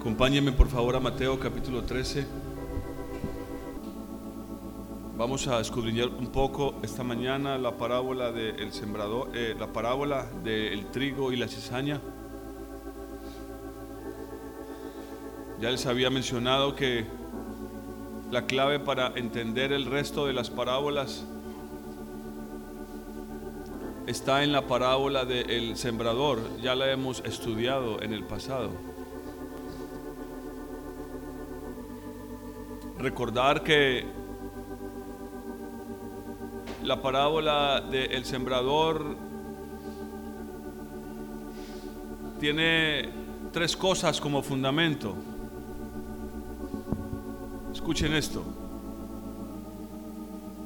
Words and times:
Acompáñenme 0.00 0.52
por 0.52 0.68
favor 0.68 0.96
a 0.96 0.98
Mateo 0.98 1.38
capítulo 1.38 1.82
13. 1.82 2.26
Vamos 5.18 5.46
a 5.46 5.60
escudriñar 5.60 6.08
un 6.08 6.28
poco 6.28 6.76
esta 6.82 7.04
mañana 7.04 7.58
la 7.58 7.76
parábola 7.76 8.32
del 8.32 8.72
sembrador, 8.72 9.28
eh, 9.34 9.54
la 9.60 9.66
parábola 9.66 10.24
del 10.42 10.86
trigo 10.86 11.32
y 11.32 11.36
la 11.36 11.48
cizaña. 11.48 12.00
Ya 15.60 15.70
les 15.70 15.84
había 15.84 16.08
mencionado 16.08 16.74
que 16.74 17.04
la 18.30 18.46
clave 18.46 18.80
para 18.80 19.08
entender 19.16 19.70
el 19.70 19.84
resto 19.84 20.24
de 20.24 20.32
las 20.32 20.48
parábolas 20.48 21.26
está 24.06 24.44
en 24.44 24.52
la 24.52 24.66
parábola 24.66 25.26
del 25.26 25.76
sembrador. 25.76 26.40
Ya 26.62 26.74
la 26.74 26.90
hemos 26.90 27.22
estudiado 27.26 28.00
en 28.00 28.14
el 28.14 28.24
pasado. 28.24 28.89
Recordar 33.00 33.62
que 33.62 34.04
la 36.84 37.00
parábola 37.00 37.80
del 37.80 38.26
sembrador 38.26 39.16
tiene 42.38 43.08
tres 43.52 43.74
cosas 43.74 44.20
como 44.20 44.42
fundamento. 44.42 45.14
Escuchen 47.72 48.12
esto. 48.12 48.44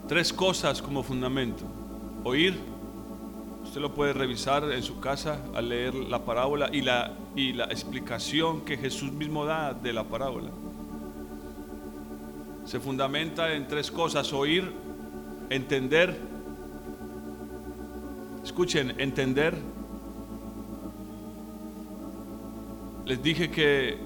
Tres 0.09 0.33
cosas 0.33 0.83
como 0.83 1.05
fundamento. 1.05 1.63
Oír, 2.25 2.59
usted 3.63 3.81
lo 3.81 3.95
puede 3.95 4.13
revisar 4.13 4.73
en 4.73 4.83
su 4.83 4.99
casa 4.99 5.39
al 5.55 5.69
leer 5.69 5.95
la 5.95 6.25
parábola 6.25 6.69
y 6.73 6.81
la, 6.81 7.13
y 7.37 7.53
la 7.53 7.67
explicación 7.67 8.63
que 8.63 8.77
Jesús 8.77 9.13
mismo 9.13 9.45
da 9.45 9.73
de 9.73 9.93
la 9.93 10.03
parábola. 10.03 10.51
Se 12.65 12.81
fundamenta 12.81 13.53
en 13.53 13.69
tres 13.69 13.91
cosas. 13.91 14.33
Oír, 14.33 14.73
entender. 15.51 16.17
Escuchen, 18.43 18.95
entender. 18.99 19.55
Les 23.05 23.23
dije 23.23 23.51
que 23.51 23.99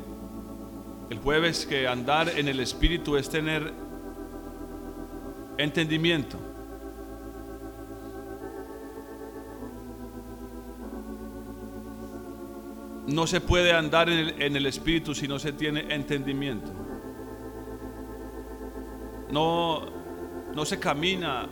el 1.10 1.18
jueves 1.18 1.66
que 1.66 1.86
andar 1.86 2.28
en 2.36 2.48
el 2.48 2.60
Espíritu 2.60 3.16
es 3.16 3.28
tener 3.28 3.72
entendimiento. 5.56 6.38
No 13.06 13.26
se 13.26 13.40
puede 13.40 13.72
andar 13.72 14.10
en 14.10 14.56
el, 14.56 14.66
Espíritu 14.66 15.14
si 15.14 15.26
no 15.26 15.38
se 15.38 15.52
tiene 15.52 15.94
entendimiento. 15.94 16.87
No, 19.30 19.86
no 20.54 20.64
se 20.64 20.78
camina 20.78 21.48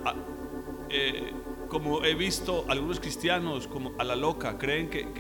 eh, 0.88 1.32
como 1.68 2.04
he 2.04 2.14
visto 2.14 2.64
algunos 2.68 3.00
cristianos 3.00 3.66
como 3.66 3.92
a 3.98 4.04
la 4.04 4.16
loca, 4.16 4.56
creen 4.56 4.88
que, 4.88 5.12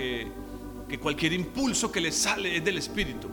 que, 0.88 0.98
cualquier 0.98 1.32
impulso 1.32 1.90
que 1.90 2.00
les 2.00 2.14
sale 2.14 2.56
es 2.56 2.64
del 2.64 2.78
Espíritu. 2.78 3.28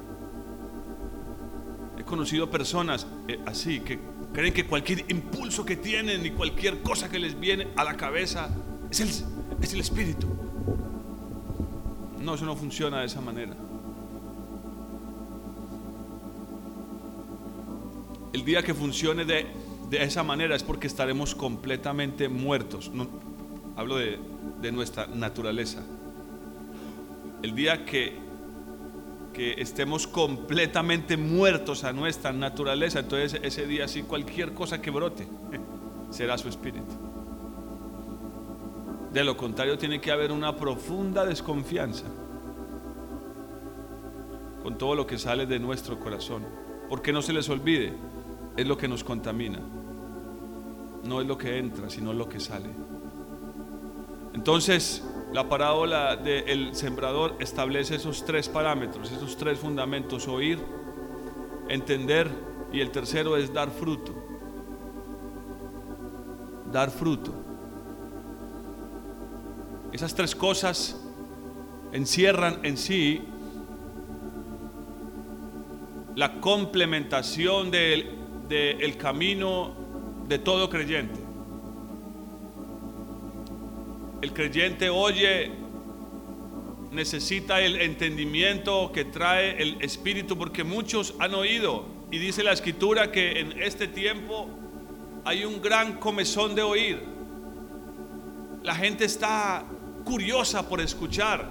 He 1.97 2.03
conocido 2.03 2.49
personas 2.49 3.07
eh, 3.27 3.39
así 3.45 3.80
que 3.80 3.99
creen 4.33 4.53
que 4.53 4.65
cualquier 4.65 5.05
impulso 5.09 5.63
que 5.63 5.75
tienen 5.75 6.25
y 6.25 6.31
cualquier 6.31 6.81
cosa 6.81 7.09
que 7.09 7.19
les 7.19 7.39
viene 7.39 7.67
a 7.75 7.83
la 7.83 7.95
cabeza 7.95 8.49
es 8.89 8.99
el, 8.99 9.09
es 9.61 9.73
el 9.73 9.80
Espíritu. 9.80 10.27
No, 12.19 12.35
eso 12.35 12.45
no 12.45 12.55
funciona 12.55 13.02
de 13.02 13.05
esa 13.05 13.21
manera. 13.21 13.55
El 18.34 18.44
día 18.44 18.64
que 18.64 18.73
funcione 18.73 19.26
de, 19.26 19.45
de 19.89 20.03
esa 20.03 20.23
manera 20.23 20.55
es 20.55 20.64
porque 20.64 20.88
estaremos 20.88 21.36
completamente 21.36 22.27
muertos. 22.27 22.92
Hablo 23.76 23.98
de, 23.98 24.20
de 24.61 24.71
nuestra 24.71 25.08
naturaleza. 25.08 25.83
El 27.42 27.55
día 27.55 27.86
que 27.86 28.23
que 29.33 29.55
estemos 29.58 30.08
completamente 30.08 31.17
muertos 31.17 31.83
a 31.83 31.92
nuestra 31.92 32.32
naturaleza, 32.32 32.99
entonces 32.99 33.39
ese 33.43 33.66
día 33.66 33.88
sí 33.88 34.04
cualquier 34.04 34.54
cosa 34.54 34.82
que 34.82 34.92
brote 34.92 35.27
será 36.11 36.38
su 36.38 36.48
espíritu. 36.48 36.93
De 39.11 39.23
lo 39.23 39.36
contrario 39.36 39.77
tiene 39.77 39.99
que 39.99 40.11
haber 40.11 40.32
una 40.32 40.55
profunda 40.55 41.26
desconfianza 41.26 42.05
con 44.61 44.77
todo 44.77 44.95
lo 44.95 45.05
que 45.05 45.17
sale 45.17 45.45
de 45.45 45.60
nuestro 45.60 45.99
corazón, 45.99 46.45
porque 46.88 47.11
no 47.11 47.22
se 47.22 47.33
les 47.33 47.49
olvide, 47.49 47.93
es 48.55 48.67
lo 48.67 48.77
que 48.77 48.87
nos 48.87 49.03
contamina. 49.03 49.59
No 51.03 51.21
es 51.21 51.27
lo 51.27 51.37
que 51.37 51.58
entra, 51.58 51.89
sino 51.89 52.14
lo 52.14 52.30
que 52.30 52.39
sale. 52.39 52.69
Entonces, 54.33 55.03
la 55.33 55.49
parábola 55.49 56.15
del 56.15 56.75
sembrador 56.75 57.36
establece 57.39 57.95
esos 57.95 58.25
tres 58.25 58.49
parámetros, 58.49 59.11
esos 59.11 59.36
tres 59.36 59.59
fundamentos, 59.59 60.27
oír, 60.27 60.59
entender 61.69 62.30
y 62.71 62.80
el 62.80 62.92
tercero 62.92 63.37
es 63.37 63.53
dar 63.53 63.69
fruto. 63.71 64.13
Dar 66.71 66.89
fruto. 66.89 67.33
Esas 69.92 70.15
tres 70.15 70.36
cosas 70.36 70.99
encierran 71.92 72.59
en 72.63 72.77
sí 72.77 73.21
la 76.15 76.39
complementación 76.39 77.69
del, 77.69 78.23
del 78.53 78.97
camino 78.97 79.73
de 80.27 80.37
todo 80.37 80.69
creyente. 80.69 81.19
El 84.21 84.31
creyente 84.31 84.89
oye, 84.89 85.52
necesita 86.92 87.59
el 87.61 87.81
entendimiento 87.81 88.92
que 88.93 89.05
trae 89.05 89.61
el 89.61 89.81
Espíritu, 89.81 90.37
porque 90.37 90.63
muchos 90.63 91.15
han 91.19 91.33
oído. 91.33 91.86
Y 92.11 92.19
dice 92.19 92.43
la 92.43 92.53
escritura 92.53 93.11
que 93.11 93.39
en 93.39 93.59
este 93.59 93.87
tiempo 93.87 94.47
hay 95.25 95.45
un 95.45 95.59
gran 95.59 95.93
comezón 95.97 96.53
de 96.53 96.61
oír. 96.61 97.02
La 98.61 98.75
gente 98.75 99.05
está 99.05 99.65
curiosa 100.05 100.69
por 100.69 100.80
escuchar. 100.80 101.49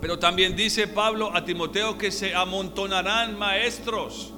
Pero 0.00 0.18
también 0.18 0.56
dice 0.56 0.88
Pablo 0.88 1.30
a 1.32 1.44
Timoteo 1.44 1.96
que 1.96 2.10
se 2.10 2.34
amontonarán 2.34 3.38
maestros 3.38 4.31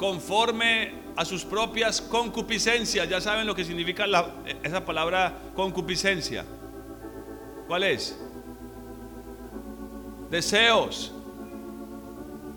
conforme 0.00 0.94
a 1.14 1.26
sus 1.26 1.44
propias 1.44 2.00
concupiscencias. 2.00 3.06
Ya 3.06 3.20
saben 3.20 3.46
lo 3.46 3.54
que 3.54 3.66
significa 3.66 4.06
esa 4.62 4.82
palabra 4.82 5.36
concupiscencia. 5.54 6.42
¿Cuál 7.68 7.82
es? 7.82 8.18
Deseos. 10.30 11.12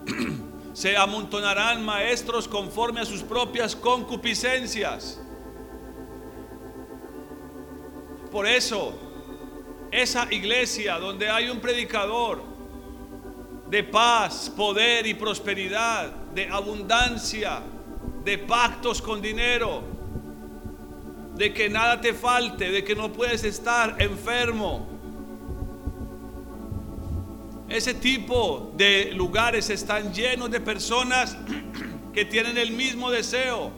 Se 0.73 0.95
amontonarán 0.95 1.83
maestros 1.83 2.47
conforme 2.47 3.01
a 3.01 3.05
sus 3.05 3.21
propias 3.21 3.75
concupiscencias. 3.75 5.19
Por 8.31 8.47
eso, 8.47 8.97
esa 9.91 10.33
iglesia 10.33 10.97
donde 10.97 11.29
hay 11.29 11.49
un 11.49 11.59
predicador 11.59 12.52
de 13.73 13.83
paz, 13.83 14.51
poder 14.55 15.07
y 15.07 15.15
prosperidad, 15.15 16.11
de 16.35 16.47
abundancia, 16.47 17.59
de 18.23 18.37
pactos 18.37 19.01
con 19.01 19.19
dinero, 19.19 19.81
de 21.35 21.51
que 21.51 21.69
nada 21.69 21.99
te 21.99 22.13
falte, 22.13 22.69
de 22.69 22.83
que 22.83 22.93
no 22.93 23.11
puedes 23.11 23.43
estar 23.43 23.99
enfermo. 23.99 24.85
Ese 27.67 27.95
tipo 27.95 28.71
de 28.77 29.11
lugares 29.15 29.71
están 29.71 30.13
llenos 30.13 30.51
de 30.51 30.59
personas 30.59 31.35
que 32.13 32.25
tienen 32.25 32.59
el 32.59 32.73
mismo 32.73 33.09
deseo, 33.09 33.71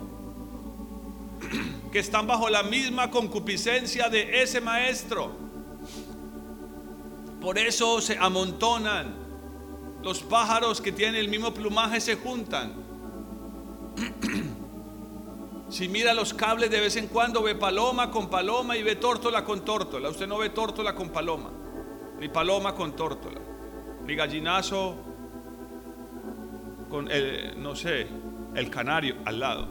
que 1.94 2.00
están 2.00 2.28
bajo 2.28 2.50
la 2.50 2.64
misma 2.64 3.10
concupiscencia 3.10 4.10
de 4.10 4.44
ese 4.44 4.60
maestro. 4.60 5.32
Por 7.40 7.58
eso 7.58 8.02
se 8.02 8.18
amontonan. 8.18 9.24
Los 10.06 10.22
pájaros 10.22 10.82
que 10.82 10.92
tienen 10.92 11.16
el 11.16 11.30
mismo 11.30 11.52
plumaje 11.52 12.00
se 12.00 12.16
juntan. 12.16 12.74
Si 15.68 15.88
mira 15.88 16.14
los 16.14 16.32
cables 16.32 16.70
de 16.70 16.80
vez 16.80 16.96
en 16.98 17.08
cuando 17.08 17.42
ve 17.42 17.56
paloma 17.56 18.12
con 18.12 18.30
paloma 18.30 18.78
y 18.78 18.84
ve 18.84 18.98
tórtola 18.98 19.44
con 19.44 19.66
tórtola. 19.66 20.10
Usted 20.10 20.28
no 20.28 20.38
ve 20.38 20.52
tórtola 20.52 20.94
con 20.94 21.10
paloma, 21.10 21.50
ni 22.20 22.30
paloma 22.30 22.76
con 22.76 22.96
tórtola, 22.96 23.40
ni 24.06 24.14
gallinazo 24.14 24.96
con 26.88 27.10
el, 27.10 27.60
no 27.60 27.76
sé, 27.76 28.08
el 28.54 28.70
canario 28.70 29.16
al 29.26 29.40
lado. 29.40 29.68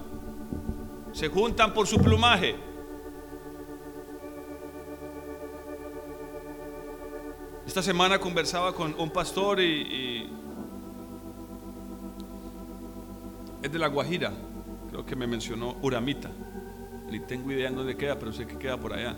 Se 1.13 1.29
juntan 1.29 1.73
por 1.73 1.87
su 1.87 1.99
plumaje. 1.99 2.57
Esta 7.67 7.83
semana 7.83 8.19
conversaba 8.19 8.75
con 8.75 8.95
un 8.99 9.11
pastor 9.11 9.59
y, 9.61 10.29
es 13.63 13.73
de 13.73 13.79
La 13.79 13.89
Guajira, 13.89 14.33
creo 14.91 15.07
que 15.07 15.17
me 15.17 15.27
mencionó 15.27 15.77
Uramita. 15.81 16.31
Ni 17.11 17.21
tengo 17.21 17.51
idea 17.53 17.69
en 17.69 17.77
dónde 17.77 17.97
queda, 17.97 18.19
pero 18.19 18.33
sé 18.33 18.47
que 18.47 18.59
queda 18.59 18.77
por 18.77 18.93
allá. 18.93 19.17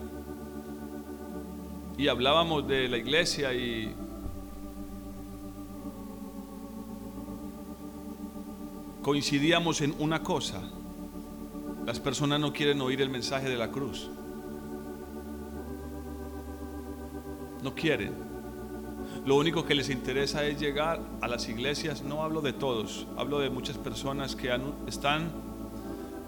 Y 1.99 2.07
hablábamos 2.07 2.69
de 2.69 2.89
la 2.89 2.99
iglesia 2.99 3.53
y 3.53 3.93
coincidíamos 9.03 9.81
en 9.81 9.93
una 9.99 10.23
cosa. 10.23 10.61
Las 11.85 11.99
personas 11.99 12.39
no 12.39 12.53
quieren 12.53 12.81
oír 12.81 13.01
el 13.01 13.11
mensaje 13.11 13.49
de 13.49 13.57
la 13.57 13.73
cruz. 13.73 14.09
No 17.63 17.75
quieren. 17.75 18.26
Lo 19.27 19.35
único 19.35 19.65
que 19.67 19.75
les 19.75 19.91
interesa 19.91 20.45
es 20.47 20.61
llegar 20.61 21.01
a 21.21 21.27
las 21.27 21.49
iglesias. 21.49 22.03
No 22.03 22.23
hablo 22.23 22.43
de 22.43 22.53
todos, 22.53 23.09
hablo 23.17 23.41
de 23.41 23.51
muchas 23.51 23.77
personas 23.77 24.37
que 24.37 24.57
están 24.87 25.33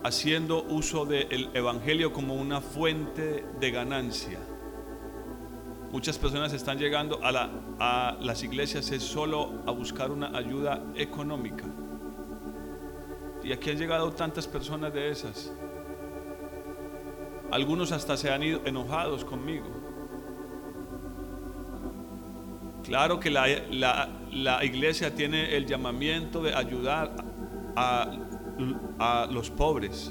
haciendo 0.02 0.64
uso 0.64 1.04
del 1.04 1.48
Evangelio 1.54 2.12
como 2.12 2.34
una 2.34 2.60
fuente 2.60 3.44
de 3.60 3.70
ganancia. 3.70 4.40
Muchas 5.92 6.18
personas 6.18 6.52
están 6.52 6.76
llegando 6.76 7.20
a, 7.22 7.50
a 7.78 8.16
las 8.20 8.42
iglesias 8.42 8.90
es 8.90 9.04
solo 9.04 9.62
a 9.64 9.70
buscar 9.70 10.10
una 10.10 10.36
ayuda 10.36 10.82
económica. 10.96 11.66
Y 13.44 13.52
aquí 13.52 13.70
han 13.70 13.78
llegado 13.78 14.10
tantas 14.10 14.48
personas 14.48 14.92
de 14.92 15.08
esas. 15.08 15.52
Algunos 17.52 17.92
hasta 17.92 18.16
se 18.16 18.28
han 18.28 18.42
ido 18.42 18.60
enojados 18.64 19.24
conmigo. 19.24 19.87
Claro 22.88 23.20
que 23.20 23.30
la, 23.30 24.64
iglesia 24.64 25.14
tiene 25.14 25.54
el 25.54 25.66
llamamiento 25.66 26.42
de 26.42 26.54
ayudar 26.54 27.22
a, 27.76 28.10
a 28.98 29.28
los 29.30 29.50
pobres, 29.50 30.10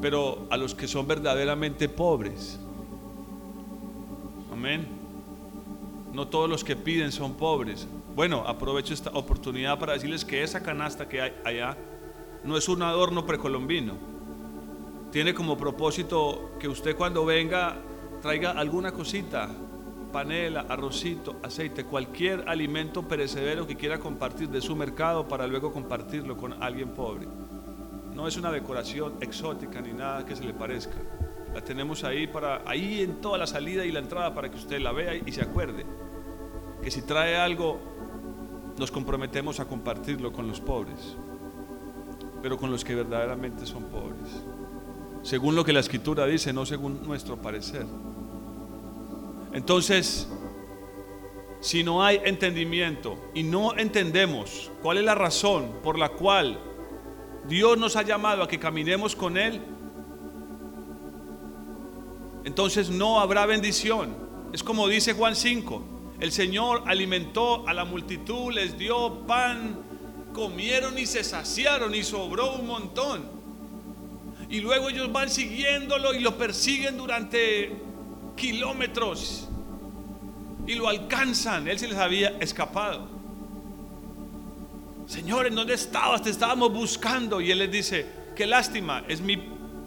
pero 0.00 0.48
a 0.50 0.56
los 0.56 0.74
que 0.74 0.88
son 0.88 1.06
verdaderamente 1.06 1.88
pobres. 1.88 2.58
Amén. 4.52 4.88
No 6.12 6.26
todos 6.26 6.50
los 6.50 6.64
que 6.64 6.74
piden 6.74 7.12
son 7.12 7.34
pobres. 7.34 7.86
Bueno, 8.16 8.42
aprovecho 8.44 8.94
esta 8.94 9.10
oportunidad 9.10 9.78
para 9.78 9.92
decirles 9.92 10.24
que 10.24 10.42
esa 10.42 10.64
canasta 10.64 11.08
que 11.08 11.20
hay 11.22 11.32
allá 11.44 11.76
no 12.42 12.56
es 12.56 12.68
un 12.68 12.82
adorno 12.82 13.24
precolombino. 13.24 13.94
Tiene 15.12 15.32
como 15.32 15.56
propósito 15.56 16.56
que 16.58 16.66
usted 16.66 16.96
cuando 16.96 17.24
venga 17.24 17.76
traiga 18.20 18.50
alguna 18.50 18.90
cosita, 18.90 19.48
panela, 20.08 20.66
arrocito, 20.68 21.36
aceite, 21.42 21.84
cualquier 21.84 22.48
alimento 22.48 23.06
perecedero 23.06 23.66
que 23.66 23.76
quiera 23.76 23.98
compartir 23.98 24.48
de 24.48 24.60
su 24.60 24.74
mercado 24.74 25.28
para 25.28 25.46
luego 25.46 25.72
compartirlo 25.72 26.36
con 26.36 26.62
alguien 26.62 26.90
pobre. 26.90 27.26
No 28.14 28.26
es 28.26 28.36
una 28.36 28.50
decoración 28.50 29.14
exótica 29.20 29.80
ni 29.80 29.92
nada 29.92 30.26
que 30.26 30.34
se 30.34 30.44
le 30.44 30.52
parezca. 30.52 30.96
La 31.54 31.62
tenemos 31.62 32.04
ahí 32.04 32.26
para 32.26 32.62
ahí 32.66 33.02
en 33.02 33.20
toda 33.20 33.38
la 33.38 33.46
salida 33.46 33.84
y 33.84 33.92
la 33.92 34.00
entrada 34.00 34.34
para 34.34 34.50
que 34.50 34.56
usted 34.56 34.80
la 34.80 34.92
vea 34.92 35.14
y 35.14 35.32
se 35.32 35.42
acuerde 35.42 35.86
que 36.82 36.90
si 36.90 37.02
trae 37.02 37.36
algo 37.36 37.78
nos 38.78 38.90
comprometemos 38.90 39.60
a 39.60 39.64
compartirlo 39.64 40.32
con 40.32 40.46
los 40.46 40.60
pobres, 40.60 41.16
pero 42.42 42.56
con 42.56 42.70
los 42.70 42.84
que 42.84 42.94
verdaderamente 42.94 43.66
son 43.66 43.84
pobres. 43.84 44.44
Según 45.22 45.56
lo 45.56 45.64
que 45.64 45.72
la 45.72 45.80
escritura 45.80 46.26
dice, 46.26 46.52
no 46.52 46.64
según 46.64 47.06
nuestro 47.06 47.36
parecer. 47.36 47.86
Entonces, 49.52 50.28
si 51.60 51.82
no 51.82 52.04
hay 52.04 52.20
entendimiento 52.24 53.18
y 53.34 53.42
no 53.42 53.76
entendemos 53.76 54.70
cuál 54.82 54.98
es 54.98 55.04
la 55.04 55.14
razón 55.14 55.72
por 55.82 55.98
la 55.98 56.10
cual 56.10 56.60
Dios 57.48 57.78
nos 57.78 57.96
ha 57.96 58.02
llamado 58.02 58.42
a 58.42 58.48
que 58.48 58.58
caminemos 58.58 59.16
con 59.16 59.36
Él, 59.36 59.60
entonces 62.44 62.90
no 62.90 63.20
habrá 63.20 63.46
bendición. 63.46 64.14
Es 64.52 64.62
como 64.62 64.88
dice 64.88 65.12
Juan 65.14 65.34
5, 65.34 65.82
el 66.20 66.32
Señor 66.32 66.82
alimentó 66.86 67.66
a 67.68 67.74
la 67.74 67.84
multitud, 67.84 68.52
les 68.52 68.78
dio 68.78 69.26
pan, 69.26 69.78
comieron 70.32 70.98
y 70.98 71.06
se 71.06 71.24
saciaron 71.24 71.94
y 71.94 72.02
sobró 72.02 72.54
un 72.54 72.66
montón. 72.66 73.38
Y 74.48 74.60
luego 74.60 74.88
ellos 74.88 75.12
van 75.12 75.28
siguiéndolo 75.28 76.14
y 76.14 76.20
lo 76.20 76.38
persiguen 76.38 76.96
durante 76.96 77.87
kilómetros 78.38 79.48
y 80.66 80.74
lo 80.74 80.88
alcanzan. 80.88 81.68
Él 81.68 81.78
se 81.78 81.88
les 81.88 81.98
había 81.98 82.30
escapado. 82.40 83.08
Señor, 85.06 85.46
¿en 85.46 85.54
dónde 85.54 85.74
estabas? 85.74 86.22
Te 86.22 86.30
estábamos 86.30 86.72
buscando. 86.72 87.40
Y 87.40 87.50
él 87.50 87.58
les 87.58 87.70
dice, 87.70 88.06
qué 88.36 88.46
lástima, 88.46 89.04
es 89.08 89.20
mi 89.20 89.36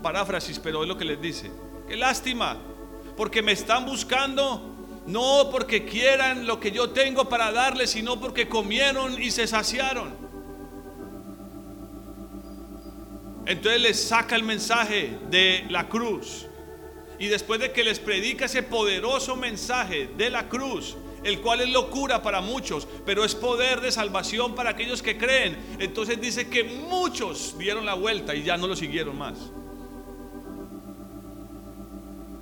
paráfrasis, 0.04 0.60
pero 0.60 0.84
es 0.84 0.88
lo 0.88 0.98
que 0.98 1.06
les 1.06 1.22
dice. 1.22 1.52
Qué 1.88 1.96
lástima, 1.96 2.58
porque 3.18 3.42
me 3.42 3.52
están 3.52 3.86
buscando 3.86 4.68
no 5.06 5.50
porque 5.52 5.84
quieran 5.86 6.46
lo 6.46 6.60
que 6.60 6.72
yo 6.72 6.92
tengo 6.92 7.28
para 7.28 7.52
darles, 7.52 7.92
sino 7.92 8.20
porque 8.20 8.48
comieron 8.48 9.22
y 9.22 9.32
se 9.32 9.48
saciaron. 9.48 10.14
Entonces 13.46 13.82
les 13.82 14.04
saca 14.08 14.36
el 14.36 14.44
mensaje 14.44 15.18
de 15.30 15.66
la 15.70 15.90
cruz. 15.90 16.46
Y 17.22 17.28
después 17.28 17.60
de 17.60 17.72
que 17.72 17.84
les 17.84 18.00
predica 18.00 18.46
ese 18.46 18.64
poderoso 18.64 19.36
mensaje 19.36 20.10
de 20.18 20.32
la 20.32 20.50
cruz, 20.50 20.98
el 21.24 21.40
cual 21.40 21.62
es 21.62 21.70
locura 21.70 22.24
para 22.24 22.42
muchos, 22.42 22.88
pero 23.06 23.24
es 23.24 23.36
poder 23.36 23.80
de 23.80 23.92
salvación 23.92 24.56
para 24.56 24.72
aquellos 24.72 25.04
que 25.04 25.20
creen. 25.20 25.56
Entonces 25.78 26.20
dice 26.20 26.50
que 26.50 26.64
muchos 26.64 27.56
dieron 27.60 27.86
la 27.86 27.94
vuelta 27.94 28.34
y 28.34 28.42
ya 28.42 28.58
no 28.58 28.66
lo 28.66 28.76
siguieron 28.76 29.20
más. 29.20 29.38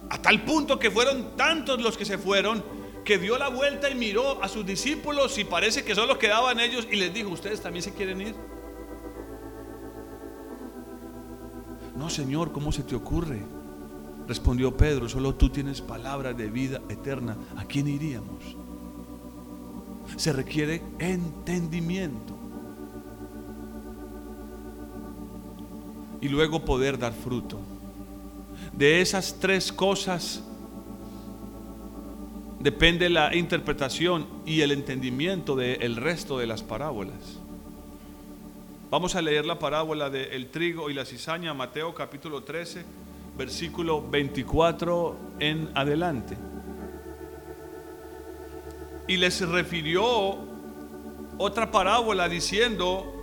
A 0.09 0.17
tal 0.21 0.45
punto 0.45 0.79
que 0.79 0.89
fueron 0.89 1.35
tantos 1.35 1.81
los 1.81 1.97
que 1.97 2.05
se 2.05 2.17
fueron 2.17 2.63
que 3.03 3.17
dio 3.17 3.37
la 3.37 3.49
vuelta 3.49 3.89
y 3.89 3.95
miró 3.95 4.41
a 4.41 4.47
sus 4.47 4.65
discípulos 4.65 5.37
y 5.39 5.43
parece 5.43 5.83
que 5.83 5.93
solo 5.93 6.17
quedaban 6.17 6.57
ellos 6.61 6.87
y 6.89 6.95
les 6.95 7.13
dijo, 7.13 7.31
¿ustedes 7.31 7.59
también 7.59 7.83
se 7.83 7.93
quieren 7.93 8.21
ir? 8.21 8.35
No, 11.97 12.09
Señor, 12.09 12.53
¿cómo 12.53 12.71
se 12.71 12.83
te 12.83 12.95
ocurre? 12.95 13.58
Respondió 14.29 14.77
Pedro, 14.77 15.09
solo 15.09 15.35
tú 15.35 15.49
tienes 15.49 15.81
palabras 15.81 16.37
de 16.37 16.49
vida 16.49 16.79
eterna. 16.87 17.35
¿A 17.57 17.65
quién 17.65 17.89
iríamos? 17.89 18.55
Se 20.15 20.31
requiere 20.31 20.81
entendimiento. 20.99 22.33
Y 26.21 26.29
luego 26.29 26.63
poder 26.63 26.97
dar 26.97 27.11
fruto 27.11 27.59
de 28.73 29.01
esas 29.01 29.35
tres 29.39 29.73
cosas 29.73 30.41
depende 32.59 33.09
la 33.09 33.35
interpretación 33.35 34.25
y 34.45 34.61
el 34.61 34.71
entendimiento 34.71 35.55
del 35.55 35.95
resto 35.95 36.37
de 36.37 36.47
las 36.47 36.63
parábolas. 36.63 37.39
Vamos 38.89 39.15
a 39.15 39.21
leer 39.21 39.45
la 39.45 39.59
parábola 39.59 40.09
del 40.09 40.47
trigo 40.47 40.89
y 40.89 40.93
la 40.93 41.05
cizaña, 41.05 41.53
Mateo 41.53 41.93
capítulo 41.93 42.43
13, 42.43 42.85
versículo 43.39 44.01
24 44.01 45.15
en 45.39 45.71
adelante. 45.73 46.37
Y 49.07 49.15
les 49.15 49.39
refirió 49.47 50.37
otra 51.37 51.71
parábola 51.71 52.27
diciendo, 52.27 53.15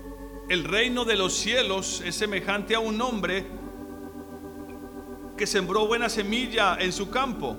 el 0.48 0.64
reino 0.64 1.04
de 1.04 1.16
los 1.16 1.34
cielos 1.34 2.02
es 2.02 2.14
semejante 2.14 2.74
a 2.74 2.80
un 2.80 2.98
hombre 3.02 3.44
que 5.36 5.46
sembró 5.46 5.86
buena 5.86 6.08
semilla 6.08 6.78
en 6.80 6.94
su 6.94 7.10
campo. 7.10 7.54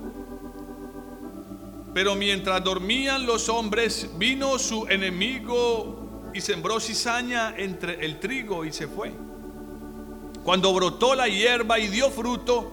Pero 1.94 2.16
mientras 2.16 2.64
dormían 2.64 3.24
los 3.24 3.48
hombres, 3.48 4.10
vino 4.18 4.58
su 4.58 4.84
enemigo 4.88 6.30
y 6.34 6.40
sembró 6.40 6.80
cizaña 6.80 7.54
entre 7.56 8.04
el 8.04 8.18
trigo 8.18 8.64
y 8.64 8.72
se 8.72 8.88
fue. 8.88 9.27
Cuando 10.48 10.72
brotó 10.72 11.14
la 11.14 11.28
hierba 11.28 11.78
y 11.78 11.88
dio 11.88 12.08
fruto, 12.08 12.72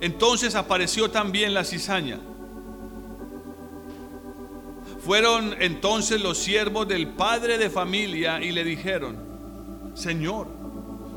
entonces 0.00 0.54
apareció 0.54 1.10
también 1.10 1.52
la 1.52 1.64
cizaña. 1.64 2.20
Fueron 5.04 5.56
entonces 5.60 6.20
los 6.20 6.38
siervos 6.38 6.86
del 6.86 7.08
padre 7.08 7.58
de 7.58 7.68
familia 7.68 8.40
y 8.40 8.52
le 8.52 8.62
dijeron, 8.62 9.90
Señor, 9.94 10.46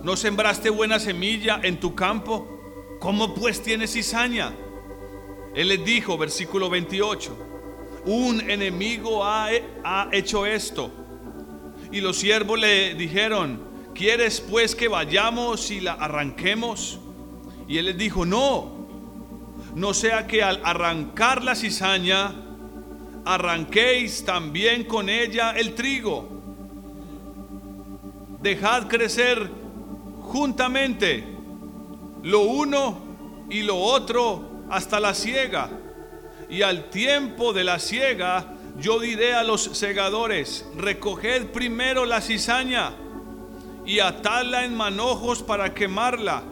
¿no 0.03 0.17
sembraste 0.17 0.71
buena 0.71 0.97
semilla 0.97 1.59
en 1.61 1.79
tu 1.79 1.93
campo? 1.93 2.47
¿Cómo 2.99 3.35
pues 3.35 3.61
tiene 3.61 3.85
cizaña? 3.85 4.51
Él 5.53 5.67
les 5.67 5.85
dijo, 5.85 6.17
versículo 6.17 6.71
28, 6.71 7.37
un 8.07 8.49
enemigo 8.49 9.23
ha, 9.23 9.49
ha 9.83 10.09
hecho 10.11 10.47
esto. 10.47 10.89
Y 11.91 12.01
los 12.01 12.17
siervos 12.17 12.59
le 12.59 12.95
dijeron, 12.95 13.72
¿quieres 13.93 14.41
pues 14.41 14.75
que 14.75 14.87
vayamos 14.87 15.71
y 15.71 15.81
la 15.81 15.93
arranquemos? 15.93 16.99
Y 17.67 17.77
él 17.77 17.85
les 17.85 17.97
dijo, 17.97 18.25
no, 18.25 18.71
no 19.75 19.93
sea 19.93 20.27
que 20.27 20.43
al 20.43 20.61
arrancar 20.63 21.43
la 21.43 21.55
cizaña, 21.55 22.33
arranquéis 23.25 24.25
también 24.25 24.83
con 24.83 25.09
ella 25.09 25.51
el 25.51 25.73
trigo. 25.75 26.29
Dejad 28.41 28.87
crecer 28.87 29.49
juntamente 30.21 31.23
lo 32.23 32.41
uno 32.41 33.01
y 33.49 33.61
lo 33.61 33.77
otro 33.77 34.65
hasta 34.69 34.99
la 34.99 35.13
siega. 35.13 35.69
Y 36.49 36.61
al 36.61 36.89
tiempo 36.89 37.53
de 37.53 37.63
la 37.63 37.79
siega, 37.79 38.53
yo 38.77 38.99
diré 38.99 39.33
a 39.33 39.43
los 39.43 39.63
segadores, 39.63 40.65
recoged 40.75 41.47
primero 41.47 42.05
la 42.05 42.21
cizaña 42.21 42.93
y 43.85 43.99
atadla 43.99 44.65
en 44.65 44.75
manojos 44.75 45.43
para 45.43 45.73
quemarla, 45.73 46.43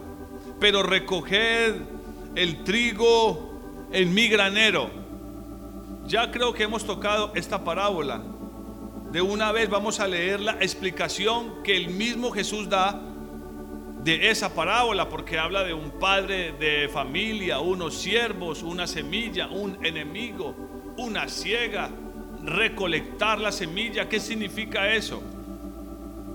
pero 0.60 0.82
recoged 0.82 1.76
el 2.34 2.64
trigo 2.64 3.88
en 3.92 4.12
mi 4.14 4.28
granero. 4.28 4.90
Ya 6.06 6.30
creo 6.30 6.52
que 6.52 6.64
hemos 6.64 6.84
tocado 6.84 7.32
esta 7.34 7.64
parábola. 7.64 8.22
De 9.10 9.20
una 9.20 9.52
vez 9.52 9.68
vamos 9.68 10.00
a 10.00 10.08
leer 10.08 10.40
la 10.40 10.52
explicación 10.52 11.62
que 11.62 11.76
el 11.76 11.88
mismo 11.88 12.30
Jesús 12.30 12.68
da 12.68 13.00
de 14.02 14.30
esa 14.30 14.52
parábola, 14.54 15.08
porque 15.08 15.38
habla 15.38 15.62
de 15.62 15.74
un 15.74 15.90
padre 15.92 16.52
de 16.52 16.88
familia, 16.88 17.60
unos 17.60 17.94
siervos, 17.94 18.62
una 18.62 18.86
semilla, 18.86 19.48
un 19.48 19.78
enemigo, 19.84 20.56
una 20.96 21.28
ciega, 21.28 21.88
recolectar 22.42 23.40
la 23.40 23.52
semilla. 23.52 24.08
¿Qué 24.08 24.18
significa 24.18 24.92
eso? 24.92 25.22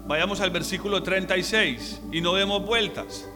Vayamos 0.08 0.40
al 0.40 0.52
versículo 0.52 1.04
36 1.04 2.02
y 2.14 2.22
no 2.22 2.34
demos 2.36 2.66
vueltas. 2.66 3.30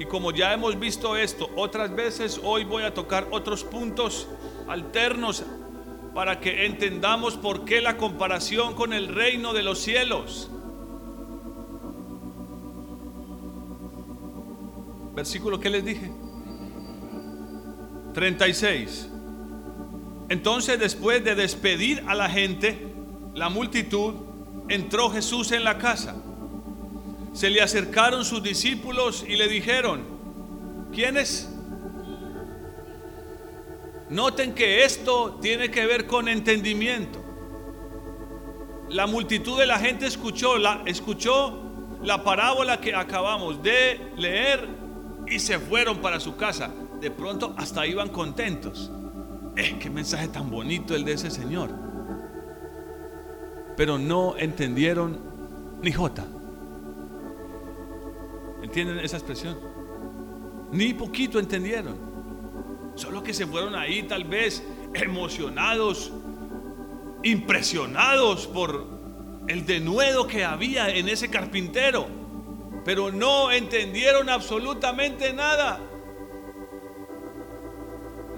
Y 0.00 0.04
como 0.06 0.32
ya 0.32 0.52
hemos 0.52 0.80
visto 0.80 1.16
esto 1.16 1.48
otras 1.54 1.94
veces, 1.94 2.40
hoy 2.42 2.64
voy 2.64 2.82
a 2.82 2.92
tocar 2.92 3.28
otros 3.30 3.62
puntos 3.62 4.26
alternos 4.66 5.44
para 6.12 6.40
que 6.40 6.66
entendamos 6.66 7.36
por 7.36 7.64
qué 7.64 7.80
la 7.80 7.96
comparación 7.96 8.74
con 8.74 8.92
el 8.92 9.08
reino 9.08 9.52
de 9.52 9.62
los 9.62 9.78
cielos. 9.78 10.50
Versículo 15.14 15.60
que 15.60 15.70
les 15.70 15.84
dije. 15.84 16.10
36. 18.12 19.08
Entonces 20.30 20.80
después 20.80 21.22
de 21.22 21.36
despedir 21.36 22.02
a 22.08 22.14
la 22.16 22.28
gente, 22.28 22.88
la 23.34 23.50
multitud, 23.50 24.29
entró 24.70 25.10
Jesús 25.10 25.52
en 25.52 25.64
la 25.64 25.76
casa 25.76 26.16
se 27.32 27.48
le 27.50 27.62
acercaron 27.62 28.24
sus 28.24 28.42
discípulos 28.42 29.24
y 29.26 29.36
le 29.36 29.48
dijeron, 29.48 30.02
¿quiénes? 30.92 31.48
Noten 34.08 34.54
que 34.54 34.84
esto 34.84 35.38
tiene 35.40 35.70
que 35.70 35.86
ver 35.86 36.06
con 36.06 36.28
entendimiento. 36.28 37.24
La 38.88 39.06
multitud 39.06 39.58
de 39.58 39.66
la 39.66 39.78
gente 39.78 40.06
escuchó 40.06 40.58
la, 40.58 40.82
escuchó 40.86 41.62
la 42.02 42.24
parábola 42.24 42.80
que 42.80 42.94
acabamos 42.94 43.62
de 43.62 44.12
leer 44.16 44.68
y 45.28 45.38
se 45.38 45.60
fueron 45.60 45.98
para 45.98 46.18
su 46.18 46.34
casa. 46.34 46.72
De 47.00 47.12
pronto 47.12 47.54
hasta 47.56 47.86
iban 47.86 48.08
contentos. 48.08 48.90
Eh, 49.56 49.76
qué 49.78 49.88
mensaje 49.88 50.26
tan 50.26 50.50
bonito 50.50 50.96
el 50.96 51.04
de 51.04 51.12
ese 51.12 51.30
Señor. 51.30 51.89
Pero 53.76 53.98
no 53.98 54.36
entendieron 54.36 55.18
ni 55.82 55.92
jota. 55.92 56.26
¿Entienden 58.62 58.98
esa 59.00 59.16
expresión? 59.16 59.58
Ni 60.72 60.94
poquito 60.94 61.38
entendieron. 61.38 61.96
Solo 62.94 63.22
que 63.22 63.32
se 63.32 63.46
fueron 63.46 63.74
ahí 63.74 64.02
tal 64.02 64.24
vez 64.24 64.62
emocionados, 64.94 66.12
impresionados 67.22 68.46
por 68.46 68.86
el 69.48 69.64
denuedo 69.66 70.26
que 70.26 70.44
había 70.44 70.94
en 70.94 71.08
ese 71.08 71.30
carpintero. 71.30 72.06
Pero 72.84 73.10
no 73.10 73.50
entendieron 73.50 74.28
absolutamente 74.28 75.32
nada. 75.32 75.80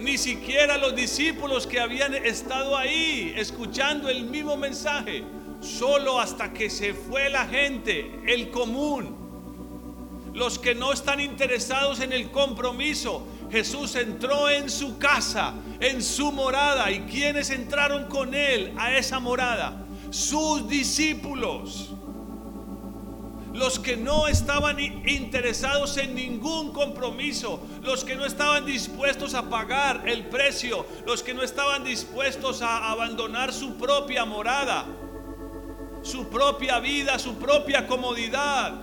Ni 0.02 0.18
siquiera 0.18 0.78
los 0.78 0.94
discípulos 0.94 1.66
que 1.66 1.80
habían 1.80 2.14
estado 2.14 2.76
ahí 2.76 3.32
escuchando 3.36 4.08
el 4.08 4.24
mismo 4.24 4.56
mensaje. 4.56 5.24
Solo 5.60 6.20
hasta 6.20 6.52
que 6.52 6.68
se 6.68 6.92
fue 6.92 7.30
la 7.30 7.46
gente, 7.46 8.20
el 8.26 8.50
común 8.50 9.22
los 10.34 10.58
que 10.58 10.74
no 10.74 10.92
están 10.92 11.20
interesados 11.20 12.00
en 12.00 12.12
el 12.12 12.30
compromiso. 12.30 13.26
Jesús 13.50 13.94
entró 13.96 14.48
en 14.48 14.70
su 14.70 14.98
casa, 14.98 15.54
en 15.80 16.02
su 16.02 16.32
morada. 16.32 16.90
¿Y 16.90 17.00
quienes 17.00 17.50
entraron 17.50 18.06
con 18.06 18.34
él 18.34 18.72
a 18.78 18.96
esa 18.96 19.20
morada? 19.20 19.84
Sus 20.10 20.68
discípulos. 20.68 21.90
Los 23.52 23.78
que 23.78 23.96
no 23.96 24.28
estaban 24.28 24.80
interesados 24.80 25.96
en 25.98 26.14
ningún 26.14 26.72
compromiso, 26.72 27.60
los 27.82 28.04
que 28.04 28.14
no 28.14 28.24
estaban 28.24 28.64
dispuestos 28.64 29.34
a 29.34 29.48
pagar 29.48 30.08
el 30.08 30.26
precio, 30.26 30.86
los 31.06 31.22
que 31.22 31.34
no 31.34 31.42
estaban 31.42 31.84
dispuestos 31.84 32.62
a 32.62 32.90
abandonar 32.90 33.52
su 33.52 33.76
propia 33.76 34.24
morada, 34.24 34.86
su 36.02 36.28
propia 36.28 36.80
vida, 36.80 37.18
su 37.18 37.34
propia 37.34 37.86
comodidad 37.86 38.74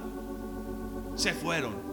se 1.16 1.34
fueron. 1.34 1.90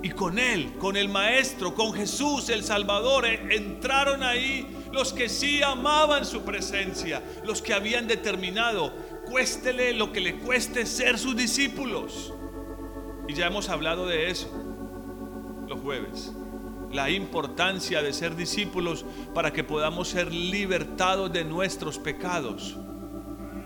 Y 0.00 0.10
con 0.10 0.38
Él, 0.38 0.74
con 0.78 0.96
el 0.96 1.08
Maestro, 1.08 1.74
con 1.74 1.92
Jesús 1.92 2.48
el 2.50 2.62
Salvador, 2.62 3.26
eh, 3.26 3.56
entraron 3.56 4.22
ahí 4.22 4.66
los 4.92 5.12
que 5.12 5.28
sí 5.28 5.60
amaban 5.60 6.24
su 6.24 6.42
presencia, 6.42 7.20
los 7.44 7.60
que 7.60 7.74
habían 7.74 8.06
determinado, 8.06 8.92
cuéstele 9.30 9.92
lo 9.92 10.12
que 10.12 10.20
le 10.20 10.36
cueste 10.36 10.86
ser 10.86 11.18
sus 11.18 11.36
discípulos. 11.36 12.32
Y 13.28 13.34
ya 13.34 13.46
hemos 13.46 13.68
hablado 13.68 14.06
de 14.06 14.30
eso 14.30 14.48
los 15.68 15.80
jueves. 15.80 16.32
La 16.90 17.10
importancia 17.10 18.02
de 18.02 18.12
ser 18.12 18.34
discípulos 18.34 19.04
para 19.34 19.52
que 19.52 19.62
podamos 19.62 20.08
ser 20.08 20.32
libertados 20.32 21.30
de 21.32 21.44
nuestros 21.44 21.98
pecados. 21.98 22.76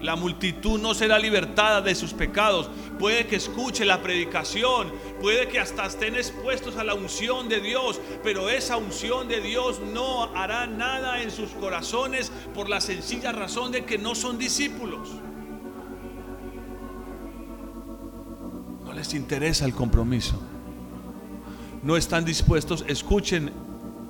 La 0.00 0.16
multitud 0.16 0.81
no 0.81 0.95
será 0.95 1.16
libertada 1.21 1.81
de 1.81 1.95
sus 1.95 2.12
pecados. 2.12 2.69
Puede 2.99 3.28
que 3.28 3.37
escuche 3.37 3.85
la 3.85 4.02
predicación, 4.02 4.92
puede 5.21 5.47
que 5.47 5.61
hasta 5.61 5.87
estén 5.87 6.16
expuestos 6.16 6.76
a 6.76 6.83
la 6.83 6.95
unción 6.95 7.49
de 7.49 7.61
Dios, 7.61 8.00
pero 8.25 8.50
esa 8.50 8.76
unción 8.76 9.28
de 9.28 9.40
Dios 9.40 9.78
no 9.78 10.25
hará 10.35 10.66
nada 10.66 11.23
en 11.23 11.31
sus 11.31 11.50
corazones 11.50 12.33
por 12.52 12.69
la 12.69 12.81
sencilla 12.81 13.31
razón 13.31 13.71
de 13.71 13.85
que 13.85 13.97
no 13.97 14.16
son 14.16 14.38
discípulos. 14.38 15.09
Les 19.02 19.14
interesa 19.14 19.64
el 19.64 19.75
compromiso. 19.75 20.40
No 21.82 21.97
están 21.97 22.25
dispuestos, 22.25 22.85
escuchen 22.87 23.50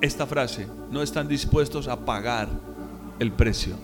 esta 0.01 0.27
frase, 0.27 0.67
no 0.91 1.01
están 1.01 1.27
dispuestos 1.27 1.87
a 1.87 2.05
pagar 2.05 2.47
el 3.19 3.31
precio. 3.31 3.75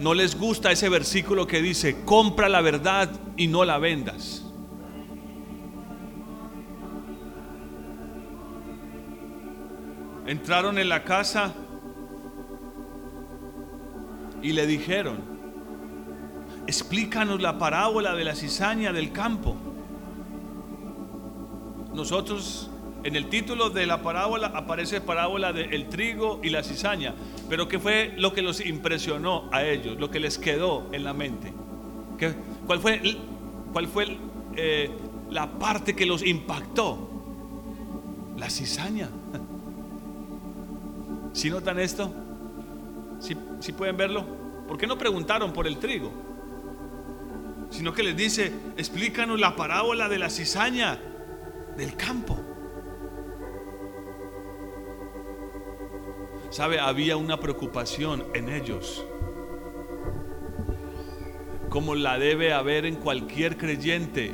no 0.00 0.12
les 0.12 0.38
gusta 0.38 0.70
ese 0.70 0.88
versículo 0.90 1.46
que 1.46 1.62
dice, 1.62 2.04
compra 2.04 2.48
la 2.48 2.60
verdad 2.60 3.08
y 3.36 3.46
no 3.46 3.64
la 3.64 3.78
vendas. 3.78 4.44
Entraron 10.26 10.78
en 10.78 10.90
la 10.90 11.04
casa 11.04 11.54
y 14.42 14.52
le 14.52 14.66
dijeron, 14.66 15.33
explícanos 16.66 17.40
la 17.40 17.58
parábola 17.58 18.14
de 18.14 18.24
la 18.24 18.34
cizaña 18.34 18.92
del 18.92 19.12
campo. 19.12 19.56
Nosotros 21.94 22.70
en 23.04 23.16
el 23.16 23.28
título 23.28 23.70
de 23.70 23.86
la 23.86 24.02
parábola 24.02 24.48
aparece 24.48 25.00
parábola 25.00 25.52
del 25.52 25.88
trigo 25.88 26.40
y 26.42 26.48
la 26.48 26.62
cizaña. 26.62 27.14
Pero 27.48 27.68
¿qué 27.68 27.78
fue 27.78 28.14
lo 28.16 28.32
que 28.32 28.42
los 28.42 28.64
impresionó 28.64 29.48
a 29.52 29.62
ellos? 29.62 29.98
Lo 30.00 30.10
que 30.10 30.20
les 30.20 30.38
quedó 30.38 30.88
en 30.90 31.04
la 31.04 31.12
mente. 31.12 31.52
¿Qué, 32.18 32.34
¿Cuál 32.66 32.80
fue, 32.80 33.18
cuál 33.72 33.88
fue 33.88 34.16
eh, 34.56 34.90
la 35.30 35.50
parte 35.50 35.94
que 35.94 36.06
los 36.06 36.24
impactó? 36.24 37.10
La 38.38 38.48
cizaña. 38.48 39.10
¿Si 41.34 41.50
notan 41.50 41.78
esto? 41.78 42.12
¿Si 43.60 43.72
pueden 43.72 43.96
verlo? 43.96 44.24
¿Por 44.66 44.78
qué 44.78 44.86
no 44.86 44.96
preguntaron 44.96 45.52
por 45.52 45.66
el 45.66 45.78
trigo? 45.78 46.10
Sino 47.70 47.92
que 47.92 48.02
les 48.02 48.16
dice, 48.16 48.52
explícanos 48.76 49.38
la 49.40 49.56
parábola 49.56 50.08
de 50.08 50.18
la 50.18 50.30
cizaña 50.30 51.00
del 51.76 51.96
campo. 51.96 52.38
Sabe, 56.50 56.78
había 56.78 57.16
una 57.16 57.40
preocupación 57.40 58.24
en 58.34 58.48
ellos. 58.48 59.04
como 61.74 61.96
la 61.96 62.20
debe 62.20 62.52
haber 62.52 62.86
en 62.86 62.94
cualquier 62.94 63.56
creyente 63.56 64.32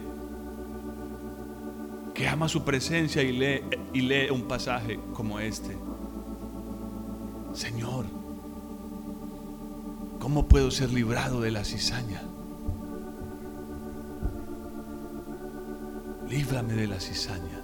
que 2.12 2.28
ama 2.28 2.50
su 2.50 2.64
presencia 2.64 3.22
y 3.22 3.32
lee, 3.32 3.62
y 3.94 4.02
lee 4.02 4.28
un 4.30 4.42
pasaje 4.42 5.00
como 5.14 5.40
este. 5.40 5.74
Señor, 7.54 8.04
¿cómo 10.18 10.48
puedo 10.48 10.70
ser 10.70 10.90
librado 10.90 11.40
de 11.40 11.50
la 11.50 11.64
cizaña? 11.64 12.29
Líbrame 16.30 16.74
de 16.74 16.86
la 16.86 17.00
cizaña. 17.00 17.60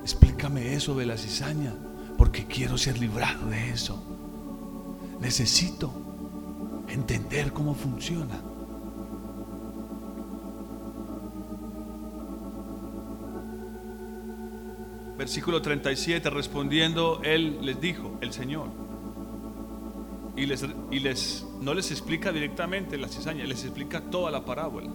Explícame 0.00 0.74
eso 0.74 0.94
de 0.94 1.06
la 1.06 1.16
cizaña, 1.18 1.74
porque 2.16 2.46
quiero 2.46 2.78
ser 2.78 3.00
librado 3.00 3.46
de 3.50 3.70
eso. 3.70 4.00
Necesito 5.20 5.92
entender 6.88 7.52
cómo 7.52 7.74
funciona. 7.74 8.40
Versículo 15.18 15.62
37, 15.62 16.30
respondiendo, 16.30 17.20
él 17.24 17.58
les 17.62 17.80
dijo, 17.80 18.18
el 18.20 18.32
Señor. 18.32 18.68
Y 20.36 20.46
les, 20.46 20.64
y 20.92 21.00
les 21.00 21.44
no 21.60 21.74
les 21.74 21.90
explica 21.90 22.30
directamente 22.30 22.96
la 22.98 23.08
cizaña, 23.08 23.44
les 23.44 23.64
explica 23.64 24.00
toda 24.00 24.30
la 24.30 24.44
parábola. 24.44 24.90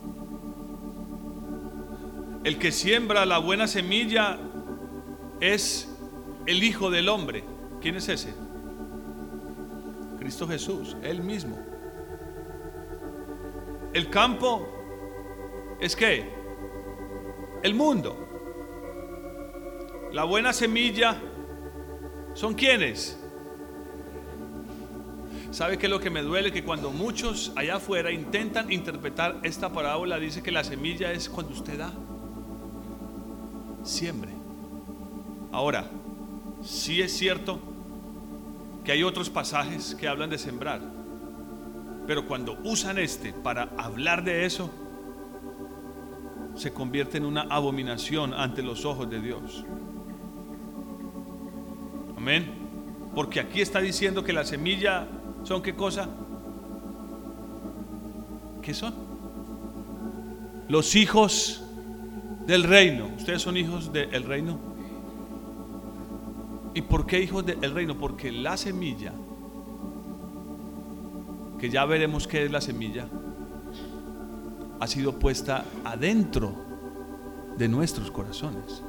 El 2.47 2.59
que 2.59 2.71
siembra 2.71 3.25
la 3.25 3.39
buena 3.39 3.67
semilla 3.67 4.39
es 5.41 5.93
el 6.45 6.63
Hijo 6.63 6.89
del 6.89 7.09
Hombre. 7.09 7.43
¿Quién 7.81 7.97
es 7.97 8.07
ese? 8.07 8.33
Cristo 10.17 10.47
Jesús, 10.47 10.95
Él 11.03 11.21
mismo. 11.21 11.59
El 13.91 14.09
campo 14.09 14.65
es 15.81 15.93
que 15.93 16.31
el 17.63 17.75
mundo. 17.75 18.15
La 20.13 20.23
buena 20.23 20.53
semilla 20.53 21.17
son 22.33 22.53
quienes. 22.53 23.21
¿Sabe 25.51 25.77
qué 25.77 25.87
es 25.87 25.89
lo 25.89 25.99
que 25.99 26.09
me 26.09 26.21
duele? 26.21 26.53
Que 26.53 26.63
cuando 26.63 26.91
muchos 26.91 27.51
allá 27.57 27.75
afuera 27.75 28.09
intentan 28.09 28.71
interpretar 28.71 29.37
esta 29.43 29.73
parábola, 29.73 30.17
dice 30.17 30.41
que 30.41 30.51
la 30.53 30.63
semilla 30.63 31.11
es 31.11 31.27
cuando 31.27 31.51
usted 31.51 31.77
da. 31.77 31.91
Siembre. 33.87 34.31
Ahora, 35.51 35.89
sí 36.63 37.01
es 37.01 37.17
cierto 37.17 37.59
que 38.83 38.91
hay 38.91 39.03
otros 39.03 39.29
pasajes 39.29 39.95
que 39.95 40.07
hablan 40.07 40.29
de 40.29 40.37
sembrar. 40.37 40.81
Pero 42.05 42.27
cuando 42.27 42.57
usan 42.63 42.97
este 42.97 43.33
para 43.33 43.69
hablar 43.77 44.23
de 44.23 44.45
eso, 44.45 44.69
se 46.55 46.73
convierte 46.73 47.17
en 47.17 47.25
una 47.25 47.41
abominación 47.41 48.33
ante 48.33 48.61
los 48.61 48.85
ojos 48.85 49.09
de 49.09 49.21
Dios. 49.21 49.63
Amén. 52.17 52.51
Porque 53.13 53.39
aquí 53.39 53.61
está 53.61 53.79
diciendo 53.79 54.23
que 54.23 54.33
la 54.33 54.43
semilla 54.43 55.07
son 55.43 55.61
qué 55.61 55.75
cosa? 55.75 56.09
¿Qué 58.61 58.73
son? 58.73 58.93
Los 60.67 60.95
hijos 60.95 61.63
del 62.47 62.63
reino. 62.63 63.09
¿Ustedes 63.15 63.41
son 63.41 63.57
hijos 63.57 63.91
del 63.93 64.23
reino? 64.23 64.57
¿Y 66.73 66.81
por 66.81 67.05
qué 67.05 67.19
hijos 67.19 67.45
del 67.45 67.71
reino? 67.71 67.97
Porque 67.97 68.31
la 68.31 68.57
semilla, 68.57 69.13
que 71.59 71.69
ya 71.69 71.85
veremos 71.85 72.27
qué 72.27 72.45
es 72.45 72.51
la 72.51 72.61
semilla, 72.61 73.07
ha 74.79 74.87
sido 74.87 75.19
puesta 75.19 75.65
adentro 75.83 76.53
de 77.57 77.67
nuestros 77.67 78.11
corazones. 78.11 78.83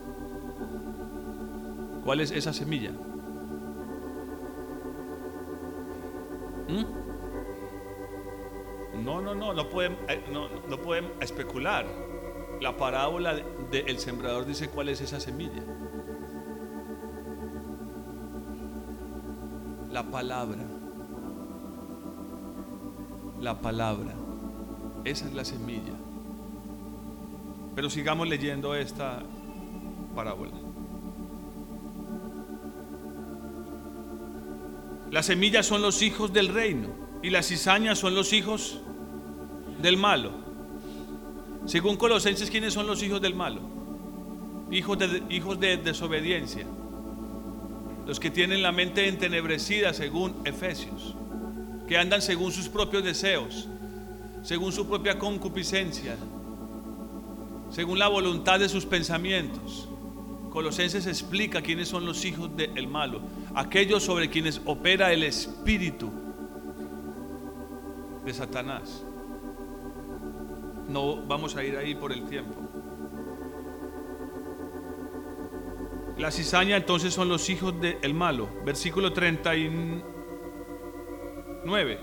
¿Cuál 2.05 2.21
es 2.21 2.31
esa 2.31 2.53
semilla? 2.53 2.93
¿Mm? 6.69 7.09
No, 9.05 9.21
no, 9.21 9.35
no, 9.35 9.55
no 9.55 9.69
pueden, 9.69 9.97
eh, 10.09 10.23
no, 10.31 10.49
pueden 10.79 11.07
especular. 11.21 11.87
La 12.61 12.77
parábola 12.77 13.37
del 13.71 13.99
sembrador 13.99 14.45
dice 14.45 14.69
cuál 14.69 14.89
es 14.89 15.01
esa 15.01 15.21
semilla. 15.21 15.63
La 19.93 20.03
palabra. 20.03 20.65
La 23.41 23.61
palabra. 23.61 24.15
Esa 25.05 25.27
es 25.27 25.35
la 25.35 25.45
semilla. 25.45 25.95
Pero 27.77 27.91
sigamos 27.91 28.29
leyendo 28.29 28.75
esta 28.75 29.23
parábola. 30.17 30.53
Las 35.13 35.27
semillas 35.27 35.65
son 35.65 35.81
los 35.81 36.03
hijos 36.03 36.33
del 36.33 36.49
reino 36.49 36.89
y 37.23 37.31
las 37.31 37.47
cizañas 37.47 37.99
son 37.99 38.15
los 38.15 38.33
hijos 38.33 38.81
del 39.81 39.97
malo. 39.97 40.48
Según 41.69 41.97
Colosenses, 41.97 42.51
¿quiénes 42.51 42.73
son 42.73 42.87
los 42.87 43.03
hijos 43.03 43.21
del 43.21 43.35
malo? 43.35 43.61
Hijos 44.71 44.99
de, 44.99 45.23
hijos 45.29 45.61
de 45.61 45.77
desobediencia. 45.77 46.65
Los 48.07 48.19
que 48.19 48.31
tienen 48.31 48.63
la 48.63 48.73
mente 48.73 49.07
entenebrecida, 49.07 49.93
según 49.93 50.35
Efesios. 50.47 51.15
Que 51.87 51.99
andan 51.99 52.23
según 52.23 52.53
sus 52.53 52.71
propios 52.71 53.05
deseos, 53.05 53.69
según 54.43 54.73
su 54.73 54.89
propia 54.89 55.19
concupiscencia, 55.19 56.17
según 57.71 57.99
la 57.99 58.09
voluntad 58.09 58.59
de 58.59 58.71
sus 58.71 58.87
pensamientos. 58.87 59.91
Colosenses 60.49 61.07
explica 61.07 61.61
quiénes 61.61 61.89
son 61.89 62.07
los 62.07 62.25
hijos 62.25 62.51
del 62.57 62.89
malo 62.89 63.21
aquellos 63.55 64.03
sobre 64.03 64.31
quienes 64.31 64.63
opera 64.65 65.13
el 65.13 65.23
espíritu 65.23 66.11
de 68.25 68.33
Satanás. 68.33 69.03
No 70.89 71.17
vamos 71.27 71.55
a 71.57 71.63
ir 71.63 71.77
ahí 71.77 71.95
por 71.95 72.11
el 72.13 72.25
tiempo. 72.25 72.55
La 76.17 76.31
cizaña 76.33 76.77
entonces 76.77 77.15
son 77.15 77.29
los 77.29 77.49
hijos 77.51 77.81
del 77.81 78.15
malo. 78.15 78.49
Versículo 78.65 79.13
39. 79.13 82.01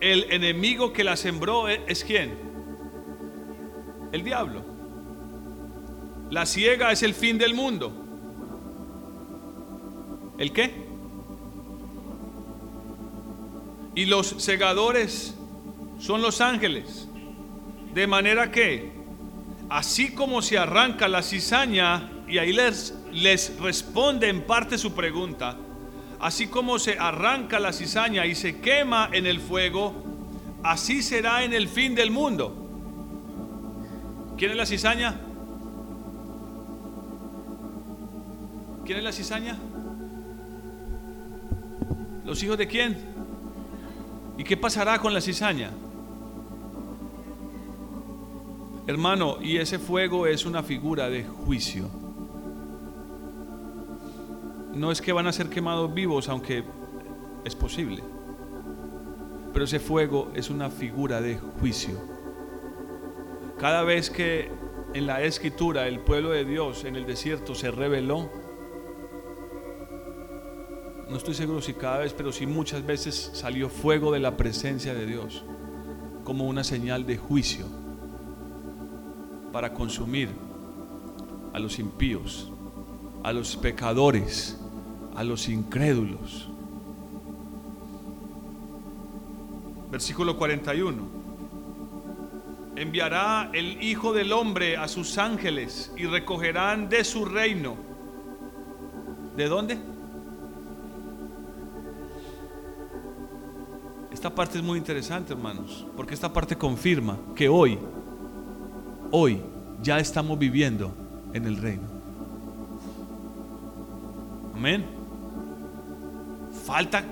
El 0.00 0.32
enemigo 0.32 0.92
que 0.92 1.04
la 1.04 1.16
sembró 1.16 1.68
es, 1.68 1.78
es 1.86 2.02
quién? 2.02 2.36
El 4.10 4.24
diablo. 4.24 4.64
La 6.30 6.46
ciega 6.46 6.90
es 6.90 7.04
el 7.04 7.14
fin 7.14 7.38
del 7.38 7.54
mundo. 7.54 7.92
¿El 10.38 10.52
qué? 10.52 10.74
Y 13.94 14.06
los 14.06 14.26
segadores 14.26 15.36
son 15.98 16.22
los 16.22 16.40
ángeles. 16.40 17.08
De 17.94 18.08
manera 18.08 18.50
que, 18.50 18.90
así 19.70 20.12
como 20.14 20.42
se 20.42 20.58
arranca 20.58 21.06
la 21.06 21.22
cizaña, 21.22 22.10
y 22.26 22.38
ahí 22.38 22.52
les, 22.52 22.92
les 23.12 23.56
responde 23.60 24.28
en 24.28 24.42
parte 24.42 24.78
su 24.78 24.94
pregunta, 24.94 25.56
así 26.18 26.48
como 26.48 26.80
se 26.80 26.98
arranca 26.98 27.60
la 27.60 27.72
cizaña 27.72 28.26
y 28.26 28.34
se 28.34 28.60
quema 28.60 29.10
en 29.12 29.26
el 29.26 29.38
fuego, 29.38 29.94
así 30.64 31.02
será 31.02 31.44
en 31.44 31.52
el 31.52 31.68
fin 31.68 31.94
del 31.94 32.10
mundo. 32.10 32.60
¿Quién 34.36 34.50
es 34.50 34.56
la 34.56 34.66
cizaña? 34.66 35.14
¿Quién 38.84 38.98
es 38.98 39.04
la 39.04 39.12
cizaña? 39.12 39.56
¿Los 42.24 42.42
hijos 42.42 42.58
de 42.58 42.66
quién? 42.66 42.98
¿Y 44.36 44.42
qué 44.42 44.56
pasará 44.56 44.98
con 44.98 45.14
la 45.14 45.20
cizaña? 45.20 45.70
Hermano, 48.86 49.38
y 49.40 49.56
ese 49.56 49.78
fuego 49.78 50.26
es 50.26 50.44
una 50.44 50.62
figura 50.62 51.08
de 51.08 51.24
juicio. 51.24 51.88
No 54.74 54.92
es 54.92 55.00
que 55.00 55.14
van 55.14 55.26
a 55.26 55.32
ser 55.32 55.48
quemados 55.48 55.94
vivos, 55.94 56.28
aunque 56.28 56.64
es 57.46 57.54
posible. 57.54 58.02
Pero 59.54 59.64
ese 59.64 59.80
fuego 59.80 60.30
es 60.34 60.50
una 60.50 60.68
figura 60.68 61.22
de 61.22 61.38
juicio. 61.38 61.94
Cada 63.58 63.84
vez 63.84 64.10
que 64.10 64.50
en 64.92 65.06
la 65.06 65.22
escritura 65.22 65.88
el 65.88 66.00
pueblo 66.00 66.30
de 66.30 66.44
Dios 66.44 66.84
en 66.84 66.96
el 66.96 67.06
desierto 67.06 67.54
se 67.54 67.70
rebeló, 67.70 68.30
no 71.08 71.16
estoy 71.16 71.32
seguro 71.32 71.62
si 71.62 71.72
cada 71.72 71.98
vez, 71.98 72.12
pero 72.12 72.32
sí 72.32 72.44
muchas 72.46 72.84
veces 72.84 73.30
salió 73.32 73.70
fuego 73.70 74.12
de 74.12 74.20
la 74.20 74.36
presencia 74.36 74.92
de 74.92 75.06
Dios 75.06 75.42
como 76.22 76.44
una 76.44 76.64
señal 76.64 77.06
de 77.06 77.16
juicio 77.16 77.83
para 79.54 79.72
consumir 79.72 80.30
a 81.52 81.60
los 81.60 81.78
impíos, 81.78 82.50
a 83.22 83.32
los 83.32 83.54
pecadores, 83.54 84.58
a 85.14 85.22
los 85.22 85.48
incrédulos. 85.48 86.48
Versículo 89.92 90.36
41. 90.36 91.00
Enviará 92.74 93.50
el 93.52 93.80
Hijo 93.80 94.12
del 94.12 94.32
Hombre 94.32 94.76
a 94.76 94.88
sus 94.88 95.18
ángeles 95.18 95.92
y 95.96 96.06
recogerán 96.06 96.88
de 96.88 97.04
su 97.04 97.24
reino. 97.24 97.76
¿De 99.36 99.46
dónde? 99.46 99.78
Esta 104.10 104.34
parte 104.34 104.58
es 104.58 104.64
muy 104.64 104.80
interesante, 104.80 105.32
hermanos, 105.32 105.86
porque 105.96 106.14
esta 106.14 106.32
parte 106.32 106.58
confirma 106.58 107.16
que 107.36 107.48
hoy, 107.48 107.78
hoy 109.16 109.40
ya 109.80 110.00
estamos 110.00 110.36
viviendo 110.36 110.92
en 111.32 111.44
el 111.44 111.56
reino. 111.56 111.84
Amén. 114.52 114.84
Falta 116.66 117.04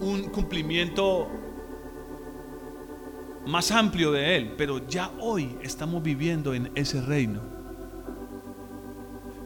un 0.00 0.24
cumplimiento 0.30 1.28
más 3.46 3.70
amplio 3.70 4.10
de 4.10 4.36
Él, 4.36 4.54
pero 4.58 4.84
ya 4.88 5.12
hoy 5.20 5.56
estamos 5.62 6.02
viviendo 6.02 6.54
en 6.54 6.72
ese 6.74 7.00
reino. 7.02 7.40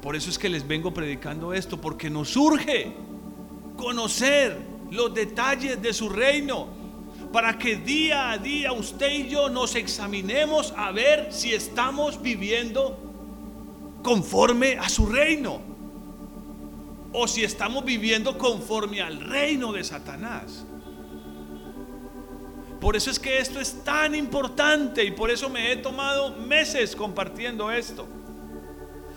Por 0.00 0.16
eso 0.16 0.30
es 0.30 0.38
que 0.38 0.48
les 0.48 0.66
vengo 0.66 0.94
predicando 0.94 1.52
esto, 1.52 1.78
porque 1.78 2.08
nos 2.08 2.34
urge 2.38 2.96
conocer 3.76 4.58
los 4.90 5.12
detalles 5.12 5.82
de 5.82 5.92
su 5.92 6.08
reino, 6.08 6.68
para 7.32 7.58
que 7.58 7.76
día 7.76 8.30
a 8.30 8.38
día 8.38 8.72
usted 8.72 9.10
y 9.10 9.28
yo 9.28 9.48
nos 9.48 9.74
examinemos 9.74 10.74
a 10.76 10.92
ver 10.92 11.32
si 11.32 11.54
estamos 11.54 12.20
viviendo 12.20 12.98
conforme 14.02 14.76
a 14.78 14.88
su 14.88 15.06
reino, 15.06 15.60
o 17.12 17.26
si 17.26 17.44
estamos 17.44 17.84
viviendo 17.84 18.36
conforme 18.36 19.00
al 19.00 19.20
reino 19.20 19.72
de 19.72 19.84
Satanás. 19.84 20.64
Por 22.80 22.96
eso 22.96 23.10
es 23.10 23.18
que 23.18 23.38
esto 23.38 23.60
es 23.60 23.84
tan 23.84 24.14
importante 24.14 25.04
y 25.04 25.12
por 25.12 25.30
eso 25.30 25.48
me 25.48 25.70
he 25.70 25.76
tomado 25.76 26.34
meses 26.36 26.96
compartiendo 26.96 27.70
esto. 27.70 28.08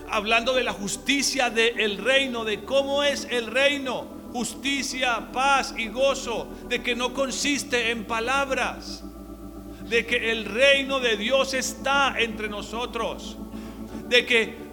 Hablando 0.07 0.53
de 0.53 0.63
la 0.63 0.71
justicia 0.71 1.49
del 1.49 1.97
reino, 1.97 2.45
de 2.45 2.63
cómo 2.63 3.01
es 3.01 3.27
el 3.31 3.47
reino. 3.47 4.14
Justicia, 4.35 5.29
paz 5.31 5.73
y 5.77 5.87
gozo. 5.87 6.49
De 6.67 6.83
que 6.83 6.93
no 6.93 7.13
consiste 7.13 7.91
en 7.91 8.03
palabras. 8.03 9.01
De 9.87 10.05
que 10.05 10.29
el 10.29 10.43
reino 10.43 10.99
de 10.99 11.15
Dios 11.15 11.53
está 11.53 12.15
entre 12.19 12.49
nosotros. 12.49 13.37
De 14.09 14.25
que 14.25 14.65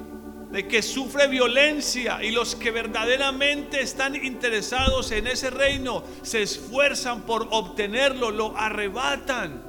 de 0.51 0.67
que 0.67 0.83
sufre 0.83 1.29
violencia 1.29 2.23
y 2.23 2.33
los 2.33 2.57
que 2.57 2.73
verdaderamente 2.73 3.81
están 3.81 4.17
interesados 4.17 5.11
en 5.13 5.27
ese 5.27 5.49
reino 5.49 6.05
se 6.21 6.43
esfuerzan 6.43 7.23
por 7.23 7.47
obtenerlo, 7.53 8.31
lo 8.33 8.55
arrebatan. 8.59 9.63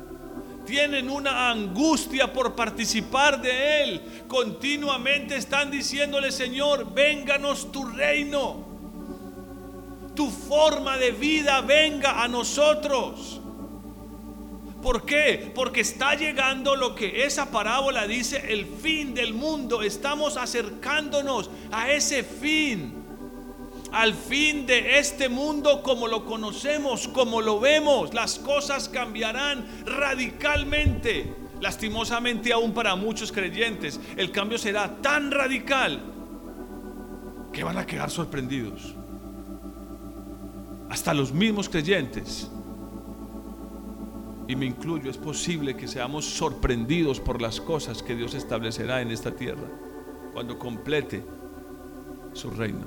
Tienen 0.65 1.09
una 1.09 1.51
angustia 1.51 2.33
por 2.33 2.55
participar 2.55 3.41
de 3.41 3.83
él. 3.83 4.01
Continuamente 4.27 5.37
están 5.37 5.69
diciéndole, 5.69 6.31
Señor, 6.31 6.93
vénganos 6.93 7.71
tu 7.71 7.85
reino. 7.85 8.72
Tu 10.15 10.29
forma 10.29 10.97
de 10.97 11.11
vida 11.11 11.61
venga 11.61 12.23
a 12.23 12.27
nosotros. 12.27 13.41
¿Por 14.83 15.05
qué? 15.05 15.51
Porque 15.55 15.79
está 15.79 16.13
llegando 16.13 16.75
lo 16.75 16.93
que 16.93 17.23
esa 17.25 17.49
parábola 17.49 18.05
dice, 18.05 18.53
el 18.53 18.65
fin 18.65 19.13
del 19.13 19.33
mundo. 19.33 19.81
Estamos 19.81 20.35
acercándonos 20.35 21.49
a 21.71 21.89
ese 21.89 22.21
fin. 22.23 22.93
Al 23.93 24.13
fin 24.13 24.65
de 24.65 24.99
este 24.99 25.29
mundo 25.29 25.81
como 25.83 26.07
lo 26.07 26.25
conocemos, 26.25 27.07
como 27.07 27.41
lo 27.41 27.61
vemos. 27.61 28.13
Las 28.13 28.37
cosas 28.39 28.89
cambiarán 28.89 29.65
radicalmente. 29.85 31.33
Lastimosamente 31.61 32.51
aún 32.51 32.73
para 32.73 32.97
muchos 32.97 33.31
creyentes, 33.31 34.01
el 34.17 34.31
cambio 34.31 34.57
será 34.57 34.97
tan 35.01 35.31
radical 35.31 36.01
que 37.53 37.63
van 37.63 37.77
a 37.77 37.85
quedar 37.85 38.09
sorprendidos. 38.09 38.95
Hasta 40.93 41.11
los 41.11 41.33
mismos 41.33 41.69
creyentes 41.69 42.51
y 44.47 44.55
me 44.55 44.67
incluyo, 44.67 45.09
es 45.09 45.17
posible 45.17 45.75
que 45.75 45.87
seamos 45.87 46.23
sorprendidos 46.23 47.19
por 47.19 47.41
las 47.41 47.59
cosas 47.59 48.03
que 48.03 48.15
Dios 48.15 48.35
establecerá 48.35 49.01
en 49.01 49.09
esta 49.09 49.31
tierra 49.31 49.67
cuando 50.33 50.59
complete 50.59 51.25
su 52.33 52.51
reino. 52.51 52.85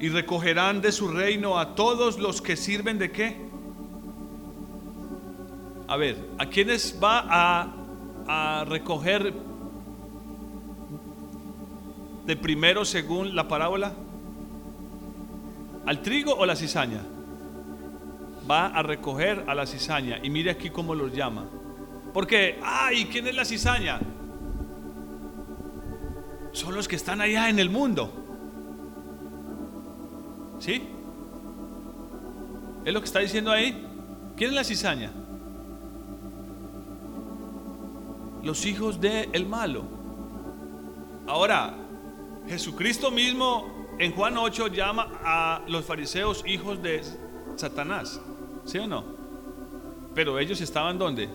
Y 0.00 0.08
recogerán 0.08 0.80
de 0.80 0.92
su 0.92 1.08
reino 1.08 1.58
a 1.58 1.74
todos 1.74 2.18
los 2.18 2.40
que 2.40 2.56
sirven 2.56 2.98
de 2.98 3.12
qué? 3.12 3.36
A 5.88 5.98
ver, 5.98 6.16
¿a 6.38 6.46
quiénes 6.46 6.98
va 7.02 7.26
a, 7.28 7.74
a 8.26 8.64
recoger 8.64 9.51
de 12.26 12.36
primero 12.36 12.84
según 12.84 13.34
la 13.34 13.48
parábola? 13.48 13.92
¿Al 15.86 16.02
trigo 16.02 16.34
o 16.34 16.46
la 16.46 16.56
cizaña? 16.56 17.02
Va 18.48 18.66
a 18.68 18.82
recoger 18.82 19.44
a 19.46 19.54
la 19.54 19.66
cizaña. 19.66 20.18
Y 20.22 20.30
mire 20.30 20.50
aquí 20.50 20.70
cómo 20.70 20.94
los 20.94 21.12
llama. 21.12 21.46
Porque, 22.12 22.58
ay, 22.62 23.06
¿quién 23.06 23.26
es 23.26 23.34
la 23.34 23.44
cizaña? 23.44 24.00
Son 26.52 26.74
los 26.74 26.86
que 26.86 26.96
están 26.96 27.20
allá 27.20 27.48
en 27.48 27.58
el 27.58 27.70
mundo. 27.70 28.12
¿Sí? 30.58 30.82
Es 32.84 32.92
lo 32.92 33.00
que 33.00 33.06
está 33.06 33.20
diciendo 33.20 33.50
ahí. 33.50 33.86
¿Quién 34.36 34.50
es 34.50 34.56
la 34.56 34.64
cizaña? 34.64 35.10
Los 38.42 38.66
hijos 38.66 39.00
del 39.00 39.28
el 39.32 39.46
malo. 39.46 39.84
Ahora, 41.26 41.74
Jesucristo 42.48 43.10
mismo 43.10 43.86
en 43.98 44.12
Juan 44.12 44.36
8 44.36 44.68
llama 44.68 45.08
a 45.24 45.62
los 45.68 45.84
fariseos 45.84 46.42
hijos 46.46 46.82
de 46.82 47.02
Satanás, 47.56 48.20
¿sí 48.64 48.78
o 48.78 48.86
no? 48.86 49.04
Pero 50.14 50.38
ellos 50.38 50.60
estaban 50.60 50.98
donde? 50.98 51.28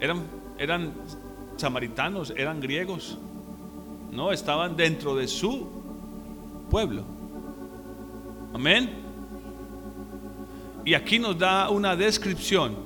Eran, 0.00 0.26
eran 0.58 0.92
samaritanos, 1.56 2.32
eran 2.36 2.60
griegos, 2.60 3.18
no, 4.12 4.32
estaban 4.32 4.76
dentro 4.76 5.14
de 5.16 5.28
su 5.28 5.68
pueblo. 6.70 7.04
Amén. 8.54 8.90
Y 10.84 10.94
aquí 10.94 11.18
nos 11.18 11.38
da 11.38 11.68
una 11.68 11.96
descripción 11.96 12.76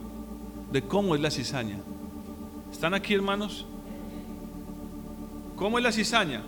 de 0.73 0.83
cómo 0.83 1.15
es 1.15 1.21
la 1.21 1.31
cizaña. 1.31 1.79
¿Están 2.73 2.95
aquí, 2.95 3.15
hermanos? 3.15 3.67
¿Cómo 5.57 5.79
es 5.79 5.85
la 5.85 5.93
cizaña? 5.93 6.43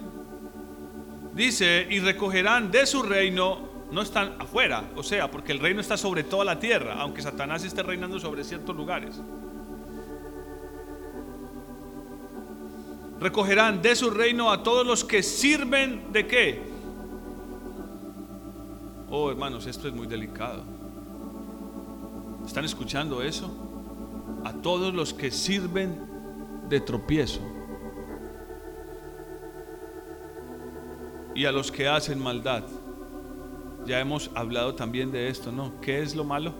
Dice, 1.34 1.86
y 1.90 2.00
recogerán 2.00 2.70
de 2.70 2.86
su 2.86 3.02
reino, 3.02 3.68
no 3.90 4.02
están 4.02 4.34
afuera, 4.38 4.90
o 4.96 5.02
sea, 5.02 5.30
porque 5.30 5.52
el 5.52 5.58
reino 5.58 5.80
está 5.80 5.96
sobre 5.96 6.24
toda 6.24 6.44
la 6.44 6.58
tierra, 6.58 6.94
aunque 6.98 7.22
Satanás 7.22 7.62
esté 7.64 7.82
reinando 7.82 8.18
sobre 8.18 8.42
ciertos 8.42 8.74
lugares. 8.74 9.20
Recogerán 13.20 13.82
de 13.82 13.94
su 13.94 14.10
reino 14.10 14.50
a 14.50 14.62
todos 14.62 14.84
los 14.86 15.04
que 15.04 15.22
sirven 15.22 16.12
de 16.12 16.26
qué? 16.26 16.62
Oh, 19.10 19.30
hermanos, 19.30 19.66
esto 19.66 19.86
es 19.86 19.94
muy 19.94 20.06
delicado. 20.06 20.64
¿Están 22.44 22.64
escuchando 22.64 23.22
eso? 23.22 23.48
A 24.42 24.54
todos 24.54 24.92
los 24.92 25.12
que 25.12 25.30
sirven 25.30 26.00
de 26.68 26.80
tropiezo. 26.80 27.40
Y 31.34 31.44
a 31.46 31.52
los 31.52 31.72
que 31.72 31.88
hacen 31.88 32.18
maldad. 32.18 32.64
Ya 33.86 34.00
hemos 34.00 34.30
hablado 34.34 34.74
también 34.74 35.10
de 35.10 35.28
esto, 35.28 35.50
¿no? 35.50 35.80
¿Qué 35.80 36.02
es 36.02 36.14
lo 36.14 36.24
malo? 36.24 36.52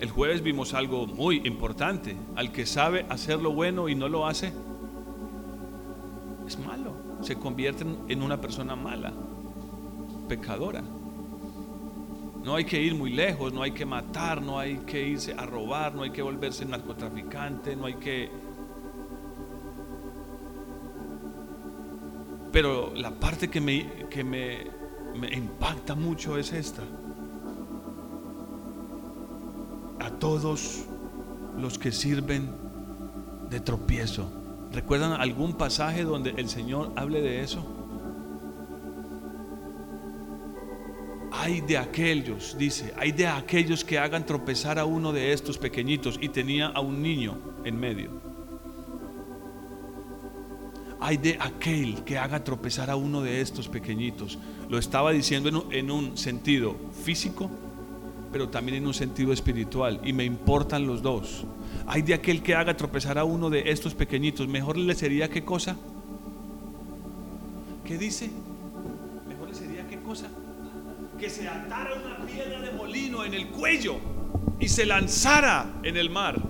El 0.00 0.10
jueves 0.10 0.42
vimos 0.42 0.74
algo 0.74 1.06
muy 1.06 1.42
importante. 1.44 2.16
Al 2.34 2.50
que 2.50 2.66
sabe 2.66 3.06
hacer 3.08 3.40
lo 3.40 3.52
bueno 3.52 3.88
y 3.88 3.94
no 3.94 4.08
lo 4.08 4.26
hace, 4.26 4.52
es 6.46 6.58
malo. 6.58 6.92
Se 7.22 7.36
convierte 7.36 7.86
en 8.08 8.22
una 8.22 8.40
persona 8.40 8.74
mala, 8.74 9.12
pecadora. 10.28 10.82
No 12.44 12.56
hay 12.56 12.64
que 12.64 12.82
ir 12.82 12.96
muy 12.96 13.12
lejos, 13.12 13.52
no 13.52 13.62
hay 13.62 13.70
que 13.70 13.86
matar, 13.86 14.42
no 14.42 14.58
hay 14.58 14.78
que 14.78 15.06
irse 15.06 15.32
a 15.34 15.46
robar, 15.46 15.94
no 15.94 16.02
hay 16.02 16.10
que 16.10 16.22
volverse 16.22 16.64
narcotraficante, 16.64 17.76
no 17.76 17.86
hay 17.86 17.94
que 17.94 18.28
Pero 22.52 22.92
la 22.94 23.10
parte 23.10 23.48
que 23.48 23.60
me, 23.60 24.06
que 24.10 24.22
me, 24.22 24.70
impacta 25.34 25.94
mucho 25.94 26.36
es 26.36 26.52
esta. 26.52 26.82
A 29.98 30.10
todos 30.10 30.84
los 31.58 31.78
que 31.78 31.90
sirven 31.90 32.50
de 33.48 33.60
tropiezo. 33.60 34.30
¿Recuerdan 34.70 35.12
algún 35.12 35.54
pasaje 35.54 36.04
donde 36.04 36.30
el 36.30 36.48
Señor 36.48 36.92
hable 36.96 37.22
de 37.22 37.42
eso? 37.42 37.64
Hay 41.32 41.62
de 41.62 41.78
aquellos, 41.78 42.56
dice, 42.58 42.92
hay 42.98 43.12
de 43.12 43.26
aquellos 43.26 43.84
que 43.84 43.98
hagan 43.98 44.24
tropezar 44.26 44.78
a 44.78 44.84
uno 44.84 45.12
de 45.12 45.32
estos 45.32 45.56
pequeñitos 45.56 46.18
y 46.20 46.28
tenía 46.28 46.68
a 46.68 46.80
un 46.80 47.02
niño 47.02 47.38
en 47.64 47.80
medio. 47.80 48.21
Hay 51.04 51.16
de 51.16 51.36
aquel 51.40 52.04
que 52.04 52.16
haga 52.16 52.44
tropezar 52.44 52.88
a 52.88 52.94
uno 52.94 53.22
de 53.22 53.40
estos 53.40 53.68
pequeñitos. 53.68 54.38
Lo 54.68 54.78
estaba 54.78 55.10
diciendo 55.10 55.48
en 55.48 55.56
un, 55.56 55.72
en 55.72 55.90
un 55.90 56.16
sentido 56.16 56.76
físico, 57.04 57.50
pero 58.30 58.48
también 58.48 58.78
en 58.78 58.86
un 58.86 58.94
sentido 58.94 59.32
espiritual. 59.32 60.00
Y 60.04 60.12
me 60.12 60.24
importan 60.24 60.86
los 60.86 61.02
dos. 61.02 61.44
Hay 61.88 62.02
de 62.02 62.14
aquel 62.14 62.40
que 62.40 62.54
haga 62.54 62.76
tropezar 62.76 63.18
a 63.18 63.24
uno 63.24 63.50
de 63.50 63.72
estos 63.72 63.96
pequeñitos. 63.96 64.46
Mejor 64.46 64.76
le 64.78 64.94
sería 64.94 65.28
qué 65.28 65.44
cosa. 65.44 65.76
¿Qué 67.84 67.98
dice? 67.98 68.30
Mejor 69.28 69.48
le 69.48 69.54
sería 69.56 69.88
qué 69.88 70.00
cosa 70.00 70.28
que 71.18 71.30
se 71.30 71.48
atara 71.48 71.94
una 71.94 72.26
piedra 72.26 72.60
de 72.60 72.72
molino 72.72 73.24
en 73.24 73.34
el 73.34 73.48
cuello 73.48 73.96
y 74.58 74.68
se 74.68 74.86
lanzara 74.86 75.66
en 75.82 75.96
el 75.96 76.10
mar. 76.10 76.40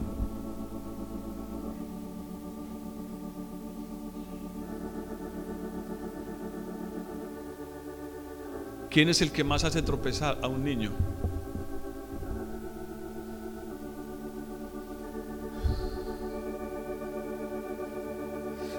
¿Quién 8.92 9.08
es 9.08 9.22
el 9.22 9.32
que 9.32 9.42
más 9.42 9.64
hace 9.64 9.80
tropezar 9.80 10.38
a 10.42 10.48
un 10.48 10.62
niño? 10.62 10.92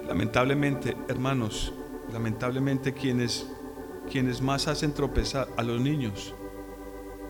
Lamentablemente, 0.07 0.95
hermanos, 1.07 1.73
lamentablemente 2.11 2.93
quienes 2.93 3.49
quienes 4.11 4.39
más 4.39 4.67
hacen 4.67 4.93
tropezar 4.93 5.47
a 5.57 5.63
los 5.63 5.81
niños 5.81 6.35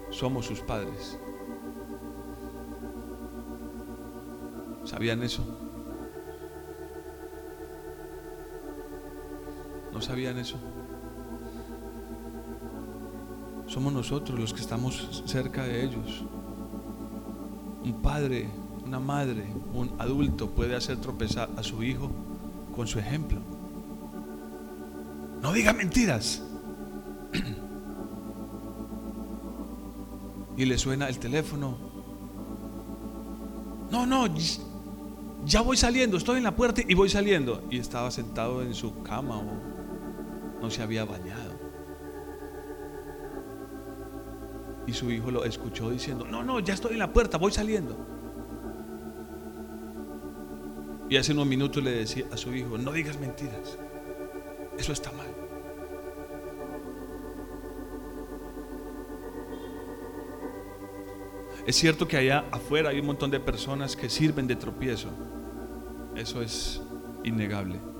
somos 0.09 0.45
sus 0.45 0.59
padres. 0.59 1.17
¿Sabían 4.83 5.23
eso? 5.23 5.45
¿No 9.93 10.01
sabían 10.01 10.37
eso? 10.37 10.57
Somos 13.73 13.91
nosotros 13.91 14.39
los 14.39 14.53
que 14.53 14.61
estamos 14.61 15.23
cerca 15.25 15.63
de 15.63 15.83
ellos. 15.83 16.23
Un 17.83 18.03
padre, 18.03 18.47
una 18.85 18.99
madre, 18.99 19.47
un 19.73 19.95
adulto 19.97 20.51
puede 20.51 20.75
hacer 20.75 20.97
tropezar 20.97 21.49
a 21.57 21.63
su 21.63 21.81
hijo 21.81 22.11
con 22.75 22.85
su 22.85 22.99
ejemplo. 22.99 23.39
No 25.41 25.51
diga 25.53 25.73
mentiras. 25.73 26.43
y 30.55 30.65
le 30.65 30.77
suena 30.77 31.09
el 31.09 31.17
teléfono. 31.17 31.75
No, 33.89 34.05
no, 34.05 34.27
ya 35.45 35.61
voy 35.61 35.77
saliendo, 35.77 36.17
estoy 36.17 36.37
en 36.37 36.43
la 36.43 36.55
puerta 36.55 36.83
y 36.87 36.93
voy 36.93 37.09
saliendo. 37.09 37.63
Y 37.71 37.79
estaba 37.79 38.11
sentado 38.11 38.61
en 38.61 38.75
su 38.75 39.01
cama 39.01 39.39
o 39.39 40.61
no 40.61 40.69
se 40.69 40.83
había 40.83 41.05
bañado. 41.05 41.42
Su 44.93 45.09
hijo 45.09 45.31
lo 45.31 45.43
escuchó 45.43 45.89
diciendo, 45.89 46.25
no, 46.25 46.43
no, 46.43 46.59
ya 46.59 46.75
estoy 46.75 46.93
en 46.93 46.99
la 46.99 47.11
puerta, 47.11 47.39
voy 47.39 47.51
saliendo. 47.51 47.97
Y 51.09 51.17
hace 51.17 51.33
unos 51.33 51.47
minutos 51.47 51.83
le 51.83 51.91
decía 51.91 52.25
a 52.31 52.37
su 52.37 52.53
hijo, 52.53 52.77
no 52.77 52.91
digas 52.91 53.19
mentiras, 53.19 53.77
eso 54.77 54.93
está 54.93 55.11
mal. 55.11 55.27
Es 61.65 61.75
cierto 61.75 62.07
que 62.07 62.17
allá 62.17 62.45
afuera 62.51 62.89
hay 62.89 62.99
un 62.99 63.07
montón 63.07 63.31
de 63.31 63.39
personas 63.39 63.95
que 63.95 64.09
sirven 64.09 64.47
de 64.47 64.55
tropiezo. 64.55 65.09
Eso 66.15 66.41
es 66.41 66.81
innegable. 67.23 67.92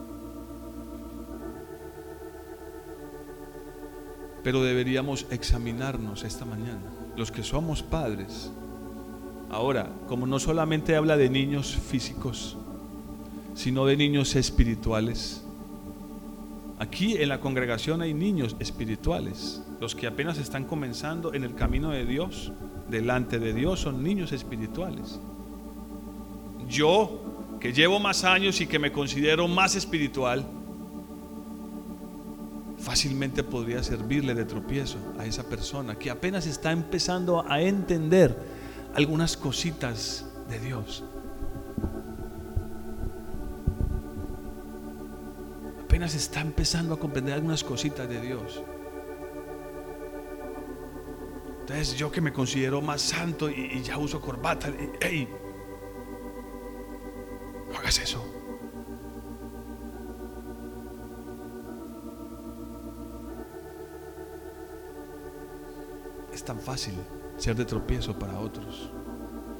Pero 4.44 4.62
deberíamos 4.62 5.26
examinarnos 5.30 6.24
esta 6.24 6.46
mañana, 6.46 6.82
los 7.16 7.32
que 7.32 7.44
somos 7.44 7.82
padres. 7.82 8.52
Ahora, 9.50 9.90
como 10.08 10.28
no 10.28 10.40
solamente 10.40 10.96
habla 10.96 11.16
de 11.16 11.30
niños 11.30 11.76
físicos, 11.76 12.58
sino 13.54 13.86
de 13.86 13.96
niños 13.96 14.36
espirituales. 14.36 15.44
Aquí 16.80 17.16
en 17.18 17.30
la 17.30 17.40
congregación 17.40 18.02
hay 18.02 18.14
niños 18.14 18.56
espirituales, 18.60 19.62
los 19.80 19.96
que 19.96 20.08
apenas 20.08 20.38
están 20.38 20.66
comenzando 20.66 21.34
en 21.34 21.44
el 21.44 21.56
camino 21.56 21.92
de 21.92 22.06
Dios 22.06 22.52
delante 22.90 23.40
de 23.40 23.54
Dios 23.54 23.80
son 23.80 24.04
niños 24.04 24.32
espirituales. 24.32 25.20
Yo, 26.70 27.22
que 27.60 27.74
llevo 27.74 28.00
más 28.00 28.24
años 28.24 28.62
y 28.62 28.68
que 28.68 28.80
me 28.80 28.92
considero 28.92 29.48
más 29.48 29.76
espiritual, 29.76 30.46
fácilmente 32.84 33.44
podría 33.44 33.82
servirle 33.82 34.34
de 34.36 34.44
tropiezo 34.44 34.98
a 35.18 35.26
esa 35.26 35.44
persona 35.44 35.96
que 35.96 36.12
apenas 36.12 36.46
está 36.46 36.74
empezando 36.74 37.46
a 37.50 37.62
entender 37.62 38.36
algunas 38.94 39.38
cositas 39.38 40.26
de 40.50 40.60
Dios. 40.60 41.04
Apenas 45.86 46.14
está 46.14 46.42
empezando 46.42 46.94
a 46.94 47.00
comprender 47.00 47.36
algunas 47.36 47.64
cositas 47.64 48.10
de 48.10 48.20
Dios. 48.20 48.62
Entonces 51.62 51.96
yo 51.96 52.12
que 52.12 52.20
me 52.20 52.34
considero 52.34 52.82
más 52.82 53.02
santo 53.02 53.50
y, 53.50 53.82
ya 53.82 53.98
uso 53.98 54.20
corbata, 54.20 54.70
hey, 55.00 55.30
Es 66.34 66.44
tan 66.44 66.60
fácil 66.60 66.96
ser 67.38 67.56
de 67.56 67.64
tropiezo 67.64 68.18
para 68.18 68.40
otros. 68.40 68.90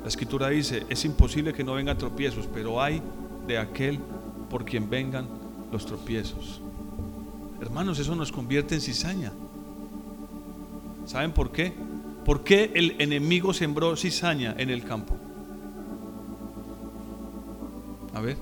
La 0.02 0.08
escritura 0.08 0.50
dice, 0.50 0.86
es 0.90 1.06
imposible 1.06 1.54
que 1.54 1.64
no 1.64 1.76
vengan 1.76 1.98
tropiezos, 1.98 2.50
pero 2.52 2.82
hay 2.82 3.02
de 3.48 3.60
aquel 3.60 4.00
por 4.50 4.66
quien 4.66 4.90
vengan 4.90 5.28
los 5.72 5.86
tropiezos. 5.86 6.62
Hermanos, 7.62 8.00
eso 8.00 8.16
nos 8.16 8.32
convierte 8.32 8.76
en 8.76 8.82
cizaña. 8.82 9.32
¿Saben 11.06 11.32
por 11.32 11.52
qué? 11.52 11.74
¿Por 12.26 12.44
qué 12.44 12.72
el 12.74 13.00
enemigo 13.00 13.54
sembró 13.54 13.96
cizaña 13.96 14.56
en 14.58 14.70
el 14.70 14.84
campo? 14.84 15.16
A 18.14 18.22
ver. 18.22 18.38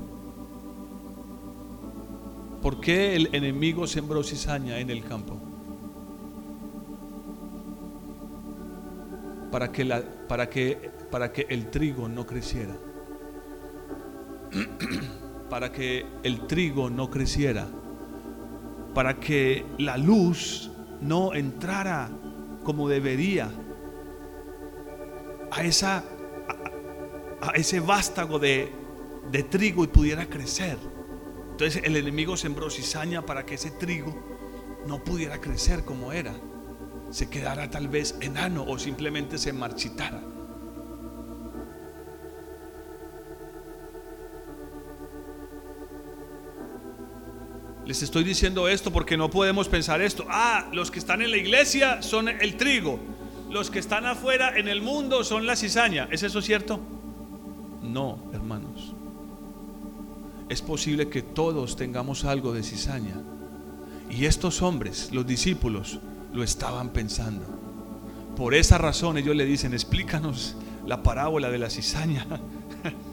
¿Por 2.61 2.79
qué 2.79 3.15
el 3.15 3.29
enemigo 3.33 3.87
sembró 3.87 4.23
cizaña 4.23 4.79
en 4.79 4.89
el 4.89 5.03
campo? 5.03 5.50
Para 9.51 9.71
que, 9.71 9.83
la, 9.83 10.01
para 10.27 10.49
que, 10.49 10.91
para 11.09 11.31
que 11.31 11.45
el 11.49 11.69
trigo 11.69 12.07
no 12.07 12.25
creciera. 12.25 12.75
para 15.49 15.71
que 15.71 16.05
el 16.23 16.47
trigo 16.47 16.89
no 16.89 17.09
creciera. 17.09 17.67
Para 18.93 19.19
que 19.19 19.65
la 19.77 19.97
luz 19.97 20.71
no 21.01 21.33
entrara 21.33 22.09
como 22.63 22.87
debería 22.87 23.49
a, 25.51 25.63
esa, 25.63 26.03
a, 27.41 27.51
ese 27.51 27.79
vástago 27.79 28.39
de, 28.39 28.71
de 29.31 29.43
trigo 29.43 29.83
y 29.83 29.87
pudiera 29.87 30.27
crecer. 30.27 30.77
Entonces 31.51 31.81
el 31.83 31.95
enemigo 31.95 32.37
sembró 32.37 32.69
cizaña 32.69 33.25
para 33.25 33.45
que 33.45 33.55
ese 33.55 33.71
trigo 33.71 34.15
no 34.87 35.03
pudiera 35.03 35.39
crecer 35.39 35.83
como 35.83 36.11
era. 36.11 36.33
Se 37.11 37.29
quedara 37.29 37.69
tal 37.69 37.87
vez 37.87 38.15
enano 38.21 38.65
o 38.67 38.79
simplemente 38.79 39.37
se 39.37 39.53
marchitara. 39.53 40.21
Les 47.85 48.01
estoy 48.01 48.23
diciendo 48.23 48.67
esto 48.67 48.91
porque 48.91 49.17
no 49.17 49.29
podemos 49.29 49.67
pensar 49.67 50.01
esto. 50.01 50.25
Ah, 50.29 50.69
los 50.73 50.89
que 50.89 50.99
están 50.99 51.21
en 51.21 51.29
la 51.29 51.37
iglesia 51.37 52.01
son 52.01 52.29
el 52.29 52.57
trigo 52.57 52.99
los 53.51 53.69
que 53.69 53.79
están 53.79 54.05
afuera 54.05 54.57
en 54.57 54.69
el 54.69 54.81
mundo 54.81 55.25
son 55.25 55.45
la 55.45 55.57
cizaña. 55.57 56.07
¿Es 56.09 56.23
eso 56.23 56.41
cierto? 56.41 56.79
No, 57.81 58.17
hermanos. 58.33 58.93
Es 60.47 60.61
posible 60.61 61.09
que 61.09 61.21
todos 61.21 61.75
tengamos 61.75 62.23
algo 62.23 62.53
de 62.53 62.63
cizaña. 62.63 63.21
Y 64.09 64.25
estos 64.25 64.61
hombres, 64.61 65.09
los 65.11 65.27
discípulos, 65.27 65.99
lo 66.33 66.43
estaban 66.43 66.89
pensando. 66.89 67.45
Por 68.35 68.53
esa 68.53 68.77
razón 68.77 69.17
ellos 69.17 69.35
le 69.35 69.45
dicen, 69.45 69.73
explícanos 69.73 70.55
la 70.85 71.03
parábola 71.03 71.49
de 71.49 71.57
la 71.57 71.69
cizaña 71.69 72.25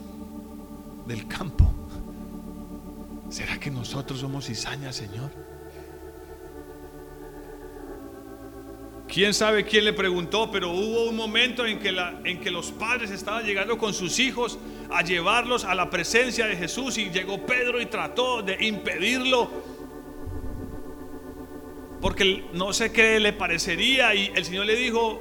del 1.07 1.27
campo. 1.27 1.71
¿Será 3.29 3.59
que 3.59 3.71
nosotros 3.71 4.21
somos 4.21 4.47
cizaña, 4.47 4.93
Señor? 4.93 5.31
Quién 9.07 9.33
sabe 9.33 9.65
quién 9.65 9.87
le 9.87 9.95
preguntó, 9.95 10.51
pero 10.51 10.71
hubo 10.71 11.09
un 11.09 11.17
momento 11.17 11.65
en 11.65 11.79
que, 11.79 11.93
la, 11.93 12.21
en 12.25 12.41
que 12.41 12.51
los 12.51 12.71
padres 12.73 13.11
estaban 13.11 13.45
llegando 13.45 13.79
con 13.79 13.95
sus 13.95 14.19
hijos 14.19 14.59
a 14.91 15.03
llevarlos 15.03 15.65
a 15.65 15.75
la 15.75 15.89
presencia 15.89 16.47
de 16.47 16.57
Jesús 16.57 16.99
y 16.99 17.11
llegó 17.11 17.45
Pedro 17.45 17.81
y 17.81 17.87
trató 17.87 18.43
de 18.43 18.67
impedirlo 18.67 19.51
porque 22.01 22.45
no 22.53 22.73
sé 22.73 22.93
qué 22.93 23.19
le 23.19 23.33
parecería 23.33 24.15
y 24.15 24.33
el 24.35 24.45
Señor 24.45 24.67
le 24.67 24.77
dijo, 24.77 25.21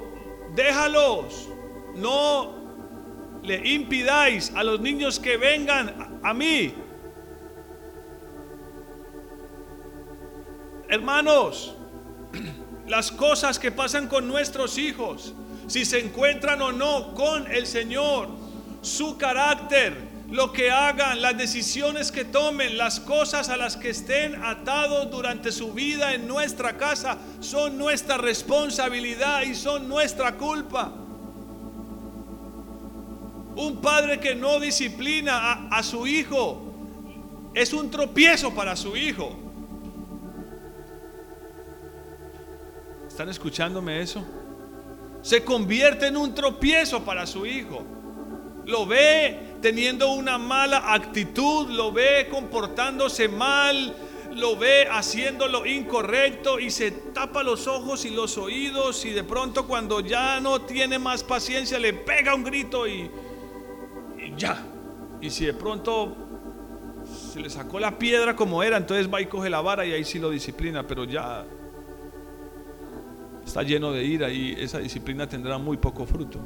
déjalos, 0.56 1.50
no 1.96 2.56
le 3.44 3.68
impidáis 3.70 4.52
a 4.56 4.64
los 4.64 4.80
niños 4.80 5.20
que 5.20 5.38
vengan 5.38 6.20
a, 6.24 6.34
mí. 6.34 6.74
Hermanos, 10.90 11.76
las 12.88 13.12
cosas 13.12 13.58
que 13.58 13.72
pasan 13.72 14.08
con 14.08 14.28
nuestros 14.28 14.78
hijos, 14.78 15.34
si 15.68 15.84
se 15.86 16.00
encuentran 16.00 16.62
o 16.62 16.72
no 16.72 17.14
con 17.14 17.52
el 17.52 17.66
Señor, 17.66 18.30
su 18.82 19.18
carácter, 19.18 20.07
lo 20.30 20.52
que 20.52 20.72
hagan, 20.72 21.22
las 21.22 21.38
decisiones 21.38 22.12
que 22.12 22.26
tomen, 22.26 22.78
las 22.78 23.00
cosas 23.00 23.50
a 23.50 23.56
las 23.56 23.78
que 23.78 23.90
estén 23.90 24.44
atados 24.44 25.10
durante 25.10 25.52
su 25.52 25.72
vida 25.72 26.14
en 26.14 26.28
nuestra 26.28 26.78
casa, 26.78 27.18
son 27.40 27.78
nuestra 27.78 28.18
responsabilidad 28.18 29.44
y 29.44 29.56
son 29.56 29.88
nuestra 29.88 30.34
culpa. 30.34 30.92
Un 33.56 33.80
padre 33.82 34.20
que 34.20 34.36
no 34.36 34.60
disciplina 34.60 35.38
a, 35.38 35.68
a 35.70 35.84
su 35.84 36.06
hijo 36.06 36.62
es 37.54 37.72
un 37.72 37.90
tropiezo 37.90 38.54
para 38.54 38.76
su 38.76 38.98
hijo. 38.98 39.36
¿Están 43.08 43.30
escuchándome 43.30 44.02
eso? 44.02 44.24
Se 45.22 45.44
convierte 45.44 46.08
en 46.08 46.18
un 46.18 46.36
tropiezo 46.36 47.04
para 47.04 47.26
su 47.26 47.46
hijo. 47.46 47.84
Lo 48.66 48.86
ve 48.86 49.47
teniendo 49.62 50.12
una 50.12 50.38
mala 50.38 50.94
actitud, 50.94 51.70
lo 51.70 51.92
ve 51.92 52.28
comportándose 52.30 53.28
mal, 53.28 53.96
lo 54.36 54.56
ve 54.56 54.88
haciendo 54.90 55.48
lo 55.48 55.66
incorrecto 55.66 56.60
y 56.60 56.70
se 56.70 56.92
tapa 56.92 57.44
los 57.44 57.68
ojos 57.68 58.06
y 58.06 58.12
los 58.12 58.38
oídos 58.38 59.04
y 59.06 59.12
de 59.12 59.24
pronto 59.24 59.68
cuando 59.68 60.00
ya 60.02 60.40
no 60.40 60.62
tiene 60.62 61.00
más 61.00 61.24
paciencia 61.24 61.80
le 61.80 61.94
pega 61.94 62.36
un 62.36 62.44
grito 62.44 62.88
y, 62.88 63.10
ya. 64.38 64.64
Y 65.22 65.32
si 65.32 65.46
de 65.46 65.54
pronto 65.54 66.16
se 67.34 67.40
le 67.40 67.50
sacó 67.50 67.80
la 67.80 67.98
piedra 67.98 68.36
como 68.36 68.62
era, 68.62 68.78
entonces 68.78 69.12
va 69.12 69.22
y 69.22 69.26
coge 69.26 69.50
la 69.50 69.62
vara 69.62 69.86
y 69.86 69.94
ahí 69.94 70.04
sí 70.04 70.20
lo 70.20 70.30
disciplina, 70.30 70.86
pero 70.86 71.06
ya 71.06 71.46
está 73.44 73.64
lleno 73.64 73.92
de 73.92 74.04
ira 74.04 74.30
y 74.30 74.52
esa 74.60 74.78
disciplina 74.80 75.28
tendrá 75.28 75.58
muy 75.58 75.78
poco 75.78 76.06
fruto. 76.06 76.40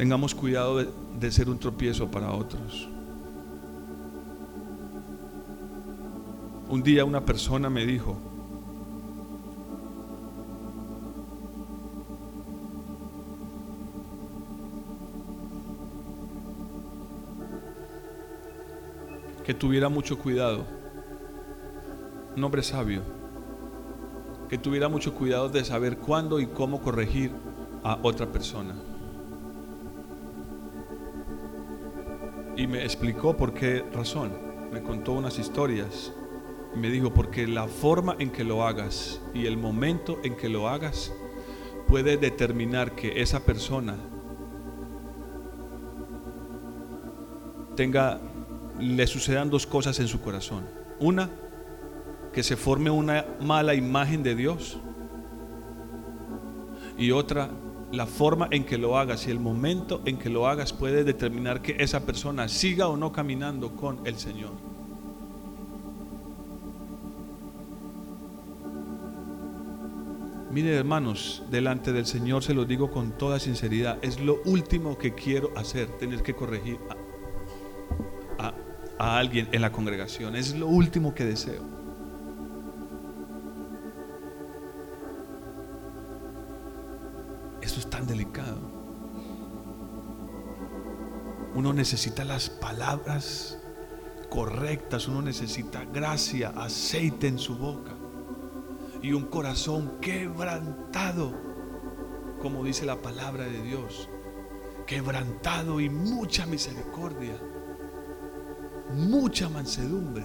Tengamos 0.00 0.34
cuidado 0.34 0.78
de, 0.78 1.30
ser 1.30 1.50
un 1.50 1.58
tropiezo 1.58 2.10
para 2.10 2.32
otros. 2.32 2.88
Un 6.70 6.82
día 6.82 7.04
una 7.04 7.22
persona 7.22 7.68
me 7.68 7.84
dijo, 7.84 8.16
que 19.44 19.52
tuviera 19.52 19.90
mucho 19.90 20.18
cuidado, 20.18 20.64
un 22.34 22.42
hombre 22.42 22.62
sabio, 22.62 23.02
que 24.48 24.56
tuviera 24.56 24.88
mucho 24.88 25.12
cuidado 25.12 25.50
de 25.50 25.62
saber 25.62 25.98
cuándo 25.98 26.40
y 26.40 26.46
cómo 26.46 26.80
corregir 26.80 27.32
a 27.84 27.98
otra 28.02 28.32
persona. 28.32 28.89
Y 32.60 32.66
me 32.66 32.82
explicó 32.82 33.34
por 33.34 33.54
qué 33.54 33.82
razón, 33.90 34.32
me 34.70 34.82
contó 34.82 35.12
unas 35.12 35.38
historias 35.38 36.12
y 36.76 36.78
me 36.78 36.90
dijo, 36.90 37.14
porque 37.14 37.46
la 37.46 37.66
forma 37.66 38.16
en 38.18 38.28
que 38.28 38.44
lo 38.44 38.66
hagas 38.66 39.18
y 39.32 39.46
el 39.46 39.56
momento 39.56 40.18
en 40.24 40.36
que 40.36 40.50
lo 40.50 40.68
hagas 40.68 41.10
puede 41.88 42.18
determinar 42.18 42.94
que 42.94 43.22
esa 43.22 43.46
persona 43.46 43.96
tenga 47.76 48.20
le 48.78 49.06
sucedan 49.06 49.48
dos 49.48 49.66
cosas 49.66 49.98
en 49.98 50.06
su 50.06 50.20
corazón. 50.20 50.66
Una, 50.98 51.30
que 52.30 52.42
se 52.42 52.58
forme 52.58 52.90
una 52.90 53.24
mala 53.40 53.72
imagen 53.74 54.22
de 54.22 54.34
Dios. 54.34 54.78
Y 56.98 57.10
otra, 57.10 57.48
la 57.92 58.06
forma 58.06 58.48
en 58.50 58.64
que 58.64 58.78
lo 58.78 58.98
hagas 58.98 59.26
y 59.26 59.30
el 59.30 59.40
momento 59.40 60.00
en 60.04 60.16
que 60.16 60.30
lo 60.30 60.46
hagas 60.46 60.72
puede 60.72 61.04
determinar 61.04 61.60
que 61.60 61.76
esa 61.78 62.06
persona 62.06 62.48
siga 62.48 62.88
o 62.88 62.96
no 62.96 63.12
caminando 63.12 63.74
con 63.74 64.06
el 64.06 64.16
Señor. 64.16 64.52
Mire 70.52 70.74
hermanos, 70.74 71.44
delante 71.50 71.92
del 71.92 72.06
Señor 72.06 72.42
se 72.42 72.54
lo 72.54 72.64
digo 72.64 72.90
con 72.90 73.12
toda 73.12 73.38
sinceridad, 73.38 73.98
es 74.02 74.20
lo 74.20 74.40
último 74.44 74.98
que 74.98 75.14
quiero 75.14 75.52
hacer, 75.56 75.86
tener 75.98 76.22
que 76.22 76.34
corregir 76.34 76.78
a 78.98 79.16
alguien 79.18 79.48
en 79.52 79.62
la 79.62 79.72
congregación. 79.72 80.36
Es 80.36 80.54
lo 80.54 80.66
último 80.66 81.14
que 81.14 81.24
deseo. 81.24 81.79
Delicado. 88.06 88.58
Uno 91.54 91.72
necesita 91.72 92.24
las 92.24 92.48
palabras 92.48 93.58
correctas, 94.28 95.08
uno 95.08 95.22
necesita 95.22 95.84
gracia, 95.84 96.50
aceite 96.50 97.26
en 97.26 97.38
su 97.38 97.56
boca 97.56 97.92
y 99.02 99.12
un 99.12 99.24
corazón 99.26 99.98
quebrantado, 100.00 101.34
como 102.40 102.64
dice 102.64 102.86
la 102.86 103.02
palabra 103.02 103.44
de 103.44 103.62
Dios, 103.62 104.08
quebrantado 104.86 105.80
y 105.80 105.88
mucha 105.90 106.46
misericordia 106.46 107.40
mucha 108.94 109.48
mansedumbre. 109.48 110.24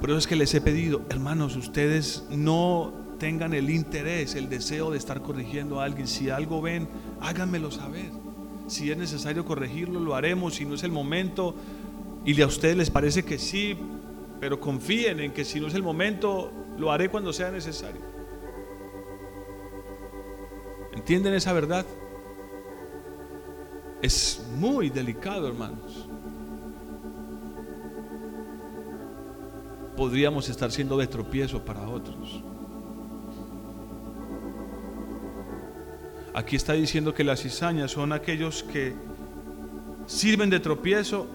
Por 0.00 0.10
eso 0.10 0.18
es 0.18 0.26
que 0.26 0.36
les 0.36 0.54
he 0.54 0.60
pedido, 0.60 1.02
hermanos, 1.08 1.56
ustedes 1.56 2.24
no 2.30 2.92
tengan 3.18 3.54
el 3.54 3.70
interés, 3.70 4.34
el 4.34 4.48
deseo 4.48 4.90
de 4.90 4.98
estar 4.98 5.20
corrigiendo 5.22 5.80
a 5.80 5.84
alguien. 5.84 6.06
Si 6.06 6.30
algo 6.30 6.62
ven, 6.62 6.88
háganmelo 7.20 7.70
saber. 7.70 8.10
Si 8.68 8.90
es 8.90 8.96
necesario 8.96 9.44
corregirlo, 9.44 10.00
lo 10.00 10.14
haremos. 10.14 10.54
Si 10.54 10.64
no 10.64 10.74
es 10.74 10.82
el 10.82 10.92
momento 10.92 11.54
y 12.24 12.40
a 12.40 12.46
ustedes 12.46 12.76
les 12.76 12.90
parece 12.90 13.24
que 13.24 13.38
sí, 13.38 13.76
pero 14.40 14.60
confíen 14.60 15.20
en 15.20 15.32
que 15.32 15.44
si 15.44 15.60
no 15.60 15.66
es 15.66 15.74
el 15.74 15.82
momento, 15.82 16.52
lo 16.76 16.92
haré 16.92 17.08
cuando 17.08 17.32
sea 17.32 17.50
necesario. 17.50 18.02
¿Entienden 20.92 21.34
esa 21.34 21.52
verdad? 21.52 21.86
Es 24.02 24.46
muy 24.56 24.90
delicado, 24.90 25.48
hermanos. 25.48 26.08
Podríamos 29.96 30.48
estar 30.48 30.70
siendo 30.70 30.96
de 30.98 31.06
tropiezo 31.08 31.64
para 31.64 31.88
otros. 31.88 32.42
Aquí 36.38 36.54
está 36.54 36.74
diciendo 36.74 37.14
que 37.14 37.24
las 37.24 37.42
cizañas 37.42 37.90
son 37.90 38.12
aquellos 38.12 38.62
que 38.62 38.94
sirven 40.06 40.48
de 40.50 40.60
tropiezo 40.60 41.26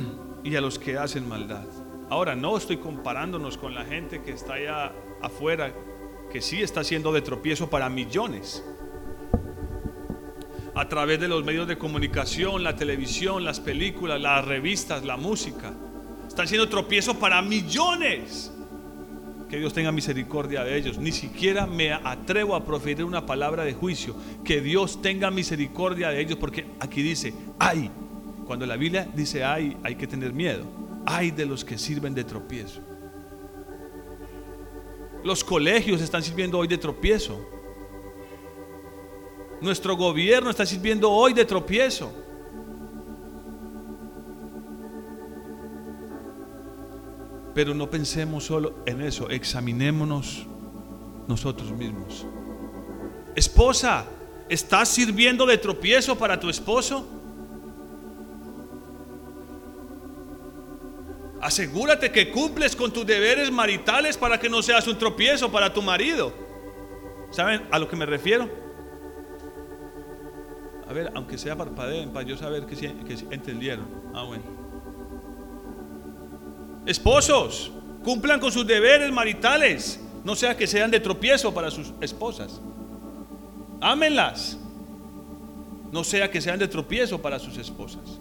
y 0.42 0.56
a 0.56 0.60
los 0.60 0.80
que 0.80 0.98
hacen 0.98 1.28
maldad. 1.28 1.64
Ahora, 2.10 2.34
no 2.34 2.56
estoy 2.56 2.78
comparándonos 2.78 3.56
con 3.56 3.72
la 3.72 3.84
gente 3.84 4.20
que 4.20 4.32
está 4.32 4.54
allá 4.54 4.92
afuera, 5.22 5.72
que 6.32 6.40
sí 6.40 6.60
está 6.60 6.82
siendo 6.82 7.12
de 7.12 7.22
tropiezo 7.22 7.70
para 7.70 7.88
millones 7.88 8.64
a 10.74 10.88
través 10.88 11.20
de 11.20 11.28
los 11.28 11.44
medios 11.44 11.68
de 11.68 11.78
comunicación, 11.78 12.64
la 12.64 12.74
televisión, 12.74 13.44
las 13.44 13.60
películas, 13.60 14.20
las 14.20 14.44
revistas, 14.44 15.04
la 15.04 15.16
música. 15.16 15.72
Están 16.26 16.48
siendo 16.48 16.68
tropiezos 16.68 17.16
para 17.16 17.40
millones. 17.42 18.52
Que 19.48 19.58
Dios 19.58 19.72
tenga 19.72 19.92
misericordia 19.92 20.62
de 20.62 20.76
ellos. 20.76 20.98
Ni 20.98 21.12
siquiera 21.12 21.66
me 21.66 21.92
atrevo 21.92 22.54
a 22.54 22.64
proferir 22.64 23.04
una 23.04 23.24
palabra 23.24 23.64
de 23.64 23.72
juicio. 23.72 24.14
Que 24.44 24.60
Dios 24.60 25.00
tenga 25.00 25.30
misericordia 25.30 26.10
de 26.10 26.20
ellos. 26.20 26.36
Porque 26.38 26.66
aquí 26.80 27.02
dice, 27.02 27.32
hay. 27.58 27.90
Cuando 28.46 28.66
la 28.66 28.76
Biblia 28.76 29.08
dice 29.14 29.44
hay, 29.44 29.76
hay 29.82 29.94
que 29.96 30.06
tener 30.06 30.32
miedo. 30.32 30.64
Hay 31.06 31.30
de 31.30 31.46
los 31.46 31.64
que 31.64 31.78
sirven 31.78 32.14
de 32.14 32.24
tropiezo. 32.24 32.80
Los 35.24 35.42
colegios 35.42 36.00
están 36.00 36.22
sirviendo 36.22 36.58
hoy 36.58 36.68
de 36.68 36.78
tropiezo. 36.78 37.38
Nuestro 39.60 39.96
gobierno 39.96 40.50
está 40.50 40.64
sirviendo 40.64 41.10
hoy 41.10 41.32
de 41.32 41.44
tropiezo. 41.44 42.12
Pero 47.58 47.74
no 47.74 47.90
pensemos 47.90 48.44
solo 48.44 48.84
en 48.86 49.02
eso, 49.02 49.28
examinémonos 49.30 50.46
nosotros 51.26 51.72
mismos. 51.72 52.24
Esposa, 53.34 54.04
¿estás 54.48 54.88
sirviendo 54.90 55.44
de 55.44 55.58
tropiezo 55.58 56.16
para 56.16 56.38
tu 56.38 56.48
esposo? 56.48 57.04
Asegúrate 61.40 62.12
que 62.12 62.30
cumples 62.30 62.76
con 62.76 62.92
tus 62.92 63.04
deberes 63.04 63.50
maritales 63.50 64.16
para 64.16 64.38
que 64.38 64.48
no 64.48 64.62
seas 64.62 64.86
un 64.86 64.96
tropiezo 64.96 65.50
para 65.50 65.74
tu 65.74 65.82
marido. 65.82 66.32
¿Saben 67.32 67.66
a 67.72 67.80
lo 67.80 67.88
que 67.88 67.96
me 67.96 68.06
refiero? 68.06 68.48
A 70.88 70.92
ver, 70.92 71.10
aunque 71.12 71.36
sea 71.36 71.56
parpadeen 71.56 72.12
para 72.12 72.24
yo 72.24 72.36
saber 72.36 72.66
que, 72.66 72.76
que 72.76 73.14
entendieron. 73.32 73.88
Ah, 74.14 74.22
bueno. 74.22 74.57
Esposos, 76.88 77.70
cumplan 78.02 78.40
con 78.40 78.50
sus 78.50 78.66
deberes 78.66 79.12
maritales. 79.12 80.00
No 80.24 80.34
sea 80.34 80.56
que 80.56 80.66
sean 80.66 80.90
de 80.90 80.98
tropiezo 80.98 81.52
para 81.52 81.70
sus 81.70 81.92
esposas. 82.00 82.62
Ámenlas. 83.78 84.56
No 85.92 86.02
sea 86.02 86.30
que 86.30 86.40
sean 86.40 86.58
de 86.58 86.66
tropiezo 86.66 87.20
para 87.20 87.38
sus 87.38 87.58
esposas. 87.58 88.18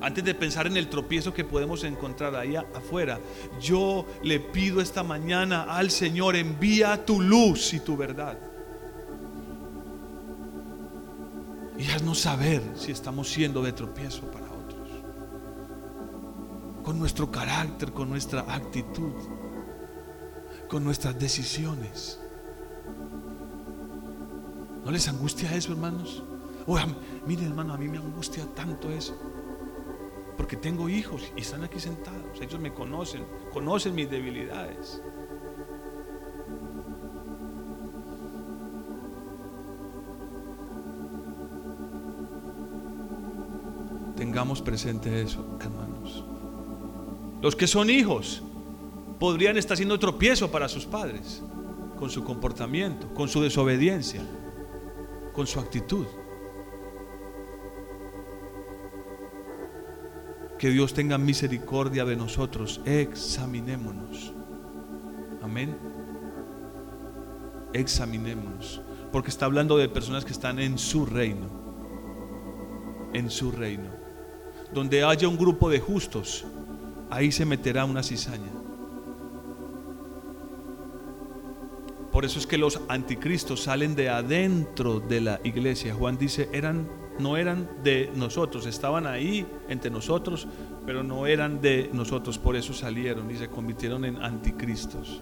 Antes 0.00 0.22
de 0.22 0.36
pensar 0.36 0.68
en 0.68 0.76
el 0.76 0.88
tropiezo 0.88 1.34
que 1.34 1.44
podemos 1.44 1.82
encontrar 1.82 2.36
ahí 2.36 2.54
afuera, 2.54 3.18
yo 3.60 4.06
le 4.22 4.38
pido 4.38 4.80
esta 4.80 5.02
mañana 5.02 5.64
al 5.64 5.90
Señor, 5.90 6.36
envía 6.36 7.04
tu 7.04 7.20
luz 7.20 7.74
y 7.74 7.80
tu 7.80 7.96
verdad. 7.96 8.38
Y 11.76 11.90
haznos 11.90 12.20
saber 12.20 12.62
si 12.76 12.92
estamos 12.92 13.28
siendo 13.28 13.64
de 13.64 13.72
tropiezo 13.72 14.20
para. 14.30 14.47
Con 16.88 16.98
nuestro 16.98 17.30
carácter, 17.30 17.92
con 17.92 18.08
nuestra 18.08 18.40
actitud, 18.50 19.12
con 20.70 20.82
nuestras 20.82 21.18
decisiones. 21.18 22.18
¿No 24.86 24.90
les 24.90 25.06
angustia 25.06 25.54
eso, 25.54 25.72
hermanos? 25.72 26.24
Oye, 26.66 26.86
miren, 27.26 27.48
hermano, 27.48 27.74
a 27.74 27.76
mí 27.76 27.88
me 27.88 27.98
angustia 27.98 28.46
tanto 28.54 28.88
eso. 28.90 29.14
Porque 30.38 30.56
tengo 30.56 30.88
hijos 30.88 31.30
y 31.36 31.42
están 31.42 31.62
aquí 31.62 31.78
sentados. 31.78 32.40
Ellos 32.40 32.58
me 32.58 32.72
conocen, 32.72 33.26
conocen 33.52 33.94
mis 33.94 34.08
debilidades. 34.08 35.02
Tengamos 44.16 44.62
presente 44.62 45.20
eso, 45.20 45.58
hermanos. 45.60 45.87
Los 47.40 47.54
que 47.54 47.66
son 47.66 47.88
hijos 47.90 48.42
podrían 49.18 49.56
estar 49.56 49.76
siendo 49.76 49.98
tropiezo 49.98 50.50
para 50.50 50.68
sus 50.68 50.84
padres 50.86 51.42
con 51.98 52.10
su 52.10 52.24
comportamiento, 52.24 53.12
con 53.12 53.28
su 53.28 53.42
desobediencia, 53.42 54.22
con 55.32 55.46
su 55.46 55.60
actitud. 55.60 56.06
Que 60.58 60.70
Dios 60.70 60.94
tenga 60.94 61.18
misericordia 61.18 62.04
de 62.04 62.16
nosotros. 62.16 62.80
Examinémonos. 62.84 64.32
Amén. 65.42 65.76
Examinémonos. 67.72 68.80
Porque 69.12 69.30
está 69.30 69.46
hablando 69.46 69.76
de 69.76 69.88
personas 69.88 70.24
que 70.24 70.32
están 70.32 70.58
en 70.58 70.78
su 70.78 71.06
reino. 71.06 71.48
En 73.12 73.30
su 73.30 73.52
reino. 73.52 73.90
Donde 74.72 75.04
haya 75.04 75.28
un 75.28 75.38
grupo 75.38 75.70
de 75.70 75.80
justos, 75.80 76.44
ahí 77.10 77.32
se 77.32 77.44
meterá 77.44 77.84
una 77.84 78.02
cizaña. 78.02 78.52
Por 82.12 82.24
eso 82.24 82.38
es 82.38 82.46
que 82.46 82.58
los 82.58 82.80
anticristos 82.88 83.62
salen 83.62 83.94
de 83.94 84.08
adentro 84.08 84.98
de 84.98 85.20
la 85.20 85.40
iglesia. 85.44 85.94
Juan 85.94 86.18
dice, 86.18 86.48
eran 86.52 86.88
no 87.18 87.36
eran 87.36 87.68
de 87.82 88.10
nosotros, 88.14 88.66
estaban 88.66 89.06
ahí 89.06 89.46
entre 89.68 89.90
nosotros, 89.90 90.46
pero 90.86 91.02
no 91.02 91.26
eran 91.26 91.60
de 91.60 91.90
nosotros, 91.92 92.38
por 92.38 92.56
eso 92.56 92.72
salieron 92.72 93.30
y 93.30 93.36
se 93.36 93.48
convirtieron 93.48 94.04
en 94.04 94.22
anticristos. 94.22 95.20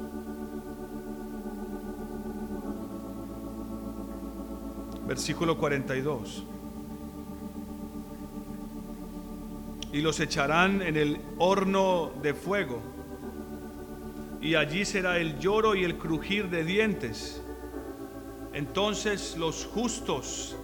Versículo 5.06 5.56
42. 5.56 6.44
Y 9.96 10.02
los 10.02 10.20
echarán 10.20 10.82
en 10.82 10.98
el 10.98 11.18
horno 11.38 12.12
de 12.20 12.34
fuego, 12.34 12.82
y 14.42 14.54
allí 14.54 14.84
será 14.84 15.16
el 15.16 15.38
lloro 15.38 15.74
y 15.74 15.84
el 15.84 15.96
crujir 15.96 16.50
de 16.50 16.64
dientes. 16.64 17.42
Entonces 18.52 19.38
los 19.38 19.64
justos 19.64 20.54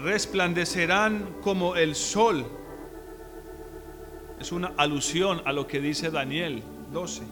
resplandecerán 0.00 1.34
como 1.40 1.74
el 1.74 1.96
sol. 1.96 2.46
Es 4.38 4.52
una 4.52 4.72
alusión 4.76 5.42
a 5.46 5.52
lo 5.52 5.66
que 5.66 5.80
dice 5.80 6.12
Daniel 6.12 6.62
12. 6.92 7.24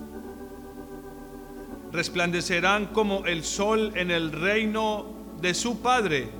Resplandecerán 1.92 2.86
como 2.86 3.26
el 3.26 3.44
sol 3.44 3.92
en 3.94 4.10
el 4.10 4.32
reino 4.32 5.06
de 5.40 5.54
su 5.54 5.82
Padre. 5.82 6.30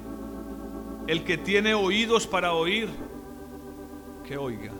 El 1.06 1.22
que 1.22 1.38
tiene 1.38 1.72
oídos 1.72 2.26
para 2.26 2.54
oír, 2.54 2.88
que 4.22 4.36
oiga. 4.36 4.72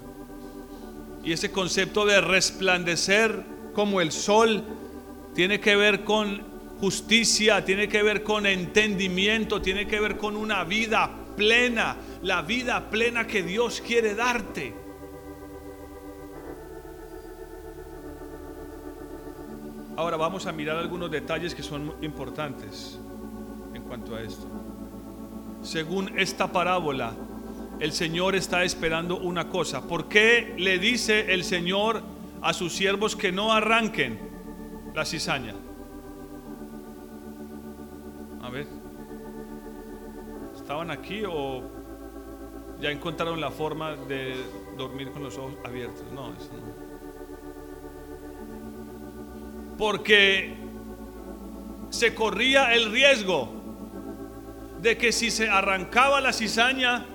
Y 1.25 1.33
ese 1.33 1.53
concepto 1.53 2.05
de 2.05 2.21
resplandecer 2.21 3.45
como 3.73 4.01
el 4.01 4.13
sol 4.13 4.65
tiene 5.35 5.61
que 5.61 5.77
ver 5.77 6.05
con 6.05 6.43
justicia, 6.81 7.65
tiene 7.65 7.89
que 7.89 8.03
ver 8.03 8.23
con 8.23 8.45
entendimiento, 8.45 9.63
tiene 9.63 9.87
que 9.87 10.01
ver 10.01 10.17
con 10.17 10.37
una 10.37 10.65
vida 10.65 11.11
plena, 11.37 11.97
la 12.23 12.43
vida 12.43 12.91
plena 12.91 13.27
que 13.27 13.43
Dios 13.43 13.81
quiere 13.81 14.15
darte. 14.15 14.75
Ahora 19.97 20.17
vamos 20.17 20.47
a 20.47 20.53
mirar 20.53 20.79
algunos 20.79 21.11
detalles 21.11 21.55
que 21.55 21.63
son 21.63 21.95
importantes 22.03 22.99
en 23.75 23.83
cuanto 23.83 24.17
a 24.17 24.23
esto. 24.23 24.47
Según 25.63 26.19
esta 26.19 26.51
parábola, 26.51 27.13
el 27.83 27.93
Señor 27.93 28.37
está 28.37 28.63
esperando 28.63 29.19
una 29.19 29.49
cosa. 29.49 29.89
¿Por 29.89 30.09
qué 30.09 30.55
le 30.57 30.79
dice 30.79 31.35
el 31.35 31.43
Señor 31.43 32.03
a 32.41 32.53
sus 32.53 32.73
siervos 32.73 33.17
que 33.17 33.33
no 33.33 33.53
arranquen 33.53 34.21
la 34.95 35.05
cizaña? 35.05 35.55
A 38.41 38.51
ver 38.51 38.83
estaban 40.55 40.93
aquí 40.93 41.25
o 41.29 41.61
ya 42.81 42.91
encontraron 42.91 43.41
la 43.41 43.51
forma 43.51 43.97
de 43.97 44.37
dormir 44.79 45.11
con 45.11 45.25
los 45.25 45.37
ojos 45.37 45.55
abiertos. 45.65 46.05
No, 46.13 46.33
eso 46.33 46.51
no. 46.53 46.93
Porque 49.77 50.55
se 51.91 52.15
corría 52.15 52.73
el 52.75 52.93
riesgo 52.93 53.51
de 54.81 54.97
que 54.97 55.11
si 55.11 55.33
se 55.33 55.49
arrancaba 55.49 56.21
la 56.21 56.33
cizaña, 56.33 57.07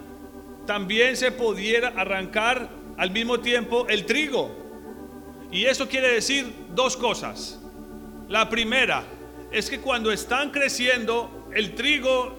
también 0.68 1.18
se 1.18 1.32
pudiera 1.32 1.88
arrancar 1.96 2.70
al 2.98 3.10
mismo 3.10 3.40
tiempo 3.40 3.88
el 3.88 4.06
trigo. 4.06 4.52
Y 5.52 5.66
eso 5.66 5.88
quiere 5.88 6.14
decir 6.14 6.54
dos 6.76 6.96
cosas. 6.96 7.60
La 8.28 8.50
primera 8.50 9.04
es 9.52 9.70
que 9.70 9.80
cuando 9.80 10.12
están 10.12 10.52
creciendo, 10.52 11.48
el 11.56 11.74
trigo 11.74 12.36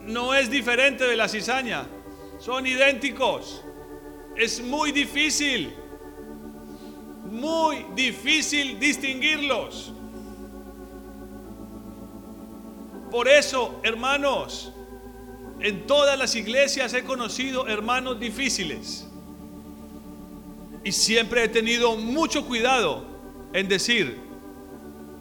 no 0.00 0.34
es 0.34 0.50
diferente 0.50 1.04
de 1.04 1.14
la 1.14 1.28
cizaña, 1.28 1.86
son 2.38 2.66
idénticos. 2.66 3.62
Es 4.34 4.62
muy 4.62 4.90
difícil, 4.90 5.74
muy 7.30 7.84
difícil 7.94 8.80
distinguirlos. 8.80 9.92
Por 13.10 13.28
eso, 13.28 13.80
hermanos, 13.82 14.72
en 15.60 15.86
todas 15.86 16.18
las 16.18 16.34
iglesias 16.36 16.92
he 16.94 17.04
conocido 17.04 17.66
hermanos 17.66 18.20
difíciles. 18.20 19.08
Y 20.84 20.92
siempre 20.92 21.44
he 21.44 21.48
tenido 21.48 21.96
mucho 21.96 22.46
cuidado 22.46 23.04
en 23.52 23.68
decir, 23.68 24.18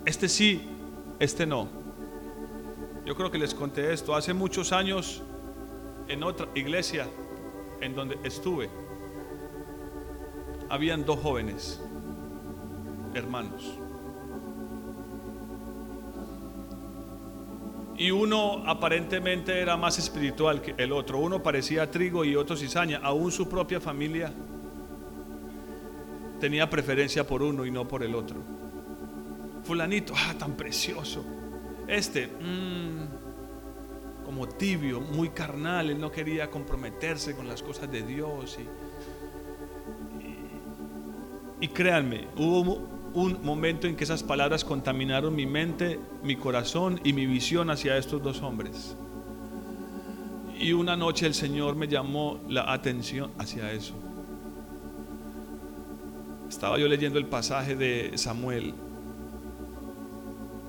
este 0.06 0.30
sí, 0.30 0.62
este 1.20 1.46
no. 1.46 1.68
Yo 3.06 3.16
creo 3.16 3.32
que 3.32 3.38
les 3.38 3.54
conté 3.54 3.94
esto. 3.94 4.16
Hace 4.16 4.34
muchos 4.34 4.72
años, 4.72 5.22
en 6.08 6.24
otra 6.24 6.48
iglesia 6.56 7.08
en 7.82 7.96
donde 7.96 8.18
estuve, 8.24 8.70
habían 10.70 11.06
dos 11.06 11.20
jóvenes, 11.20 11.82
hermanos. 13.14 13.87
Y 17.98 18.12
uno 18.12 18.64
aparentemente 18.68 19.60
era 19.60 19.76
más 19.76 19.98
espiritual 19.98 20.62
que 20.62 20.76
el 20.78 20.92
otro. 20.92 21.18
Uno 21.18 21.42
parecía 21.42 21.90
trigo 21.90 22.24
y 22.24 22.36
otro 22.36 22.56
cizaña. 22.56 23.00
Aún 23.02 23.32
su 23.32 23.50
propia 23.50 23.82
familia 23.82 24.32
tenía 26.40 26.70
preferencia 26.70 27.26
por 27.26 27.42
uno 27.42 27.66
y 27.66 27.72
no 27.72 27.88
por 27.88 28.04
el 28.04 28.14
otro. 28.14 28.38
Fulanito, 29.64 30.14
ah, 30.16 30.36
tan 30.38 30.54
precioso. 30.54 31.26
Este, 31.88 32.28
mmm, 32.28 33.06
como 34.26 34.48
tibio, 34.48 35.02
muy 35.02 35.30
carnal, 35.30 35.90
él 35.90 36.00
no 36.00 36.12
quería 36.12 36.52
comprometerse 36.52 37.36
con 37.36 37.48
las 37.48 37.64
cosas 37.64 37.92
de 37.92 38.04
Dios. 38.04 38.60
Y, 41.60 41.66
y 41.66 41.68
créanme, 41.70 42.28
hubo 42.38 42.97
un 43.18 43.44
momento 43.44 43.88
en 43.88 43.96
que 43.96 44.04
esas 44.04 44.22
palabras 44.22 44.64
contaminaron 44.64 45.36
mi 45.36 45.48
mente, 45.48 46.00
mi 46.22 46.36
corazón 46.36 47.02
y 47.04 47.14
mi 47.14 47.26
visión 47.26 47.72
hacia 47.72 47.98
estos 47.98 48.22
dos 48.22 48.44
hombres. 48.44 48.96
Y 50.60 50.74
una 50.74 50.96
noche 50.96 51.26
el 51.26 51.34
Señor 51.34 51.76
me 51.76 51.88
llamó 51.88 52.40
la 52.48 52.72
atención 52.72 53.32
hacia 53.40 53.72
eso. 53.72 53.96
Estaba 56.48 56.78
yo 56.78 56.88
leyendo 56.88 57.18
el 57.18 57.26
pasaje 57.26 57.76
de 57.76 58.16
Samuel, 58.20 58.76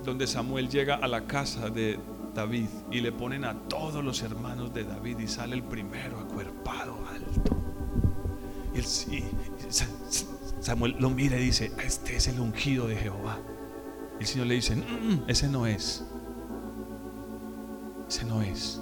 donde 0.02 0.26
Samuel 0.26 0.70
llega 0.70 0.94
a 0.94 1.06
la 1.06 1.26
casa 1.26 1.68
de 1.68 1.98
David 2.34 2.68
y 2.90 3.02
le 3.02 3.12
ponen 3.12 3.44
a 3.44 3.58
todos 3.68 4.02
los 4.02 4.22
hermanos 4.22 4.72
de 4.72 4.84
David 4.84 5.18
y 5.18 5.28
sale 5.28 5.54
el 5.54 5.64
primero 5.64 6.18
acuerpado, 6.18 6.96
alto. 7.12 7.58
Samuel 10.68 10.96
lo 10.98 11.08
mira 11.08 11.38
y 11.38 11.44
dice, 11.44 11.72
este 11.82 12.16
es 12.16 12.28
el 12.28 12.38
ungido 12.38 12.88
de 12.88 12.96
Jehová. 12.96 13.38
El 14.20 14.26
Señor 14.26 14.48
le 14.48 14.56
dice, 14.56 14.76
mm, 14.76 14.80
mm, 14.80 15.24
ese 15.26 15.48
no 15.48 15.66
es. 15.66 16.04
Ese 18.06 18.26
no 18.26 18.42
es. 18.42 18.78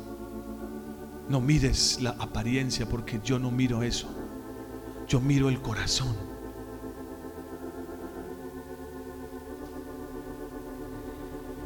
No 1.28 1.40
mires 1.40 2.00
la 2.02 2.10
apariencia 2.18 2.88
porque 2.88 3.20
yo 3.22 3.38
no 3.38 3.52
miro 3.52 3.84
eso. 3.84 4.08
Yo 5.06 5.20
miro 5.20 5.48
el 5.48 5.62
corazón. 5.62 6.16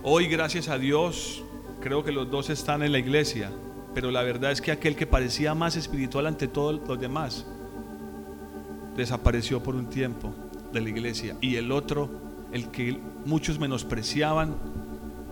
Hoy, 0.02 0.26
gracias 0.26 0.68
a 0.68 0.76
Dios, 0.76 1.42
creo 1.80 2.04
que 2.04 2.12
los 2.12 2.30
dos 2.30 2.50
están 2.50 2.82
en 2.82 2.92
la 2.92 2.98
iglesia, 2.98 3.50
pero 3.94 4.10
la 4.10 4.22
verdad 4.22 4.52
es 4.52 4.60
que 4.60 4.70
aquel 4.70 4.96
que 4.96 5.06
parecía 5.06 5.54
más 5.54 5.76
espiritual 5.76 6.26
ante 6.26 6.46
todos 6.46 6.86
los 6.86 7.00
demás 7.00 7.46
desapareció 8.96 9.62
por 9.62 9.74
un 9.74 9.86
tiempo 9.86 10.34
de 10.72 10.80
la 10.80 10.88
iglesia 10.88 11.36
y 11.40 11.56
el 11.56 11.72
otro, 11.72 12.08
el 12.52 12.68
que 12.70 13.00
muchos 13.24 13.58
menospreciaban, 13.58 14.54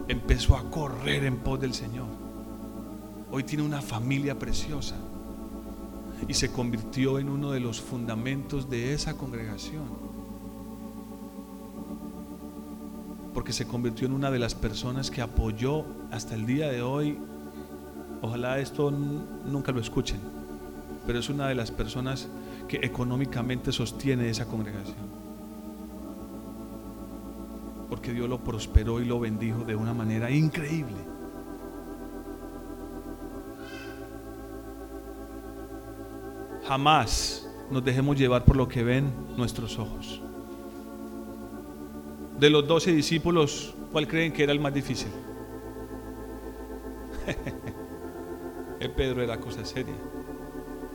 empezó 0.09 0.56
a 0.56 0.70
correr 0.70 1.24
en 1.24 1.38
pos 1.38 1.61
del 1.61 1.74
Señor. 1.74 2.06
Hoy 3.30 3.44
tiene 3.44 3.64
una 3.64 3.82
familia 3.82 4.38
preciosa 4.38 4.96
y 6.26 6.34
se 6.34 6.50
convirtió 6.50 7.18
en 7.18 7.28
uno 7.28 7.52
de 7.52 7.61
los 7.61 7.80
fundamentos 7.80 8.68
de 8.70 8.94
esa 8.94 9.16
congregación. 9.16 10.09
porque 13.38 13.52
se 13.52 13.68
convirtió 13.68 14.09
en 14.09 14.14
una 14.14 14.32
de 14.32 14.40
las 14.40 14.56
personas 14.56 15.12
que 15.12 15.22
apoyó 15.22 15.84
hasta 16.11 16.34
el 16.34 16.44
día 16.44 16.70
de 16.72 16.82
hoy. 16.82 17.16
Ojalá 18.20 18.59
esto 18.59 18.90
nunca 18.90 19.70
lo 19.70 19.80
escuchen, 19.80 20.18
pero 21.06 21.20
es 21.20 21.28
una 21.28 21.46
de 21.46 21.54
las 21.54 21.70
personas 21.70 22.26
que 22.68 22.76
económicamente 22.76 23.72
sostiene 23.72 24.28
esa 24.28 24.46
congregación. 24.46 25.18
Porque 27.88 28.12
Dios 28.12 28.28
lo 28.28 28.38
prosperó 28.38 29.00
y 29.00 29.06
lo 29.06 29.18
bendijo 29.18 29.64
de 29.64 29.74
una 29.74 29.94
manera 29.94 30.30
increíble. 30.30 30.98
Jamás 36.66 37.48
nos 37.70 37.82
dejemos 37.82 38.18
llevar 38.18 38.44
por 38.44 38.56
lo 38.56 38.68
que 38.68 38.84
ven 38.84 39.10
nuestros 39.36 39.78
ojos. 39.78 40.20
De 42.38 42.50
los 42.50 42.68
doce 42.68 42.92
discípulos, 42.92 43.74
¿cuál 43.90 44.06
creen 44.06 44.32
que 44.32 44.42
era 44.44 44.52
el 44.52 44.60
más 44.60 44.74
difícil? 44.74 45.08
Pedro 48.96 49.22
era 49.22 49.38
cosa 49.38 49.64
seria. 49.64 49.94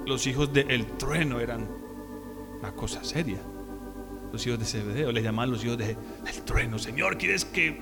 Los 0.06 0.28
hijos 0.28 0.51
del 0.51 0.86
trueno 0.97 1.39
eran 1.39 1.68
una 2.60 2.72
cosa 2.74 3.04
seria. 3.04 3.39
Los 4.32 4.45
hijos 4.47 4.60
de 4.60 4.66
Zebedeo 4.66 5.12
le 5.12 5.22
llamaban 5.22 5.51
los 5.51 5.64
hijos 5.64 5.78
del 5.78 5.95
trueno. 6.45 6.80
Señor, 6.80 7.18
¿quieres 7.18 7.45
que 7.45 7.80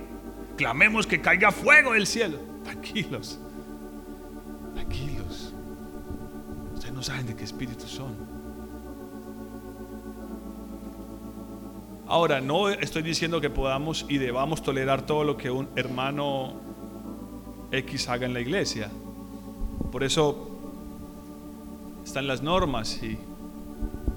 clamemos 0.57 1.07
que 1.07 1.21
caiga 1.21 1.51
fuego 1.51 1.93
del 1.93 2.05
cielo? 2.05 2.37
Tranquilos, 2.63 3.39
tranquilos. 4.73 5.53
Ustedes 6.73 6.93
no 6.93 7.01
saben 7.01 7.25
de 7.25 7.35
qué 7.35 7.43
espíritu 7.43 7.87
son. 7.87 8.15
Ahora, 12.07 12.41
no 12.41 12.69
estoy 12.69 13.03
diciendo 13.03 13.39
que 13.39 13.49
podamos 13.49 14.05
y 14.09 14.17
debamos 14.17 14.61
tolerar 14.61 15.05
todo 15.05 15.23
lo 15.23 15.37
que 15.37 15.49
un 15.49 15.69
hermano 15.77 16.55
X 17.71 18.09
haga 18.09 18.25
en 18.25 18.33
la 18.33 18.41
iglesia. 18.41 18.91
Por 19.91 20.03
eso 20.03 20.50
están 22.11 22.27
las 22.27 22.41
normas 22.41 23.01
y, 23.01 23.17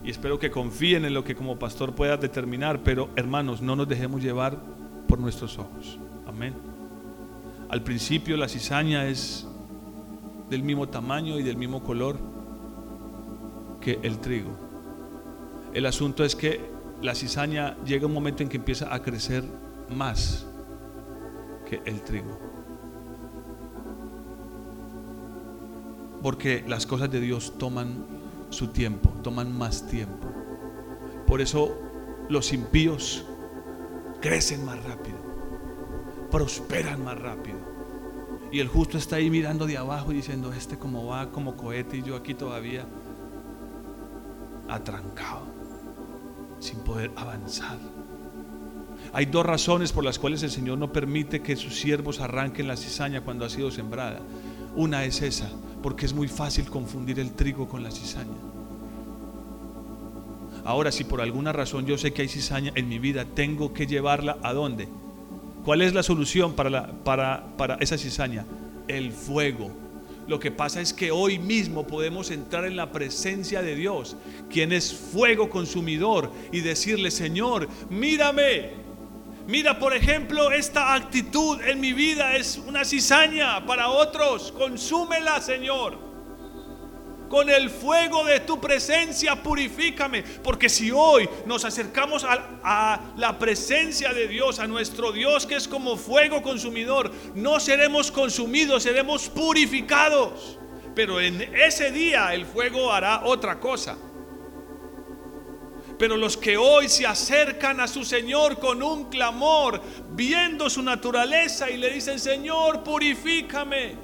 espero 0.04 0.40
que 0.40 0.50
confíen 0.50 1.04
en 1.04 1.14
lo 1.14 1.22
que 1.22 1.36
como 1.36 1.60
pastor 1.60 1.94
pueda 1.94 2.16
determinar, 2.16 2.80
pero 2.82 3.08
hermanos, 3.14 3.62
no 3.62 3.76
nos 3.76 3.86
dejemos 3.86 4.20
llevar 4.20 4.58
por 5.06 5.20
nuestros 5.20 5.60
ojos. 5.60 5.96
Amén. 6.26 6.54
Al 7.68 7.84
principio 7.84 8.36
la 8.36 8.48
cizaña 8.48 9.06
es 9.06 9.46
del 10.50 10.64
mismo 10.64 10.88
tamaño 10.88 11.38
y 11.38 11.44
del 11.44 11.56
mismo 11.56 11.84
color 11.84 12.18
que 13.80 14.00
el 14.02 14.18
trigo. 14.18 14.50
El 15.72 15.86
asunto 15.86 16.24
es 16.24 16.34
que 16.34 16.60
la 17.00 17.14
cizaña 17.14 17.76
llega 17.84 18.06
un 18.06 18.12
momento 18.12 18.42
en 18.42 18.48
que 18.48 18.56
empieza 18.56 18.92
a 18.92 19.00
crecer 19.02 19.44
más 19.94 20.44
que 21.70 21.80
el 21.84 22.02
trigo. 22.02 22.53
Porque 26.24 26.64
las 26.66 26.86
cosas 26.86 27.10
de 27.10 27.20
Dios 27.20 27.58
toman 27.58 28.06
su 28.48 28.68
tiempo, 28.68 29.10
toman 29.22 29.54
más 29.54 29.86
tiempo. 29.86 30.26
Por 31.26 31.42
eso 31.42 31.78
los 32.30 32.54
impíos 32.54 33.26
crecen 34.22 34.64
más 34.64 34.82
rápido, 34.84 35.18
prosperan 36.30 37.04
más 37.04 37.20
rápido. 37.20 37.58
Y 38.50 38.60
el 38.60 38.68
justo 38.68 38.96
está 38.96 39.16
ahí 39.16 39.28
mirando 39.28 39.66
de 39.66 39.76
abajo 39.76 40.12
y 40.12 40.14
diciendo, 40.14 40.50
este 40.54 40.78
como 40.78 41.04
va 41.04 41.30
como 41.30 41.58
cohete 41.58 41.98
y 41.98 42.02
yo 42.02 42.16
aquí 42.16 42.32
todavía 42.32 42.86
atrancado 44.66 45.44
sin 46.58 46.78
poder 46.78 47.10
avanzar. 47.16 47.76
Hay 49.12 49.26
dos 49.26 49.44
razones 49.44 49.92
por 49.92 50.04
las 50.04 50.18
cuales 50.18 50.42
el 50.42 50.50
Señor 50.50 50.78
no 50.78 50.90
permite 50.90 51.42
que 51.42 51.54
sus 51.54 51.78
siervos 51.78 52.20
arranquen 52.20 52.66
la 52.66 52.78
cizaña 52.78 53.20
cuando 53.20 53.44
ha 53.44 53.50
sido 53.50 53.70
sembrada. 53.70 54.20
Una 54.74 55.04
es 55.04 55.20
esa, 55.20 55.50
porque 55.84 56.06
es 56.06 56.14
muy 56.14 56.28
fácil 56.28 56.70
confundir 56.70 57.20
el 57.20 57.32
trigo 57.32 57.68
con 57.68 57.82
la 57.82 57.90
cizaña. 57.90 58.38
Ahora, 60.64 60.90
si 60.90 61.04
por 61.04 61.20
alguna 61.20 61.52
razón 61.52 61.84
yo 61.84 61.98
sé 61.98 62.14
que 62.14 62.22
hay 62.22 62.28
cizaña 62.28 62.72
en 62.74 62.88
mi 62.88 62.98
vida, 62.98 63.26
tengo 63.26 63.74
que 63.74 63.86
llevarla 63.86 64.38
a 64.42 64.54
dónde? 64.54 64.88
¿Cuál 65.62 65.82
es 65.82 65.92
la 65.92 66.02
solución 66.02 66.54
para, 66.54 66.70
la, 66.70 66.86
para, 66.86 67.48
para 67.58 67.74
esa 67.74 67.98
cizaña? 67.98 68.46
El 68.88 69.12
fuego 69.12 69.72
lo 70.26 70.40
que 70.40 70.50
pasa 70.50 70.80
es 70.80 70.94
que 70.94 71.10
hoy 71.10 71.38
mismo 71.38 71.86
podemos 71.86 72.30
entrar 72.30 72.64
en 72.64 72.76
la 72.76 72.90
presencia 72.90 73.60
de 73.60 73.76
Dios, 73.76 74.16
quien 74.50 74.72
es 74.72 74.90
fuego 74.94 75.50
consumidor, 75.50 76.30
y 76.50 76.60
decirle, 76.60 77.10
Señor, 77.10 77.68
mírame. 77.90 78.83
Mira, 79.46 79.78
por 79.78 79.94
ejemplo, 79.94 80.50
esta 80.50 80.94
actitud 80.94 81.60
en 81.62 81.80
mi 81.80 81.92
vida 81.92 82.36
es 82.36 82.56
una 82.58 82.84
cizaña 82.84 83.64
para 83.66 83.88
otros. 83.88 84.52
Consúmela, 84.52 85.40
Señor 85.40 86.14
con 87.34 87.50
el 87.50 87.68
fuego 87.68 88.24
de 88.24 88.38
tu 88.38 88.60
presencia 88.60 89.42
purifícame. 89.42 90.22
Porque 90.22 90.68
si 90.68 90.92
hoy 90.92 91.28
nos 91.46 91.64
acercamos 91.64 92.24
a, 92.24 93.00
la 93.16 93.38
presencia 93.40 94.12
de 94.12 94.28
Dios, 94.28 94.60
a 94.60 94.68
nuestro 94.68 95.10
Dios 95.10 95.44
que 95.44 95.56
es 95.56 95.66
como 95.66 95.96
fuego 95.96 96.42
consumidor, 96.42 97.10
no 97.34 97.58
seremos 97.58 98.12
consumidos, 98.12 98.84
seremos 98.84 99.28
purificados. 99.28 100.60
Pero 100.94 101.20
en 101.20 101.42
ese 101.56 101.90
día 101.90 102.32
el 102.34 102.46
fuego 102.46 102.92
hará 102.92 103.24
otra 103.24 103.58
cosa. 103.58 103.96
Pero 105.98 106.16
los 106.16 106.36
que 106.36 106.56
hoy 106.56 106.88
se 106.88 107.06
acercan 107.06 107.80
a 107.80 107.86
su 107.86 108.04
Señor 108.04 108.58
con 108.58 108.82
un 108.82 109.04
clamor, 109.04 109.80
viendo 110.12 110.68
su 110.68 110.82
naturaleza 110.82 111.70
y 111.70 111.76
le 111.76 111.90
dicen, 111.90 112.18
Señor, 112.18 112.82
purifícame, 112.82 113.94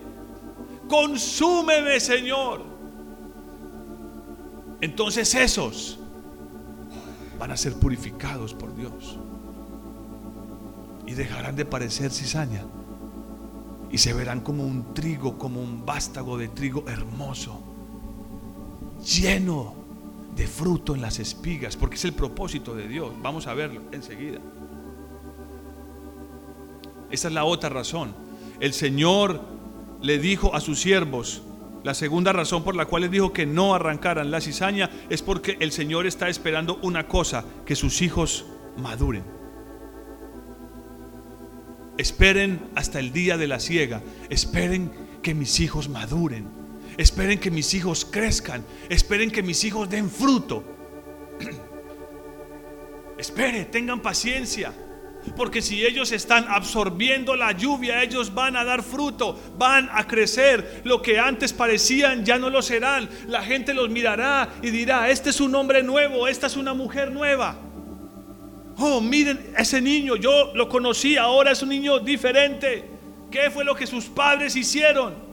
consúmeme, 0.89 1.99
Señor. 1.99 2.65
Entonces 4.81 5.35
esos 5.35 5.99
van 7.39 7.51
a 7.51 7.57
ser 7.57 7.75
purificados 7.75 8.55
por 8.55 8.75
Dios 8.75 9.19
y 11.07 11.15
dejarán 11.15 11.57
de 11.57 11.65
parecer 11.65 12.13
cizaña 12.13 12.65
y 13.91 13.99
se 13.99 14.13
verán 14.13 14.41
como 14.41 14.65
un 14.65 14.95
trigo, 14.95 15.37
como 15.37 15.61
un 15.61 15.85
vástago 15.85 16.39
de 16.39 16.49
trigo 16.49 16.85
hermoso, 16.89 17.61
lleno 19.05 19.80
de 20.41 20.47
fruto 20.47 20.95
en 20.95 21.03
las 21.03 21.19
espigas, 21.19 21.77
porque 21.77 21.97
es 21.97 22.05
el 22.07 22.15
propósito 22.15 22.75
de 22.75 22.89
Dios. 22.89 23.13
Vamos 23.21 23.47
a 23.47 23.53
verlo 23.53 23.83
enseguida. 23.93 24.39
Esa 27.11 27.29
es 27.29 27.35
la 27.35 27.45
otra 27.45 27.69
razón. 27.69 28.15
El 28.59 28.73
Señor 28.73 29.43
le 30.01 30.19
dijo 30.19 30.55
a 30.55 30.61
sus 30.63 30.81
siervos, 30.81 31.43
la 31.85 31.93
segunda 31.93 32.33
razón 32.33 32.65
por 32.65 32.75
la 32.75 32.87
cual 32.87 33.03
les 33.03 33.11
dijo 33.11 33.35
que 33.35 33.45
no 33.45 33.75
arrancaran 33.75 34.31
la 34.31 34.41
cizaña 34.41 34.89
es 35.11 35.21
porque 35.21 35.59
el 35.61 35.73
Señor 35.73 36.07
está 36.07 36.31
esperando 36.31 36.79
una 36.81 37.07
cosa, 37.07 37.45
que 37.67 37.77
sus 37.77 38.01
hijos 38.01 38.47
maduren. 38.79 39.25
Esperen 41.99 42.63
hasta 42.77 42.99
el 42.99 43.13
día 43.13 43.37
de 43.37 43.47
la 43.47 43.61
siega, 43.61 44.01
esperen 44.31 44.91
que 45.23 45.35
mis 45.35 45.61
hijos 45.61 45.91
maduren, 45.91 46.49
esperen 46.97 47.39
que 47.39 47.51
mis 47.51 47.75
hijos 47.75 48.05
crezcan, 48.05 48.65
esperen 48.89 49.31
que 49.31 49.43
mis 49.43 49.65
hijos 49.65 49.89
den 49.89 50.11
fruto. 50.11 50.65
Espere, 53.19 53.67
tengan 53.67 54.01
paciencia. 54.01 54.73
Porque 55.37 55.61
si 55.61 55.85
ellos 55.85 56.13
están 56.13 56.47
absorbiendo 56.49 57.37
la 57.37 57.53
lluvia, 57.53 58.03
ellos 58.03 58.33
van 58.33 58.57
a 58.57 58.65
dar 58.65 58.83
fruto, 58.83 59.39
van 59.59 59.89
a 59.93 60.07
crecer. 60.07 60.81
Lo 60.85 61.03
que 61.03 61.19
antes 61.19 61.53
parecían 61.53 62.25
ya 62.25 62.39
no 62.39 62.49
lo 62.49 62.63
serán. 62.63 63.09
La 63.29 63.43
gente 63.43 63.75
los 63.75 63.91
mirará 63.91 64.49
y 64.63 64.71
dirá, 64.71 65.11
este 65.11 65.31
es 65.31 65.41
un 65.41 65.55
hombre 65.55 65.83
nuevo, 65.83 66.27
esta 66.27 66.47
es 66.47 66.57
una 66.57 66.73
mujer 66.73 67.13
nueva. 67.13 67.57
Oh, 68.79 69.01
miren 69.03 69.53
ese 69.59 69.81
niño, 69.81 70.17
yo 70.17 70.55
lo 70.55 70.69
conocí, 70.69 71.19
ahora 71.19 71.53
es 71.53 71.63
un 71.63 71.69
niño 71.69 71.99
diferente. 71.99 72.89
¿Qué 73.31 73.51
fue 73.51 73.65
lo 73.65 73.75
que 73.75 73.87
sus 73.87 74.07
padres 74.07 74.57
hicieron? 74.57 75.30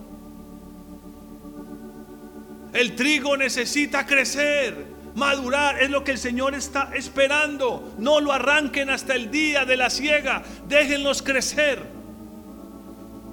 El 2.78 2.96
trigo 2.96 3.36
necesita 3.36 4.06
crecer 4.06 4.86
madurar. 5.16 5.82
Es 5.82 5.90
lo 5.90 6.04
que 6.04 6.12
el 6.12 6.20
Señor 6.20 6.54
está 6.54 6.92
esperando. 6.94 7.96
No 7.98 8.22
lo 8.22 8.32
arranquen 8.32 8.92
hasta 8.92 9.16
el 9.16 9.32
día 9.32 9.66
de 9.66 9.78
la 9.78 9.90
siega. 9.90 10.44
Déjenlos 10.68 11.24
crecer. 11.24 11.82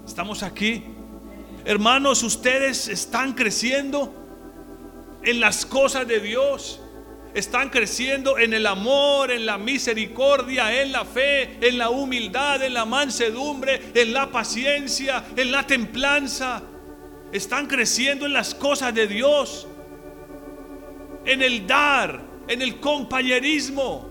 Estamos 0.07 0.43
aquí. 0.43 0.83
Hermanos, 1.67 2.23
ustedes 2.23 2.89
están 2.89 3.35
creciendo 3.35 4.15
en 5.23 5.41
las 5.41 5.67
cosas 5.67 6.09
de 6.09 6.21
Dios. 6.21 6.81
Están 7.35 7.69
creciendo 7.69 8.39
en 8.39 8.55
el 8.55 8.67
amor, 8.67 9.31
en 9.31 9.45
la 9.45 9.59
misericordia, 9.59 10.81
en 10.81 10.91
la 10.91 11.05
fe, 11.05 11.59
en 11.61 11.77
la 11.77 11.91
humildad, 11.91 12.63
en 12.63 12.73
la 12.73 12.87
mansedumbre, 12.87 13.93
en 13.95 14.15
la 14.15 14.31
paciencia, 14.31 15.23
en 15.37 15.53
la 15.53 15.67
templanza. 15.67 16.63
Están 17.35 17.67
creciendo 17.67 18.27
en 18.27 18.33
las 18.33 18.55
cosas 18.55 18.95
de 18.95 19.09
Dios 19.09 19.67
en 21.25 21.43
el 21.43 21.67
dar, 21.67 22.23
en 22.47 22.63
el 22.63 22.79
compañerismo, 22.79 24.09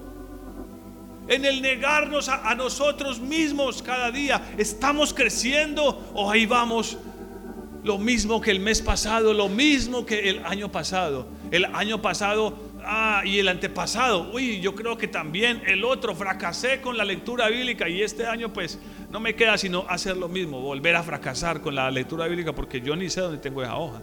en 1.29 1.45
el 1.45 1.61
negarnos 1.61 2.27
a, 2.27 2.53
nosotros 2.55 3.21
mismos 3.21 3.81
cada 3.81 4.11
día. 4.11 4.53
¿Estamos 4.57 5.13
creciendo 5.13 6.11
o 6.13 6.29
ahí 6.29 6.45
vamos? 6.45 6.97
Lo 7.85 7.97
mismo 7.97 8.41
que 8.41 8.51
el 8.51 8.59
mes 8.59 8.81
pasado, 8.81 9.33
lo 9.33 9.47
mismo 9.47 10.05
que 10.05 10.29
el 10.29 10.43
año 10.43 10.69
pasado. 10.69 11.25
El 11.49 11.63
año 11.63 12.01
pasado 12.01 12.53
ah, 12.85 13.21
y 13.25 13.39
el 13.39 13.47
antepasado. 13.47 14.31
Uy, 14.31 14.59
yo 14.59 14.75
creo 14.75 14.97
que 14.97 15.07
también 15.07 15.61
el 15.65 15.83
otro. 15.83 16.15
Fracasé 16.15 16.81
con 16.81 16.97
la 16.97 17.05
lectura 17.05 17.49
bíblica 17.49 17.89
y 17.89 18.01
este 18.01 18.25
año 18.25 18.53
pues 18.53 18.79
no 19.11 19.19
me 19.19 19.35
queda 19.35 19.57
sino 19.57 19.85
hacer 19.89 20.17
lo 20.17 20.27
mismo, 20.27 20.61
volver 20.61 20.95
a 20.95 21.03
fracasar 21.03 21.61
con 21.61 21.75
la 21.75 21.89
lectura 21.91 22.27
bíblica 22.27 22.53
porque 22.53 22.81
yo 22.81 22.95
ni 22.95 23.09
sé 23.09 23.21
dónde 23.21 23.37
tengo 23.37 23.63
esa 23.63 23.77
hoja. 23.77 24.01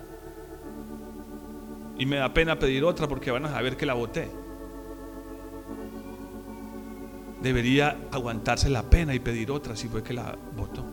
Y 1.98 2.06
me 2.06 2.16
da 2.16 2.32
pena 2.32 2.58
pedir 2.58 2.84
otra 2.84 3.06
porque 3.06 3.30
van 3.30 3.44
a 3.44 3.50
saber 3.50 3.76
que 3.76 3.86
la 3.86 3.94
voté. 3.94 4.30
Debería 7.42 7.96
aguantarse 8.10 8.68
la 8.68 8.82
pena 8.88 9.14
y 9.14 9.20
pedir 9.20 9.50
otra 9.50 9.76
si 9.76 9.88
fue 9.88 10.02
que 10.02 10.14
la 10.14 10.36
votó. 10.56 10.89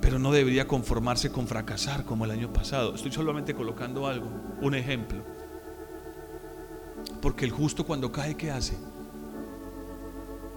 Pero 0.00 0.18
no 0.18 0.32
debería 0.32 0.66
conformarse 0.66 1.30
con 1.30 1.46
fracasar 1.46 2.04
como 2.04 2.24
el 2.24 2.30
año 2.30 2.52
pasado. 2.52 2.94
Estoy 2.94 3.12
solamente 3.12 3.54
colocando 3.54 4.06
algo, 4.06 4.28
un 4.60 4.74
ejemplo. 4.74 5.22
Porque 7.20 7.44
el 7.44 7.50
justo 7.50 7.84
cuando 7.84 8.12
cae, 8.12 8.36
¿qué 8.36 8.50
hace? 8.50 8.76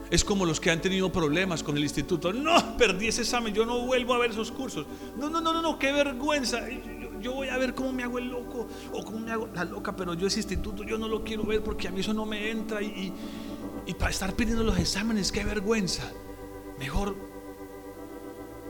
Es 0.10 0.24
como 0.24 0.46
los 0.46 0.60
que 0.60 0.70
han 0.70 0.82
tenido 0.82 1.12
problemas 1.12 1.64
con 1.64 1.78
el 1.78 1.84
instituto. 1.84 2.34
No, 2.34 2.78
perdí 2.78 3.08
ese 3.08 3.22
examen, 3.22 3.54
yo 3.54 3.66
no 3.66 3.80
vuelvo 3.86 4.14
a 4.14 4.20
ver 4.20 4.32
esos 4.32 4.52
cursos. 4.52 4.86
No, 5.18 5.30
no, 5.30 5.42
no, 5.42 5.54
no, 5.54 5.62
no 5.62 5.80
qué 5.80 5.92
vergüenza 5.92 6.60
yo 7.22 7.34
voy 7.34 7.50
a 7.50 7.58
ver 7.58 7.74
cómo 7.74 7.94
me 7.94 8.04
hago 8.04 8.18
el 8.18 8.28
loco 8.28 8.68
o 8.92 9.04
cómo 9.04 9.20
me 9.20 9.32
hago 9.32 9.48
la 9.54 9.64
loca, 9.64 9.96
pero 9.96 10.14
yo 10.14 10.28
ese 10.28 10.40
instituto 10.40 10.84
yo 10.84 10.98
no 10.98 11.08
lo 11.08 11.24
quiero 11.24 11.44
ver 11.44 11.64
porque 11.64 11.88
a 11.88 11.92
mí 11.92 12.02
eso 12.02 12.14
no 12.14 12.26
me 12.26 12.50
entra 12.50 12.82
y, 12.82 13.14
y, 13.86 13.94
para 13.94 14.12
estar 14.12 14.34
pidiendo 14.34 14.64
los 14.64 14.78
exámenes, 14.78 15.32
qué 15.32 15.44
vergüenza. 15.44 16.04
Mejor, 16.80 17.16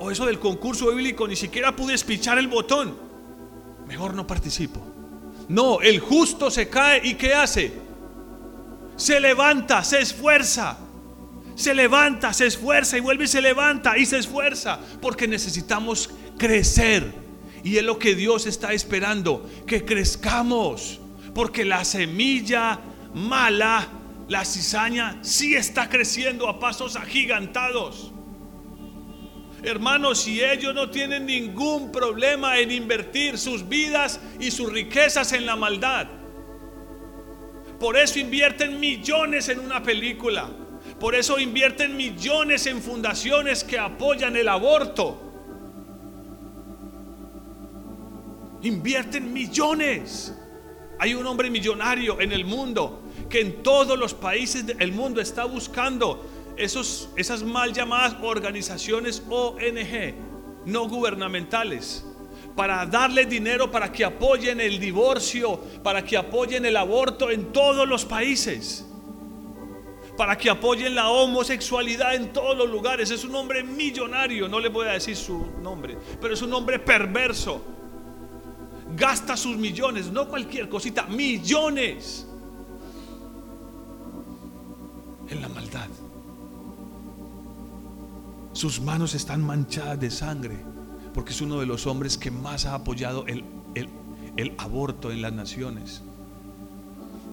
o 0.02 0.10
eso 0.10 0.26
del 0.26 0.40
concurso 0.40 0.90
bíblico, 0.90 1.28
ni 1.28 1.36
siquiera 1.36 1.76
pude 1.76 1.94
espichar 1.94 2.40
el 2.40 2.48
botón. 2.48 2.98
Mejor 3.88 4.16
no 4.16 4.26
participo. 4.26 4.82
No, 5.48 5.80
el 5.80 6.00
justo 6.00 6.50
se 6.50 6.70
cae 6.70 7.02
y 7.04 7.14
¿qué 7.14 7.36
hace? 7.36 7.72
Se 8.96 9.20
levanta, 9.20 9.84
se 9.84 10.02
esfuerza. 10.02 10.78
Se 11.56 11.76
levanta, 11.76 12.34
se 12.34 12.48
esfuerza 12.48 12.98
y 12.98 13.02
vuelve 13.02 13.26
y 13.26 13.28
se 13.28 13.42
levanta 13.42 13.96
y 13.96 14.08
se 14.08 14.18
esfuerza 14.18 14.80
porque 15.02 15.28
necesitamos 15.28 16.10
crecer 16.38 17.14
y 17.64 17.78
es 17.78 17.84
lo 17.84 18.00
que 18.00 18.16
Dios 18.16 18.48
está 18.48 18.74
esperando, 18.74 19.48
que 19.68 19.86
crezcamos. 19.86 21.00
Porque 21.36 21.64
la 21.64 21.86
semilla 21.86 22.80
mala, 23.14 23.88
la 24.28 24.46
cizaña, 24.46 25.20
sí 25.22 25.54
está 25.54 25.90
creciendo 25.90 26.50
a 26.50 26.60
pasos 26.60 26.96
agigantados. 26.96 28.11
Hermanos, 29.64 30.22
si 30.22 30.44
ellos 30.44 30.74
no 30.74 30.90
tienen 30.90 31.26
ningún 31.26 31.92
problema 31.92 32.60
en 32.60 32.72
invertir 32.72 33.38
sus 33.38 33.68
vidas 33.68 34.20
y 34.40 34.52
sus 34.52 34.72
riquezas 34.72 35.34
en 35.34 35.46
la 35.46 35.56
maldad, 35.56 36.08
por 37.80 37.98
eso 37.98 38.20
invierten 38.20 38.80
millones 38.80 39.50
en 39.50 39.60
una 39.60 39.82
película, 39.84 40.50
por 41.00 41.16
eso 41.16 41.40
invierten 41.40 41.96
millones 41.96 42.66
en 42.66 42.82
fundaciones 42.82 43.64
que 43.64 43.78
apoyan 43.78 44.36
el 44.36 44.48
aborto 44.48 45.32
invierten 48.64 49.32
millones. 49.34 50.36
Hay 51.00 51.14
un 51.14 51.26
hombre 51.26 51.50
millonario 51.50 52.22
en 52.22 52.32
el 52.32 52.46
mundo 52.46 53.02
que 53.30 53.42
en 53.42 53.64
todos 53.64 53.98
los 53.98 54.14
países 54.14 54.66
del 54.66 54.92
mundo 54.92 55.22
está 55.22 55.46
buscando 55.46 56.26
esos, 56.62 57.10
esas 57.16 57.44
mal 57.44 57.74
llamadas 57.74 58.16
organizaciones 58.22 59.24
ONG, 59.30 60.16
no 60.66 60.88
gubernamentales, 60.88 62.06
para 62.56 62.86
darle 62.86 63.26
dinero 63.26 63.72
para 63.72 63.92
que 63.92 64.06
apoyen 64.06 64.60
el 64.60 64.80
divorcio, 64.80 65.60
para 65.84 66.04
que 66.04 66.18
apoyen 66.18 66.66
el 66.66 66.78
aborto 66.78 67.30
en 67.30 67.52
todos 67.52 67.88
los 67.88 68.06
países, 68.06 68.86
para 70.18 70.38
que 70.38 70.50
apoyen 70.50 70.94
la 70.94 71.10
homosexualidad 71.10 72.16
en 72.16 72.34
todos 72.34 72.56
los 72.58 72.70
lugares. 72.70 73.10
Es 73.12 73.24
un 73.24 73.34
hombre 73.36 73.64
millonario, 73.64 74.48
no 74.48 74.60
le 74.60 74.70
voy 74.70 74.88
a 74.88 74.92
decir 74.92 75.16
su 75.16 75.46
nombre, 75.62 75.98
pero 76.20 76.34
es 76.34 76.42
un 76.42 76.54
hombre 76.54 76.80
perverso 76.80 77.62
gasta 78.96 79.38
sus 79.38 79.58
millones, 79.58 80.12
no 80.12 80.28
cualquier 80.28 80.70
cosita, 80.70 81.06
millones 81.08 82.28
en 85.30 85.42
la 85.42 85.50
maldad. 85.50 85.88
Sus 88.62 88.80
manos 88.80 89.16
están 89.16 89.42
manchadas 89.42 90.00
de 90.00 90.12
sangre 90.12 90.64
porque 91.16 91.32
es 91.32 91.42
uno 91.42 91.60
de 91.60 91.66
los 91.66 91.88
hombres 91.88 92.20
que 92.20 92.30
más 92.30 92.68
ha 92.68 92.76
apoyado 92.76 93.26
el, 93.26 93.44
el 93.74 94.54
aborto 94.60 95.12
en 95.12 95.24
las 95.24 95.34
naciones. 95.34 96.04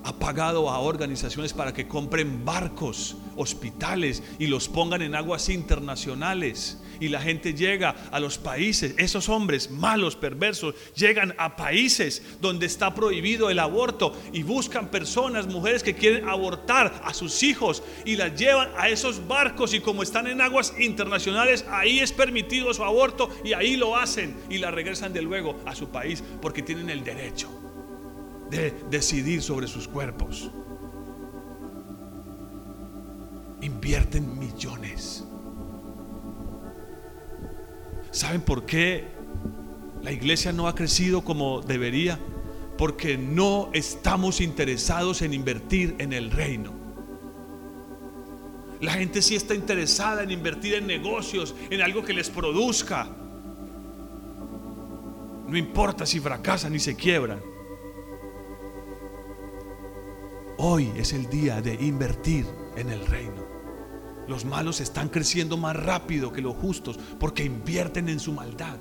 Ha 0.08 0.18
pagado 0.18 0.70
a 0.70 0.78
organizaciones 0.78 1.52
para 1.52 1.74
que 1.74 1.86
compren 1.86 2.42
barcos, 2.42 3.18
hospitales 3.36 4.22
y 4.38 4.46
los 4.46 4.66
pongan 4.66 5.02
en 5.02 5.14
aguas 5.14 5.50
internacionales. 5.50 6.78
Y 6.98 7.08
la 7.08 7.20
gente 7.20 7.52
llega 7.52 7.94
a 8.10 8.18
los 8.18 8.38
países, 8.38 8.94
esos 8.96 9.28
hombres 9.28 9.70
malos, 9.70 10.16
perversos, 10.16 10.74
llegan 10.96 11.34
a 11.36 11.56
países 11.56 12.22
donde 12.40 12.64
está 12.64 12.94
prohibido 12.94 13.50
el 13.50 13.58
aborto 13.58 14.18
y 14.32 14.44
buscan 14.44 14.90
personas, 14.90 15.46
mujeres 15.46 15.82
que 15.82 15.94
quieren 15.94 16.26
abortar 16.26 17.02
a 17.04 17.12
sus 17.12 17.42
hijos 17.42 17.82
y 18.06 18.16
las 18.16 18.34
llevan 18.34 18.70
a 18.78 18.88
esos 18.88 19.28
barcos 19.28 19.74
y 19.74 19.80
como 19.80 20.02
están 20.02 20.26
en 20.26 20.40
aguas 20.40 20.72
internacionales, 20.78 21.66
ahí 21.68 22.00
es 22.00 22.12
permitido 22.12 22.72
su 22.72 22.82
aborto 22.82 23.28
y 23.44 23.52
ahí 23.52 23.76
lo 23.76 23.94
hacen 23.94 24.34
y 24.48 24.56
la 24.56 24.70
regresan 24.70 25.12
de 25.12 25.20
luego 25.20 25.60
a 25.66 25.74
su 25.74 25.90
país 25.90 26.24
porque 26.40 26.62
tienen 26.62 26.88
el 26.88 27.04
derecho 27.04 27.67
de 28.50 28.74
decidir 28.90 29.42
sobre 29.42 29.66
sus 29.66 29.86
cuerpos. 29.86 30.50
Invierten 33.60 34.38
millones 34.38 35.24
¿Saben 38.10 38.40
por 38.40 38.64
qué 38.64 39.04
la 40.02 40.12
iglesia 40.12 40.52
no 40.52 40.66
ha 40.66 40.74
crecido 40.74 41.22
como 41.22 41.60
debería? 41.60 42.18
Porque 42.76 43.18
no 43.18 43.70
estamos 43.72 44.40
interesados 44.40 45.22
en 45.22 45.34
invertir 45.34 45.96
en 45.98 46.12
el 46.12 46.30
reino. 46.30 46.72
La 48.80 48.92
gente 48.92 49.20
sí 49.22 49.34
está 49.34 49.54
interesada 49.54 50.22
en 50.22 50.30
invertir 50.30 50.74
en 50.74 50.86
negocios, 50.86 51.54
en 51.70 51.82
algo 51.82 52.04
que 52.04 52.12
les 52.12 52.30
produzca. 52.30 53.08
No 55.46 55.56
importa 55.56 56.06
si 56.06 56.20
fracasan 56.20 56.74
y 56.74 56.78
se 56.78 56.94
quiebran. 56.94 57.40
Hoy 60.60 60.90
es 60.96 61.12
el 61.12 61.30
día 61.30 61.62
de 61.62 61.74
invertir 61.74 62.44
en 62.76 62.90
el 62.90 63.06
reino. 63.06 63.46
Los 64.26 64.44
malos 64.44 64.80
están 64.80 65.08
creciendo 65.08 65.56
más 65.56 65.76
rápido 65.76 66.32
que 66.32 66.42
los 66.42 66.56
justos 66.56 66.98
porque 67.20 67.44
invierten 67.44 68.08
en 68.08 68.18
su 68.18 68.32
maldad. 68.32 68.76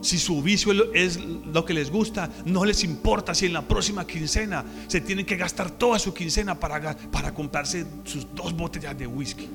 Si 0.00 0.16
su 0.16 0.40
vicio 0.40 0.94
es 0.94 1.18
lo 1.18 1.64
que 1.64 1.74
les 1.74 1.90
gusta, 1.90 2.30
no 2.44 2.64
les 2.64 2.84
importa 2.84 3.34
si 3.34 3.46
en 3.46 3.54
la 3.54 3.62
próxima 3.62 4.06
quincena 4.06 4.64
se 4.86 5.00
tienen 5.00 5.26
que 5.26 5.36
gastar 5.36 5.72
toda 5.72 5.98
su 5.98 6.14
quincena 6.14 6.54
para, 6.54 6.96
para 7.10 7.34
comprarse 7.34 7.84
sus 8.04 8.32
dos 8.32 8.52
botellas 8.52 8.96
de 8.96 9.08
whisky 9.08 9.48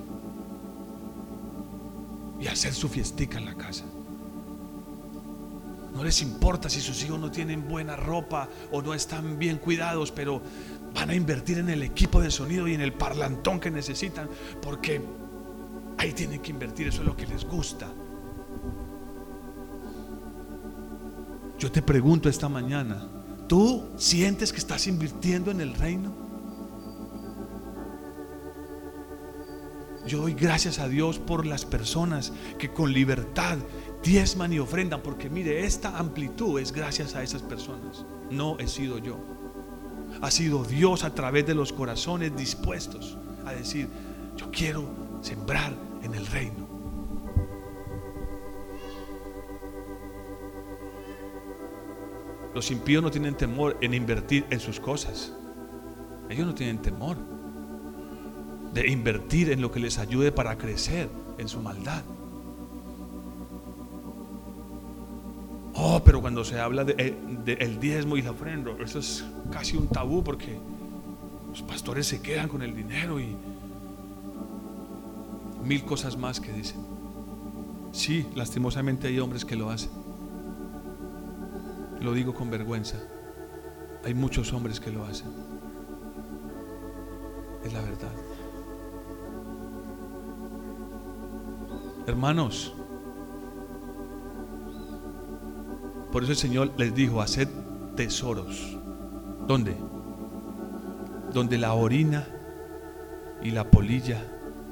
y 2.42 2.48
hacer 2.48 2.74
su 2.74 2.90
fiestica 2.90 3.38
en 3.38 3.46
la 3.46 3.56
casa. 3.56 3.86
No 5.94 6.04
les 6.04 6.22
importa 6.22 6.70
si 6.70 6.80
sus 6.80 7.04
hijos 7.04 7.20
no 7.20 7.32
tienen 7.32 7.68
buena 7.68 7.96
ropa 7.96 8.48
o 8.72 8.82
no 8.82 8.94
están 8.94 9.38
bien 9.38 9.58
cuidados, 9.58 10.12
pero 10.12 10.42
van 10.94 11.10
a 11.10 11.16
invertir 11.16 11.58
en 11.58 11.70
el 11.70 11.84
equipo 11.84 12.22
de 12.22 12.32
sonido 12.32 12.68
y 12.68 12.74
en 12.74 12.82
el 12.82 12.94
parlantón 12.94 13.60
que 13.60 13.72
necesitan, 13.72 14.30
porque 14.62 15.02
ahí 15.98 16.14
tienen 16.14 16.42
que 16.42 16.52
invertir, 16.52 16.88
eso 16.88 17.02
es 17.02 17.08
lo 17.08 17.16
que 17.16 17.28
les 17.28 17.46
gusta. 17.46 17.88
Yo 21.60 21.72
te 21.72 21.82
pregunto 21.82 22.28
esta 22.28 22.50
mañana, 22.50 23.08
¿tú 23.48 23.84
sientes 23.98 24.52
que 24.52 24.58
estás 24.58 24.88
invirtiendo 24.88 25.52
en 25.52 25.62
el 25.62 25.76
reino? 25.76 26.12
Yo 30.08 30.22
doy 30.22 30.34
gracias 30.34 30.80
a 30.80 30.88
Dios 30.88 31.20
por 31.20 31.46
las 31.46 31.66
personas 31.66 32.34
que 32.58 32.74
con 32.74 32.92
libertad 32.92 33.60
diezman 34.04 34.54
y 34.54 34.60
ofrendan, 34.60 35.02
porque 35.02 35.30
mire, 35.30 35.66
esta 35.66 35.98
amplitud 35.98 36.60
es 36.60 36.72
gracias 36.72 37.16
a 37.16 37.24
esas 37.24 37.42
personas. 37.42 38.06
No 38.30 38.58
he 38.60 38.68
sido 38.68 38.98
yo. 38.98 39.20
Ha 40.22 40.32
sido 40.32 40.64
Dios 40.64 41.04
a 41.04 41.14
través 41.14 41.46
de 41.46 41.56
los 41.56 41.72
corazones 41.72 42.36
dispuestos 42.36 43.18
a 43.46 43.54
decir, 43.54 43.88
yo 44.36 44.52
quiero 44.52 44.86
sembrar 45.22 45.74
en 46.04 46.14
el 46.14 46.26
reino. 46.28 46.68
Los 52.54 52.70
impíos 52.70 53.02
no 53.02 53.10
tienen 53.10 53.36
temor 53.36 53.78
en 53.82 53.94
invertir 53.94 54.46
en 54.50 54.60
sus 54.60 54.80
cosas. 54.80 55.34
Ellos 56.30 56.46
no 56.46 56.54
tienen 56.54 56.82
temor 56.82 57.18
de 58.74 58.88
invertir 58.90 59.52
en 59.52 59.62
lo 59.62 59.72
que 59.72 59.80
les 59.80 59.98
ayude 59.98 60.32
para 60.32 60.58
crecer 60.58 61.10
en 61.38 61.48
su 61.48 61.62
maldad. 61.62 62.04
Oh, 65.84 66.00
pero 66.04 66.22
cuando 66.22 66.46
se 66.46 66.60
habla 66.60 66.84
del 66.84 67.44
de, 67.44 67.54
el 67.54 67.80
diezmo 67.80 68.16
y 68.16 68.22
la 68.22 68.30
ofrenda, 68.30 68.72
eso 68.84 69.00
es 69.00 69.26
casi 69.50 69.78
un 69.78 69.88
tabú 69.88 70.24
porque 70.24 70.60
los 71.50 71.64
pastores 71.64 72.06
se 72.06 72.22
quedan 72.22 72.48
con 72.50 72.62
el 72.62 72.76
dinero 72.76 73.20
y 73.20 73.36
mil 75.64 75.84
cosas 75.84 76.16
más 76.18 76.40
que 76.40 76.54
dicen. 76.54 76.86
Sí, 77.94 78.28
lastimosamente 78.36 79.08
hay 79.08 79.20
hombres 79.20 79.44
que 79.44 79.56
lo 79.56 79.72
hacen. 79.72 79.90
Lo 82.00 82.14
digo 82.14 82.36
con 82.36 82.52
vergüenza. 82.52 82.98
Hay 84.06 84.14
muchos 84.14 84.54
hombres 84.54 84.80
que 84.80 84.92
lo 84.92 85.04
hacen. 85.04 85.30
Es 87.64 87.74
la 87.74 87.82
verdad. 87.82 88.12
Hermanos, 92.06 92.76
por 96.12 96.24
eso 96.24 96.34
el 96.34 96.38
Señor 96.38 96.72
les 96.78 96.94
dijo, 96.94 97.22
haced 97.22 97.48
tesoros. 97.96 98.78
¿Dónde? 99.48 99.76
Donde 101.34 101.58
la 101.58 101.74
orina 101.74 102.28
y 103.42 103.52
la 103.52 103.70
polilla 103.70 104.22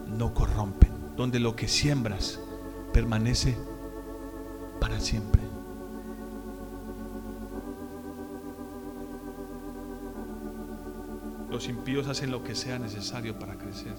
no 0.08 0.34
corrompen. 0.34 0.92
Donde 1.16 1.40
lo 1.40 1.56
que 1.56 1.68
siembras 1.68 2.40
permanece 2.94 3.58
para 4.80 5.00
siempre. 5.00 5.42
Los 11.50 11.68
impíos 11.68 12.08
hacen 12.08 12.32
lo 12.32 12.44
que 12.44 12.56
sea 12.56 12.80
necesario 12.80 13.38
para 13.40 13.58
crecer. 13.58 13.96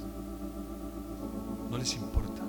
No 1.71 1.77
les 1.79 1.95
importa 1.95 2.43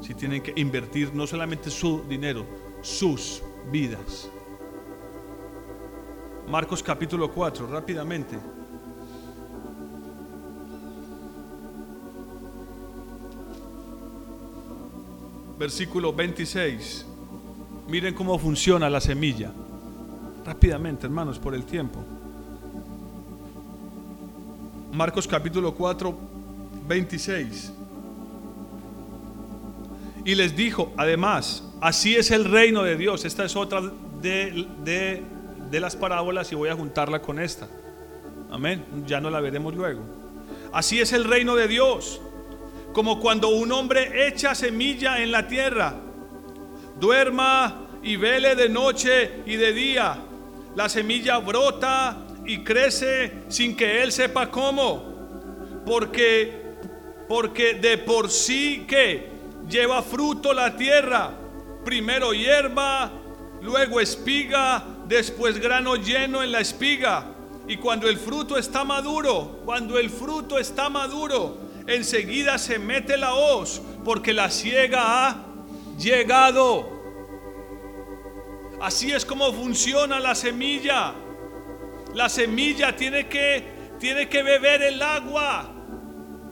si 0.00 0.14
tienen 0.14 0.42
que 0.42 0.52
invertir 0.56 1.14
no 1.14 1.26
solamente 1.26 1.70
su 1.70 2.02
dinero, 2.08 2.44
sus 2.82 3.42
vidas. 3.70 4.28
Marcos 6.48 6.82
capítulo 6.82 7.30
4, 7.30 7.66
rápidamente. 7.66 8.38
Versículo 15.58 16.12
26. 16.12 17.06
Miren 17.88 18.14
cómo 18.14 18.38
funciona 18.38 18.90
la 18.90 19.00
semilla. 19.00 19.52
Rápidamente, 20.44 21.06
hermanos, 21.06 21.38
por 21.38 21.54
el 21.54 21.64
tiempo. 21.64 22.00
Marcos 24.92 25.26
capítulo 25.26 25.72
4, 25.74 26.14
26. 26.88 27.72
Y 30.24 30.34
les 30.34 30.54
dijo, 30.54 30.92
además, 30.96 31.64
así 31.82 32.16
es 32.16 32.30
el 32.30 32.46
reino 32.46 32.82
de 32.82 32.96
Dios. 32.96 33.26
Esta 33.26 33.44
es 33.44 33.54
otra 33.56 33.82
de, 34.22 34.66
de, 34.82 35.80
las 35.80 35.96
parábolas 35.96 36.50
y 36.52 36.54
voy 36.54 36.70
a 36.70 36.74
juntarla 36.74 37.20
con 37.20 37.38
esta. 37.38 37.68
Amén. 38.50 38.84
Ya 39.06 39.20
no 39.20 39.28
la 39.28 39.40
veremos 39.40 39.74
luego. 39.74 40.02
Así 40.72 41.00
es 41.00 41.12
el 41.12 41.24
reino 41.24 41.54
de 41.54 41.68
Dios. 41.68 42.20
Como 42.94 43.20
cuando 43.20 43.48
un 43.48 43.72
hombre 43.72 44.26
echa 44.26 44.54
semilla 44.54 45.22
en 45.22 45.30
la 45.32 45.46
tierra. 45.46 45.94
Duerma 46.98 47.86
y 48.02 48.16
vele 48.16 48.54
de 48.54 48.68
noche 48.68 49.42
y 49.44 49.56
de 49.56 49.72
día. 49.72 50.16
La 50.74 50.88
semilla 50.88 51.38
brota 51.38 52.16
y 52.46 52.58
crece 52.64 53.44
sin 53.48 53.76
que 53.76 54.02
él 54.02 54.12
sepa 54.12 54.50
cómo. 54.50 55.82
Porque 55.84 56.62
porque 57.32 57.72
de 57.72 57.96
por 57.96 58.30
sí 58.30 58.84
que 58.86 59.26
lleva 59.66 60.02
fruto 60.02 60.52
la 60.52 60.76
tierra, 60.76 61.30
primero 61.84 62.32
hierba, 62.32 63.10
luego 63.60 64.00
espiga, 64.00 64.84
después 65.06 65.58
grano 65.58 65.96
lleno 65.96 66.42
en 66.42 66.52
la 66.52 66.60
espiga. 66.60 67.26
Y 67.66 67.76
cuando 67.76 68.08
el 68.08 68.18
fruto 68.18 68.58
está 68.58 68.84
maduro, 68.84 69.60
cuando 69.64 69.98
el 69.98 70.10
fruto 70.10 70.58
está 70.58 70.88
maduro, 70.88 71.58
enseguida 71.86 72.58
se 72.58 72.78
mete 72.78 73.16
la 73.16 73.34
hoz, 73.34 73.80
porque 74.04 74.32
la 74.32 74.50
ciega 74.50 75.28
ha 75.28 75.46
llegado. 75.98 76.90
Así 78.80 79.12
es 79.12 79.24
como 79.24 79.52
funciona 79.52 80.18
la 80.18 80.34
semilla. 80.34 81.14
La 82.14 82.28
semilla 82.28 82.96
tiene 82.96 83.28
que, 83.28 83.94
tiene 83.98 84.28
que 84.28 84.42
beber 84.42 84.82
el 84.82 85.00
agua 85.00 85.71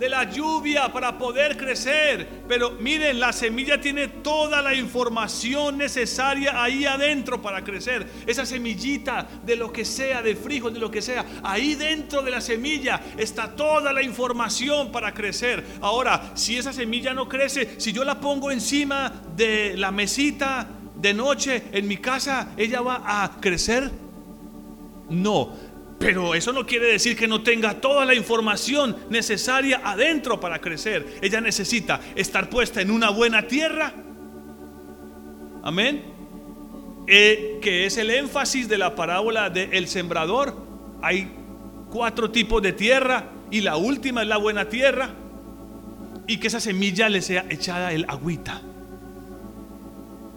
de 0.01 0.09
la 0.09 0.25
lluvia 0.25 0.91
para 0.91 1.19
poder 1.19 1.59
crecer. 1.59 2.27
Pero 2.49 2.71
miren, 2.73 3.21
la 3.21 3.35
semilla 3.35 3.79
tiene 3.79 4.09
toda 4.09 4.63
la 4.63 4.75
información 4.75 5.77
necesaria 5.77 6.63
ahí 6.63 6.87
adentro 6.87 7.43
para 7.43 7.63
crecer. 7.63 8.07
Esa 8.27 8.47
semillita 8.47 9.29
de 9.45 9.57
lo 9.57 9.71
que 9.71 9.85
sea, 9.85 10.23
de 10.23 10.35
frijol, 10.35 10.73
de 10.73 10.81
lo 10.81 10.91
que 10.91 11.03
sea, 11.03 11.27
ahí 11.43 11.75
dentro 11.75 12.23
de 12.23 12.31
la 12.31 12.41
semilla 12.41 13.03
está 13.19 13.55
toda 13.55 13.93
la 13.93 14.03
información 14.03 14.91
para 14.91 15.13
crecer. 15.13 15.63
Ahora, 15.83 16.33
si 16.35 16.57
esa 16.57 16.73
semilla 16.73 17.13
no 17.13 17.29
crece, 17.29 17.79
si 17.79 17.93
yo 17.93 18.03
la 18.03 18.19
pongo 18.19 18.51
encima 18.51 19.13
de 19.37 19.77
la 19.77 19.91
mesita 19.91 20.67
de 20.97 21.13
noche 21.13 21.65
en 21.73 21.87
mi 21.87 21.99
casa, 21.99 22.55
¿ella 22.57 22.81
va 22.81 23.03
a 23.05 23.39
crecer? 23.39 23.91
No 25.11 25.70
pero 26.01 26.35
eso 26.35 26.51
no 26.55 26.65
quiere 26.65 26.87
decir 26.87 27.15
que 27.15 27.29
no 27.29 27.43
tenga 27.43 27.75
toda 27.75 28.07
la 28.07 28.15
información 28.15 28.97
necesaria 29.11 29.83
adentro 29.85 30.41
para 30.41 30.59
crecer. 30.59 31.19
Ella 31.21 31.43
necesita 31.43 32.01
estar 32.15 32.49
puesta 32.49 32.81
en 32.81 32.91
una 32.91 33.11
buena 33.11 33.47
tierra. 33.47 33.93
Amén. 35.63 36.03
Eh, 37.07 37.59
que 37.61 37.85
es 37.85 37.99
el 37.99 38.09
énfasis 38.09 38.67
de 38.67 38.79
la 38.79 38.95
parábola 38.95 39.51
del 39.51 39.89
sembrador. 39.89 40.57
Hay 41.03 41.31
cuatro 41.91 42.31
tipos 42.31 42.63
de 42.63 42.73
tierra 42.73 43.27
y 43.51 43.61
la 43.61 43.77
última 43.77 44.23
es 44.23 44.29
la 44.29 44.39
buena 44.39 44.71
tierra. 44.71 45.11
Y 46.27 46.39
que 46.39 46.47
esa 46.47 46.61
semilla 46.61 47.11
le 47.11 47.21
sea 47.21 47.45
echada 47.51 47.93
el 47.93 48.07
agüita. 48.09 48.63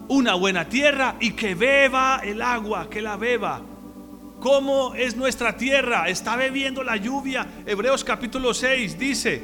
una 0.08 0.34
buena 0.34 0.68
tierra 0.68 1.16
y 1.20 1.30
que 1.30 1.54
beba 1.54 2.20
el 2.22 2.42
agua, 2.42 2.90
que 2.90 3.00
la 3.00 3.16
beba. 3.16 3.62
¿Cómo 4.44 4.94
es 4.94 5.16
nuestra 5.16 5.56
tierra? 5.56 6.06
Está 6.06 6.36
bebiendo 6.36 6.82
la 6.84 6.96
lluvia. 6.96 7.46
Hebreos 7.64 8.04
capítulo 8.04 8.52
6 8.52 8.98
dice, 8.98 9.42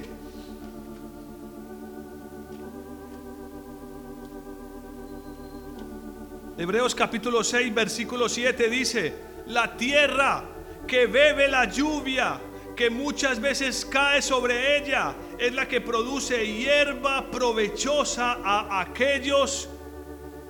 Hebreos 6.59 6.95
capítulo 6.95 7.43
6 7.43 7.75
versículo 7.75 8.29
7 8.29 8.69
dice, 8.69 9.15
la 9.47 9.75
tierra 9.75 10.45
que 10.87 11.07
bebe 11.07 11.49
la 11.49 11.65
lluvia, 11.65 12.39
que 12.77 12.91
muchas 12.91 13.41
veces 13.41 13.87
cae 13.87 14.21
sobre 14.21 14.77
ella, 14.77 15.15
es 15.39 15.55
la 15.55 15.67
que 15.67 15.81
produce 15.81 16.47
hierba 16.47 17.31
provechosa 17.31 18.37
a 18.45 18.83
aquellos 18.83 19.67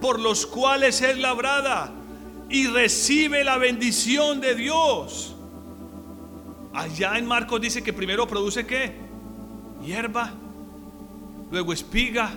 por 0.01 0.19
los 0.19 0.45
cuales 0.45 1.03
es 1.03 1.17
labrada 1.19 2.00
y 2.51 2.67
recibe 2.67 3.45
la 3.45 3.57
bendición 3.59 4.41
de 4.41 4.57
Dios. 4.57 5.37
Allá 6.75 7.17
en 7.17 7.27
Marcos 7.27 7.61
dice 7.61 7.83
que 7.83 7.93
primero 7.93 8.27
produce 8.27 8.67
qué? 8.67 8.93
Hierba, 9.85 10.33
luego 11.51 11.73
espiga, 11.73 12.31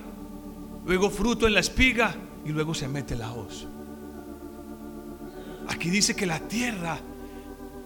luego 0.85 1.09
fruto 1.09 1.47
en 1.47 1.55
la 1.55 1.59
espiga 1.59 2.15
y 2.45 2.49
luego 2.49 2.75
se 2.75 2.87
mete 2.87 3.15
la 3.15 3.33
hoz. 3.33 3.67
Aquí 5.67 5.89
dice 5.89 6.15
que 6.15 6.27
la 6.27 6.39
tierra 6.39 6.99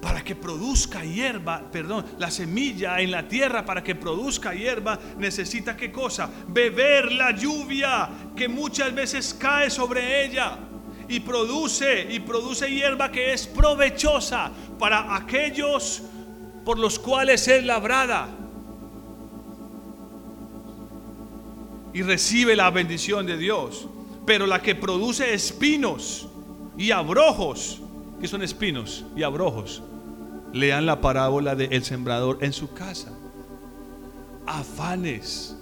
para 0.01 0.23
que 0.23 0.35
produzca 0.35 1.03
hierba, 1.03 1.63
perdón, 1.71 2.05
la 2.19 2.29
semilla 2.29 2.99
en 2.99 3.11
la 3.11 3.27
tierra 3.27 3.65
para 3.65 3.83
que 3.83 3.95
produzca 3.95 4.53
hierba 4.53 4.99
necesita 5.17 5.75
qué 5.77 5.91
cosa? 5.91 6.29
Beber 6.49 7.11
la 7.13 7.31
lluvia 7.31 8.09
que 8.35 8.47
muchas 8.47 8.93
veces 8.93 9.33
cae 9.33 9.69
sobre 9.69 10.25
ella 10.25 10.59
y 11.09 11.19
produce 11.19 12.07
y 12.09 12.19
produce 12.19 12.69
hierba 12.69 13.11
que 13.11 13.33
es 13.33 13.47
provechosa 13.47 14.51
para 14.77 15.15
aquellos 15.15 16.03
por 16.65 16.77
los 16.77 16.99
cuales 16.99 17.47
es 17.47 17.63
labrada. 17.63 18.27
Y 21.93 22.01
recibe 22.01 22.55
la 22.55 22.69
bendición 22.69 23.25
de 23.25 23.37
Dios. 23.37 23.87
Pero 24.25 24.45
la 24.45 24.61
que 24.61 24.75
produce 24.75 25.33
espinos 25.33 26.27
y 26.77 26.91
abrojos, 26.91 27.81
que 28.19 28.27
son 28.27 28.43
espinos 28.43 29.05
y 29.15 29.23
abrojos, 29.23 29.81
lean 30.51 30.85
la 30.85 30.99
parábola 30.99 31.55
del 31.55 31.83
sembrador 31.85 32.39
en 32.41 32.51
su 32.51 32.73
casa. 32.73 33.17
Afanes. 34.45 35.55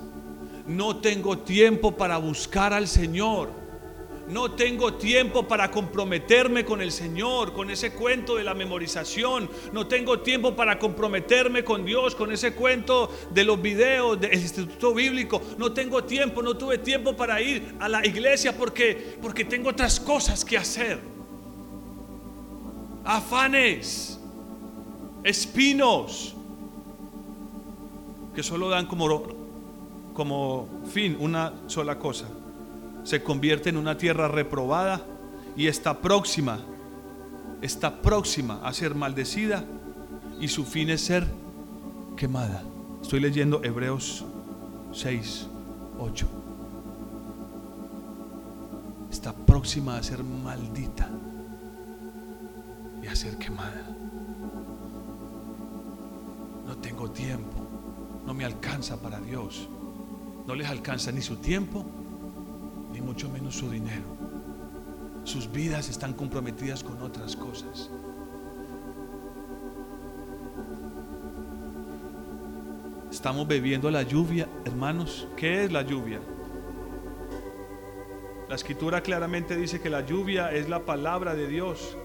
No 0.65 0.97
tengo 0.97 1.37
tiempo 1.37 1.95
para 1.95 2.17
buscar 2.17 2.73
al 2.73 2.87
Señor 2.87 3.64
no 4.27 4.51
tengo 4.51 4.95
tiempo 4.95 5.47
para 5.47 5.69
comprometerme 5.69 6.65
con 6.65 6.81
el 6.81 6.91
Señor, 6.91 7.53
con 7.53 7.69
ese 7.69 7.93
cuento 7.93 8.35
de 8.35 8.43
la 8.43 8.55
memorización. 8.55 9.49
No 9.71 9.87
tengo 9.87 10.19
tiempo 10.21 10.55
para 10.55 10.79
comprometerme 10.79 11.63
con 11.63 11.85
Dios, 11.85 12.15
con 12.15 12.31
ese 12.31 12.53
cuento 12.53 13.11
de 13.29 13.43
los 13.43 13.61
videos 13.61 14.19
del 14.19 14.33
Instituto 14.33 14.93
Bíblico. 14.93 15.41
No 15.57 15.71
tengo 15.73 16.03
tiempo, 16.03 16.41
no 16.41 16.57
tuve 16.57 16.79
tiempo 16.79 17.15
para 17.15 17.39
ir 17.39 17.75
a 17.79 17.87
la 17.87 18.05
iglesia 18.05 18.57
porque, 18.57 19.17
porque 19.21 19.45
tengo 19.45 19.69
otras 19.69 19.99
cosas 19.99 20.43
que 20.43 20.57
hacer. 20.57 20.99
Afanes, 23.03 24.19
espinos, 25.23 26.33
que 28.33 28.41
solo 28.41 28.69
dan 28.69 28.87
como, 28.87 29.23
como 30.15 30.67
fin 30.91 31.15
una 31.19 31.53
sola 31.67 31.99
cosa 31.99 32.27
se 33.05 33.21
convierte 33.21 33.69
en 33.69 33.77
una 33.77 33.97
tierra 33.97 34.27
reprobada 34.27 35.05
y 35.55 35.67
está 35.67 36.01
próxima, 36.01 36.59
está 37.61 38.01
próxima 38.01 38.59
a 38.63 38.73
ser 38.73 38.95
maldecida 38.95 39.63
y 40.41 40.47
su 40.47 40.65
fin 40.65 40.89
es 40.89 41.01
ser 41.01 41.25
quemada. 42.17 42.63
Estoy 43.01 43.19
leyendo 43.19 43.63
Hebreos 43.63 44.25
6, 44.91 45.47
8. 45.99 46.27
Está 49.11 49.33
próxima 49.33 49.97
a 49.97 50.03
ser 50.03 50.23
maldita 50.23 51.07
y 53.03 53.07
a 53.07 53.15
ser 53.15 53.37
quemada. 53.37 53.87
No 56.65 56.75
tengo 56.77 57.11
tiempo, 57.11 57.67
no 58.25 58.33
me 58.33 58.45
alcanza 58.45 58.99
para 58.99 59.19
Dios. 59.21 59.69
No 60.47 60.55
les 60.55 60.67
alcanza 60.67 61.11
ni 61.11 61.21
su 61.21 61.35
tiempo 61.37 61.85
ni 62.95 63.01
mucho 63.01 63.27
menos 63.29 63.55
su 63.55 63.69
dinero. 63.69 64.05
Sus 65.25 65.51
vidas 65.51 65.89
están 65.89 66.13
comprometidas 66.13 66.81
con 66.81 67.01
otras 67.01 67.35
cosas. 67.35 67.89
Estamos 73.11 73.45
bebiendo 73.47 73.91
la 73.91 74.03
lluvia, 74.03 74.47
hermanos. 74.63 75.27
¿Qué 75.35 75.65
es 75.65 75.73
la 75.73 75.81
lluvia? 75.81 76.21
La 78.47 78.55
escritura 78.55 79.01
claramente 79.01 79.57
dice 79.57 79.81
que 79.81 79.89
la 79.89 80.05
lluvia 80.05 80.53
es 80.53 80.69
la 80.69 80.85
palabra 80.85 81.35
de 81.35 81.47
Dios 81.47 81.97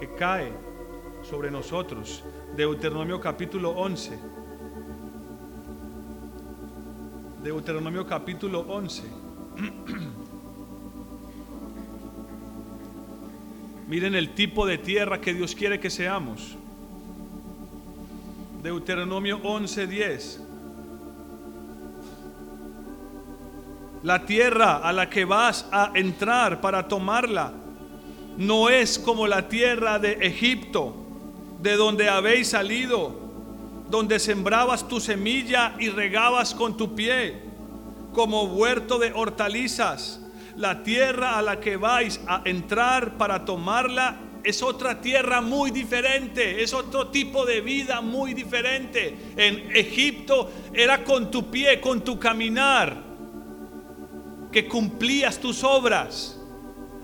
que 0.00 0.14
cae 0.14 0.50
sobre 1.22 1.50
nosotros. 1.50 2.24
Deuteronomio 2.56 3.20
capítulo 3.20 3.72
11. 3.72 4.18
Deuteronomio 7.42 8.06
capítulo 8.06 8.60
11. 8.60 9.02
Miren 13.92 14.14
el 14.14 14.30
tipo 14.30 14.64
de 14.64 14.78
tierra 14.78 15.20
que 15.20 15.34
Dios 15.34 15.54
quiere 15.54 15.78
que 15.78 15.90
seamos. 15.90 16.56
Deuteronomio 18.62 19.38
11:10. 19.42 20.40
La 24.02 24.24
tierra 24.24 24.78
a 24.78 24.94
la 24.94 25.10
que 25.10 25.26
vas 25.26 25.68
a 25.70 25.90
entrar 25.94 26.62
para 26.62 26.88
tomarla 26.88 27.52
no 28.38 28.70
es 28.70 28.98
como 28.98 29.26
la 29.26 29.46
tierra 29.50 29.98
de 29.98 30.12
Egipto, 30.22 30.94
de 31.60 31.76
donde 31.76 32.08
habéis 32.08 32.48
salido, 32.48 33.14
donde 33.90 34.18
sembrabas 34.20 34.88
tu 34.88 35.00
semilla 35.00 35.74
y 35.78 35.90
regabas 35.90 36.54
con 36.54 36.78
tu 36.78 36.94
pie, 36.94 37.42
como 38.14 38.44
huerto 38.44 38.98
de 38.98 39.12
hortalizas 39.12 40.21
la 40.56 40.82
tierra 40.82 41.38
a 41.38 41.42
la 41.42 41.60
que 41.60 41.76
vais 41.76 42.20
a 42.26 42.42
entrar 42.44 43.16
para 43.16 43.44
tomarla 43.44 44.16
es 44.44 44.62
otra 44.62 45.00
tierra 45.00 45.40
muy 45.40 45.70
diferente, 45.70 46.62
es 46.62 46.74
otro 46.74 47.08
tipo 47.08 47.46
de 47.46 47.60
vida 47.60 48.00
muy 48.00 48.34
diferente. 48.34 49.32
En 49.36 49.74
Egipto 49.74 50.50
era 50.72 51.04
con 51.04 51.30
tu 51.30 51.50
pie, 51.50 51.80
con 51.80 52.02
tu 52.02 52.18
caminar, 52.18 52.96
que 54.50 54.66
cumplías 54.66 55.38
tus 55.38 55.62
obras. 55.62 56.38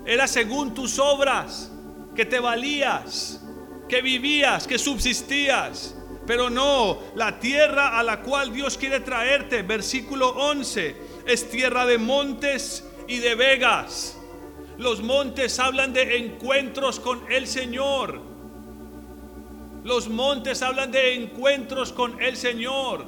Era 0.04 0.26
según 0.26 0.74
tus 0.74 0.98
obras 0.98 1.70
que 2.14 2.24
te 2.24 2.40
valías, 2.40 3.44
que 3.88 4.02
vivías, 4.02 4.66
que 4.66 4.78
subsistías. 4.78 5.94
Pero 6.26 6.50
no, 6.50 6.98
la 7.14 7.38
tierra 7.40 7.98
a 7.98 8.02
la 8.02 8.20
cual 8.20 8.52
Dios 8.52 8.76
quiere 8.76 9.00
traerte, 9.00 9.62
versículo 9.62 10.28
11, 10.30 10.96
es 11.26 11.48
tierra 11.48 11.86
de 11.86 11.96
montes 11.96 12.84
y 13.08 13.18
de 13.18 13.34
vegas. 13.34 14.16
Los 14.76 15.02
montes 15.02 15.58
hablan 15.58 15.92
de 15.92 16.18
encuentros 16.18 17.00
con 17.00 17.20
el 17.32 17.48
Señor. 17.48 18.20
Los 19.82 20.08
montes 20.08 20.62
hablan 20.62 20.92
de 20.92 21.14
encuentros 21.14 21.92
con 21.92 22.22
el 22.22 22.36
Señor. 22.36 23.04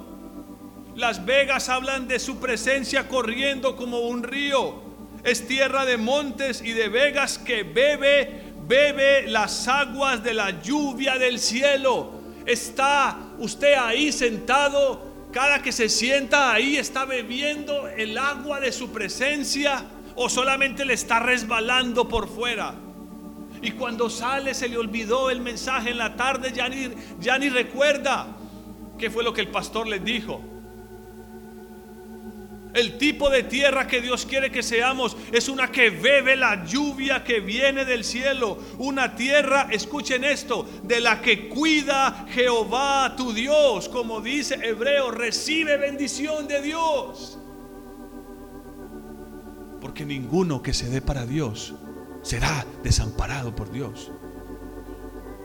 Las 0.97 1.25
vegas 1.25 1.69
hablan 1.69 2.09
de 2.09 2.19
su 2.19 2.41
presencia 2.41 3.07
corriendo 3.07 3.77
como 3.77 4.01
un 4.01 4.25
río. 4.25 4.83
Es 5.23 5.47
tierra 5.47 5.85
de 5.85 5.99
montes 5.99 6.63
y 6.63 6.73
de 6.73 6.89
vegas 6.89 7.39
que 7.39 7.63
bebe, 7.63 8.53
bebe 8.67 9.29
las 9.29 9.69
aguas 9.69 10.25
de 10.25 10.35
la 10.35 10.63
lluvia 10.63 11.19
del 11.19 11.39
cielo. 11.39 12.11
Está 12.47 13.19
usted 13.39 13.75
ahí 13.75 14.11
sentado 14.11 15.10
cada 15.33 15.63
que 15.63 15.73
se 15.73 15.89
sienta 15.89 16.53
ahí 16.53 16.77
está 16.77 17.05
bebiendo 17.05 17.89
el 17.89 18.19
agua 18.19 18.61
de 18.61 18.73
su 18.73 18.91
presencia 18.91 19.85
o 20.17 20.29
solamente 20.29 20.85
le 20.85 20.95
está 20.95 21.21
resbalando 21.21 22.09
por 22.09 22.29
fuera. 22.29 22.75
Y 23.63 23.73
cuando 23.73 24.11
sale 24.11 24.55
se 24.55 24.69
le 24.69 24.77
olvidó 24.77 25.31
el 25.31 25.41
mensaje 25.41 25.91
en 25.91 25.99
la 25.99 26.17
tarde, 26.17 26.53
ya 26.53 26.69
ni, 26.69 26.91
ya 27.21 27.39
ni 27.39 27.49
recuerda 27.49 28.27
qué 28.99 29.11
fue 29.11 29.23
lo 29.23 29.33
que 29.33 29.43
el 29.43 29.49
pastor 29.49 29.87
les 29.87 30.05
dijo. 30.05 30.43
El 32.73 32.99
tipo 32.99 33.31
de 33.31 33.43
tierra 33.43 33.87
que 33.87 34.01
Dios 34.01 34.27
quiere 34.27 34.51
que 34.51 34.63
seamos 34.63 35.17
es 35.33 35.49
una 35.49 35.71
que 35.71 35.91
bebe 35.91 36.37
la 36.37 36.65
lluvia 36.65 37.25
que 37.25 37.41
viene 37.41 37.85
del 37.85 38.05
cielo. 38.05 38.59
Una 38.79 39.17
tierra, 39.17 39.69
escuchen 39.71 40.25
esto, 40.25 40.69
de 40.85 41.01
la 41.01 41.21
que 41.21 41.49
cuida 41.49 42.27
Jehová 42.31 43.15
tu 43.17 43.33
Dios. 43.33 43.89
Como 43.89 44.21
dice 44.21 44.55
Hebreo, 44.55 45.11
recibe 45.11 45.77
bendición 45.79 46.47
de 46.47 46.63
Dios. 46.63 47.39
Porque 49.81 50.05
ninguno 50.05 50.63
que 50.63 50.73
se 50.73 50.89
dé 50.89 51.01
para 51.01 51.27
Dios 51.27 51.75
será 52.23 52.65
desamparado 52.83 53.57
por 53.57 53.73
Dios. 53.73 54.13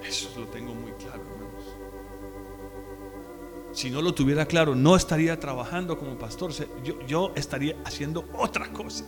Eso 0.07 0.31
lo 0.37 0.47
tengo 0.47 0.75
muy. 0.75 0.84
Si 3.75 3.91
no 3.91 4.01
lo 4.01 4.13
tuviera 4.13 4.45
claro, 4.45 4.73
no 4.73 4.95
estaría 4.95 5.37
trabajando 5.37 5.97
como 5.97 6.17
pastor. 6.17 6.53
Yo, 6.81 7.05
yo 7.05 7.33
estaría 7.35 7.75
haciendo 7.83 8.23
otra 8.37 8.71
cosa. 8.71 9.03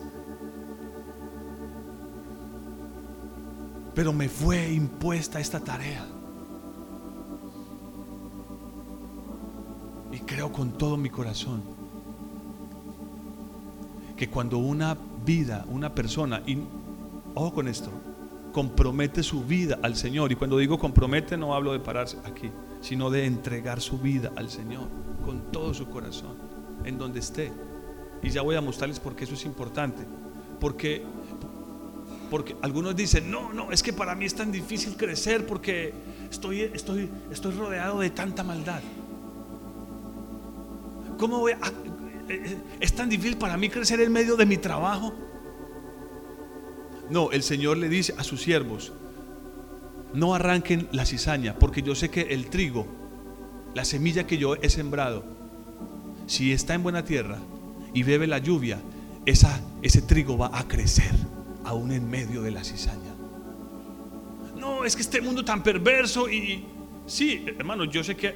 Pero 3.96 4.12
me 4.12 4.28
fue 4.28 4.70
impuesta 4.74 5.40
esta 5.40 5.62
tarea. 5.62 6.06
Y 10.12 10.20
creo 10.20 10.52
con 10.52 10.74
todo 10.74 10.98
mi 10.98 11.10
corazón 11.10 11.64
que 14.18 14.30
cuando 14.30 14.58
una 14.58 14.98
vida, 15.26 15.64
una 15.70 15.96
persona, 15.96 16.44
y 16.46 16.58
ojo 17.36 17.54
con 17.54 17.70
esto, 17.70 17.90
compromete 18.52 19.24
su 19.24 19.46
vida 19.46 19.80
al 19.82 19.96
Señor, 19.96 20.30
y 20.34 20.36
cuando 20.36 20.58
digo 20.58 20.78
compromete 20.78 21.38
no 21.38 21.56
hablo 21.56 21.72
de 21.72 21.80
pararse 21.80 22.18
aquí, 22.26 22.52
sino 22.82 23.10
de 23.10 23.26
entregar 23.26 23.82
su 23.82 23.98
vida 24.00 24.32
al 24.36 24.50
Señor 24.50 24.88
con 25.26 25.52
todo 25.52 25.74
su 25.74 25.90
corazón, 25.90 26.38
en 26.86 26.98
donde 26.98 27.20
esté. 27.20 27.52
Y 28.24 28.30
ya 28.30 28.42
voy 28.42 28.56
a 28.56 28.62
mostrarles 28.62 29.00
por 29.00 29.16
qué 29.16 29.26
eso 29.26 29.34
es 29.34 29.46
importante. 29.46 30.04
Porque, 30.60 31.04
porque 32.30 32.56
algunos 32.62 32.96
dicen, 32.96 33.30
no, 33.30 33.54
no, 33.54 33.72
es 33.72 33.84
que 33.84 33.94
para 33.94 34.16
mí 34.16 34.26
es 34.26 34.36
tan 34.36 34.52
difícil 34.52 34.96
crecer 34.96 35.46
porque 35.46 35.94
estoy, 36.32 36.62
estoy, 36.62 37.10
estoy 37.32 37.54
rodeado 37.54 38.00
de 38.00 38.10
tanta 38.10 38.44
maldad. 38.44 38.82
¿Cómo 41.18 41.40
voy 41.40 41.54
a, 41.54 41.72
eh, 42.30 42.42
eh, 42.46 42.58
es 42.80 42.94
tan 42.94 43.10
difícil 43.10 43.38
para 43.38 43.58
mí 43.58 43.70
crecer 43.70 44.02
en 44.02 44.12
medio 44.12 44.36
de 44.36 44.46
mi 44.46 44.58
trabajo. 44.58 45.14
No, 47.10 47.32
el 47.32 47.42
Señor 47.42 47.78
le 47.78 47.88
dice 47.88 48.14
a 48.18 48.24
sus 48.24 48.42
siervos, 48.42 48.92
no 50.14 50.34
arranquen 50.34 50.88
la 50.92 51.06
cizaña, 51.06 51.56
porque 51.60 51.82
yo 51.82 51.96
sé 51.96 52.10
que 52.10 52.22
el 52.22 52.48
trigo, 52.48 52.88
la 53.74 53.86
semilla 53.86 54.26
que 54.26 54.38
yo 54.38 54.56
he 54.56 54.70
sembrado, 54.70 55.24
si 56.26 56.52
está 56.52 56.74
en 56.74 56.84
buena 56.84 57.04
tierra 57.04 57.38
y 57.94 58.04
bebe 58.04 58.28
la 58.28 58.38
lluvia, 58.38 58.80
esa, 59.26 59.62
ese 59.82 60.02
trigo 60.02 60.38
va 60.38 60.58
a 60.58 60.68
crecer 60.68 61.12
aún 61.64 61.92
en 61.92 62.10
medio 62.10 62.42
de 62.42 62.52
la 62.52 62.64
cizaña. 62.64 63.14
No, 64.56 64.86
es 64.86 64.96
que 64.96 65.02
este 65.02 65.22
mundo 65.22 65.44
tan 65.44 65.64
perverso 65.64 66.30
y 66.30 66.66
sí, 67.06 67.46
hermano, 67.58 67.86
yo 67.86 68.04
sé 68.04 68.16
que 68.16 68.36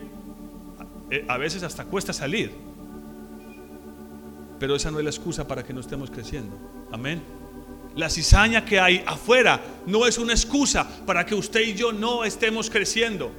eh, 1.10 1.26
a 1.28 1.38
veces 1.38 1.64
hasta 1.64 1.86
cuesta 1.86 2.14
salir. 2.14 2.52
Pero 4.60 4.76
esa 4.76 4.92
no 4.92 5.00
es 5.00 5.04
la 5.04 5.10
excusa 5.10 5.48
para 5.48 5.64
que 5.64 5.74
no 5.74 5.80
estemos 5.80 6.12
creciendo. 6.12 6.58
Amén. 6.92 7.22
La 7.96 8.10
cizaña 8.10 8.64
que 8.64 8.80
hay 8.80 9.04
afuera 9.06 9.60
no 9.86 10.06
es 10.08 10.18
una 10.18 10.34
excusa 10.34 10.88
para 11.06 11.26
que 11.26 11.36
usted 11.36 11.62
y 11.62 11.74
yo 11.74 11.92
no 11.92 12.24
estemos 12.24 12.70
creciendo. 12.70 13.32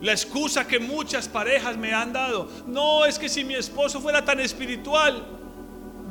La 0.00 0.12
excusa 0.12 0.66
que 0.66 0.80
muchas 0.80 1.28
parejas 1.28 1.76
me 1.76 1.92
han 1.92 2.12
dado, 2.12 2.48
no 2.66 3.04
es 3.04 3.18
que 3.18 3.28
si 3.28 3.44
mi 3.44 3.54
esposo 3.54 4.00
fuera 4.00 4.24
tan 4.24 4.40
espiritual, 4.40 5.24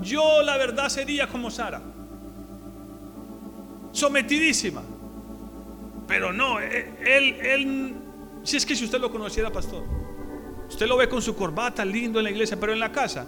yo 0.01 0.41
la 0.43 0.57
verdad 0.57 0.87
sería 0.87 1.27
como 1.27 1.51
Sara. 1.51 1.81
Sometidísima. 3.91 4.81
Pero 6.07 6.31
no, 6.31 6.59
eh, 6.61 6.93
él, 7.05 7.33
él, 7.45 7.95
si 8.43 8.57
es 8.57 8.65
que 8.65 8.75
si 8.75 8.85
usted 8.85 8.99
lo 8.99 9.11
conociera, 9.11 9.51
pastor, 9.51 9.83
Usted 10.71 10.87
lo 10.87 10.95
ve 10.95 11.09
con 11.09 11.21
su 11.21 11.35
corbata 11.35 11.83
lindo 11.83 12.19
en 12.19 12.23
la 12.23 12.31
iglesia, 12.31 12.57
pero 12.57 12.71
en 12.71 12.79
la 12.79 12.93
casa. 12.93 13.27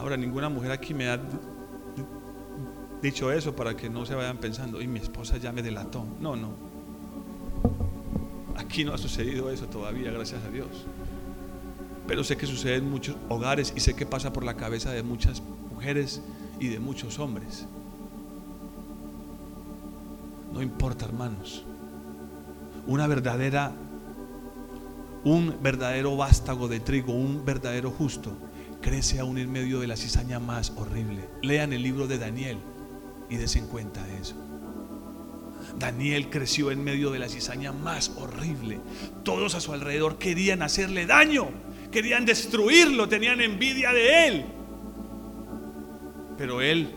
Ahora, 0.00 0.16
ninguna 0.16 0.48
mujer 0.48 0.72
aquí 0.72 0.94
me 0.94 1.10
ha 1.10 1.20
dicho 3.02 3.30
eso 3.30 3.54
para 3.54 3.76
que 3.76 3.90
no 3.90 4.06
se 4.06 4.14
vayan 4.14 4.38
pensando, 4.38 4.80
y 4.80 4.88
mi 4.88 4.98
esposa 4.98 5.36
ya 5.36 5.52
me 5.52 5.62
delató. 5.62 6.06
No, 6.18 6.36
no. 6.36 6.54
Aquí 8.56 8.82
no 8.82 8.94
ha 8.94 8.98
sucedido 8.98 9.50
eso 9.50 9.66
todavía, 9.66 10.10
gracias 10.10 10.42
a 10.42 10.48
Dios. 10.48 10.68
Pero 12.06 12.24
sé 12.24 12.38
que 12.38 12.46
sucede 12.46 12.76
en 12.76 12.88
muchos 12.88 13.14
hogares 13.28 13.74
y 13.76 13.80
sé 13.80 13.94
que 13.94 14.06
pasa 14.06 14.32
por 14.32 14.42
la 14.42 14.56
cabeza 14.56 14.90
de 14.90 15.02
muchas 15.02 15.42
mujeres 15.70 16.22
y 16.58 16.68
de 16.68 16.80
muchos 16.80 17.18
hombres. 17.18 17.66
No 20.50 20.62
importa, 20.62 21.04
hermanos. 21.04 21.62
Una 22.86 23.06
verdadera 23.06 23.74
un 25.24 25.58
verdadero 25.62 26.16
vástago 26.16 26.68
de 26.68 26.80
trigo, 26.80 27.12
un 27.12 27.44
verdadero 27.44 27.90
justo, 27.90 28.32
crece 28.80 29.20
aún 29.20 29.38
en 29.38 29.50
medio 29.50 29.80
de 29.80 29.86
la 29.86 29.96
cizaña 29.96 30.38
más 30.38 30.72
horrible. 30.76 31.28
Lean 31.42 31.72
el 31.72 31.82
libro 31.82 32.06
de 32.06 32.18
Daniel 32.18 32.58
y 33.28 33.36
desen 33.36 33.66
cuenta 33.68 34.02
de 34.04 34.18
eso. 34.18 34.34
Daniel 35.78 36.30
creció 36.30 36.70
en 36.70 36.82
medio 36.82 37.10
de 37.10 37.18
la 37.18 37.28
cizaña 37.28 37.72
más 37.72 38.10
horrible. 38.16 38.80
Todos 39.24 39.54
a 39.54 39.60
su 39.60 39.72
alrededor 39.72 40.18
querían 40.18 40.62
hacerle 40.62 41.06
daño, 41.06 41.48
querían 41.90 42.24
destruirlo, 42.24 43.08
tenían 43.08 43.40
envidia 43.40 43.92
de 43.92 44.28
él. 44.28 44.44
Pero 46.36 46.60
él 46.60 46.90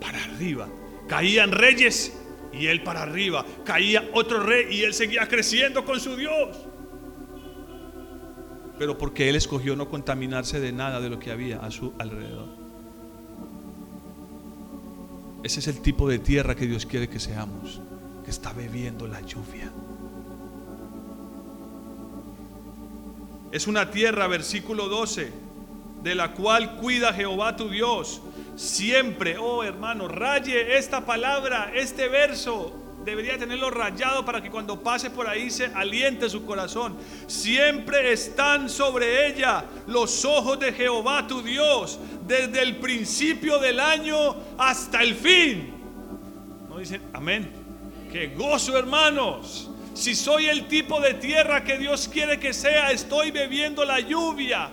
para 0.00 0.22
arriba. 0.24 0.68
Caían 1.08 1.52
reyes 1.52 2.16
y 2.52 2.66
él 2.66 2.82
para 2.82 3.02
arriba. 3.02 3.44
Caía 3.64 4.08
otro 4.14 4.42
rey 4.42 4.66
y 4.70 4.82
él 4.82 4.94
seguía 4.94 5.28
creciendo 5.28 5.84
con 5.84 6.00
su 6.00 6.16
Dios 6.16 6.56
pero 8.84 8.98
porque 8.98 9.30
él 9.30 9.36
escogió 9.36 9.76
no 9.76 9.88
contaminarse 9.88 10.60
de 10.60 10.70
nada 10.70 11.00
de 11.00 11.08
lo 11.08 11.18
que 11.18 11.30
había 11.30 11.56
a 11.60 11.70
su 11.70 11.94
alrededor. 11.98 12.48
Ese 15.42 15.60
es 15.60 15.68
el 15.68 15.80
tipo 15.80 16.06
de 16.06 16.18
tierra 16.18 16.54
que 16.54 16.66
Dios 16.66 16.84
quiere 16.84 17.08
que 17.08 17.18
seamos, 17.18 17.80
que 18.26 18.30
está 18.30 18.52
bebiendo 18.52 19.06
la 19.06 19.22
lluvia. 19.22 19.72
Es 23.52 23.66
una 23.66 23.90
tierra, 23.90 24.26
versículo 24.26 24.88
12, 24.88 25.32
de 26.02 26.14
la 26.14 26.34
cual 26.34 26.76
cuida 26.76 27.14
Jehová 27.14 27.56
tu 27.56 27.70
Dios. 27.70 28.20
Siempre, 28.54 29.38
oh 29.38 29.64
hermano, 29.64 30.08
raye 30.08 30.76
esta 30.76 31.06
palabra, 31.06 31.72
este 31.74 32.08
verso, 32.08 32.83
debería 33.04 33.38
tenerlo 33.38 33.70
rayado 33.70 34.24
para 34.24 34.42
que 34.42 34.50
cuando 34.50 34.82
pase 34.82 35.10
por 35.10 35.28
ahí 35.28 35.50
se 35.50 35.66
aliente 35.66 36.28
su 36.30 36.44
corazón. 36.44 36.96
Siempre 37.26 38.12
están 38.12 38.68
sobre 38.68 39.28
ella 39.28 39.64
los 39.86 40.24
ojos 40.24 40.58
de 40.58 40.72
Jehová 40.72 41.26
tu 41.26 41.42
Dios, 41.42 41.98
desde 42.26 42.62
el 42.62 42.76
principio 42.76 43.58
del 43.58 43.78
año 43.78 44.36
hasta 44.56 45.02
el 45.02 45.14
fin. 45.14 45.74
¿No 46.68 46.78
dicen 46.78 47.02
amén? 47.12 47.50
Qué 48.10 48.28
gozo, 48.28 48.76
hermanos. 48.78 49.70
Si 49.92 50.14
soy 50.14 50.46
el 50.46 50.66
tipo 50.66 51.00
de 51.00 51.14
tierra 51.14 51.62
que 51.62 51.78
Dios 51.78 52.08
quiere 52.08 52.40
que 52.40 52.52
sea, 52.52 52.90
estoy 52.90 53.30
bebiendo 53.30 53.84
la 53.84 54.00
lluvia, 54.00 54.70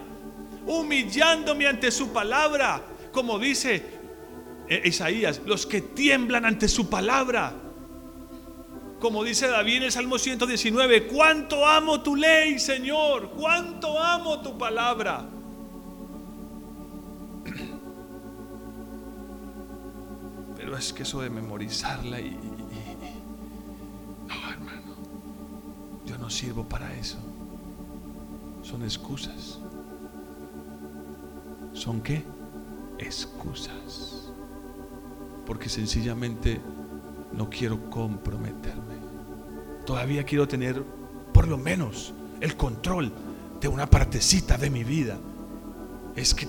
humillándome 0.66 1.68
ante 1.68 1.92
su 1.92 2.12
palabra, 2.12 2.82
como 3.12 3.38
dice 3.38 3.84
eh, 4.68 4.82
Isaías, 4.86 5.42
los 5.46 5.68
que 5.68 5.82
tiemblan 5.82 6.46
ante 6.46 6.68
su 6.68 6.90
palabra 6.90 7.54
como 9.02 9.24
dice 9.24 9.48
David 9.48 9.78
en 9.78 9.84
el 9.84 9.92
Salmo 9.92 10.20
119, 10.20 11.08
cuánto 11.08 11.66
amo 11.66 12.02
tu 12.02 12.16
ley, 12.16 12.60
Señor, 12.60 13.32
cuánto 13.32 14.00
amo 14.00 14.42
tu 14.42 14.56
palabra. 14.60 15.26
Pero 20.56 20.78
es 20.78 20.94
que 20.94 21.02
eso 21.02 21.22
de 21.22 21.32
memorizarla 21.32 22.22
y, 22.22 22.38
no, 24.28 24.52
hermano, 24.52 24.94
yo 26.06 26.20
no 26.20 26.30
sirvo 26.30 26.64
para 26.64 26.96
eso. 26.96 27.18
Son 28.62 28.84
excusas. 28.84 29.58
¿Son 31.74 32.02
qué? 32.02 32.24
Excusas. 33.00 34.32
Porque 35.48 35.70
sencillamente 35.70 36.62
no 37.34 37.50
quiero 37.50 37.90
comprometerme. 37.90 38.96
Todavía 39.86 40.24
quiero 40.24 40.48
tener 40.48 40.84
por 41.34 41.48
lo 41.48 41.58
menos 41.58 42.14
el 42.40 42.56
control 42.56 43.12
de 43.60 43.68
una 43.68 43.88
partecita 43.88 44.58
de 44.58 44.70
mi 44.70 44.84
vida. 44.84 45.18
Es 46.16 46.34
que 46.34 46.48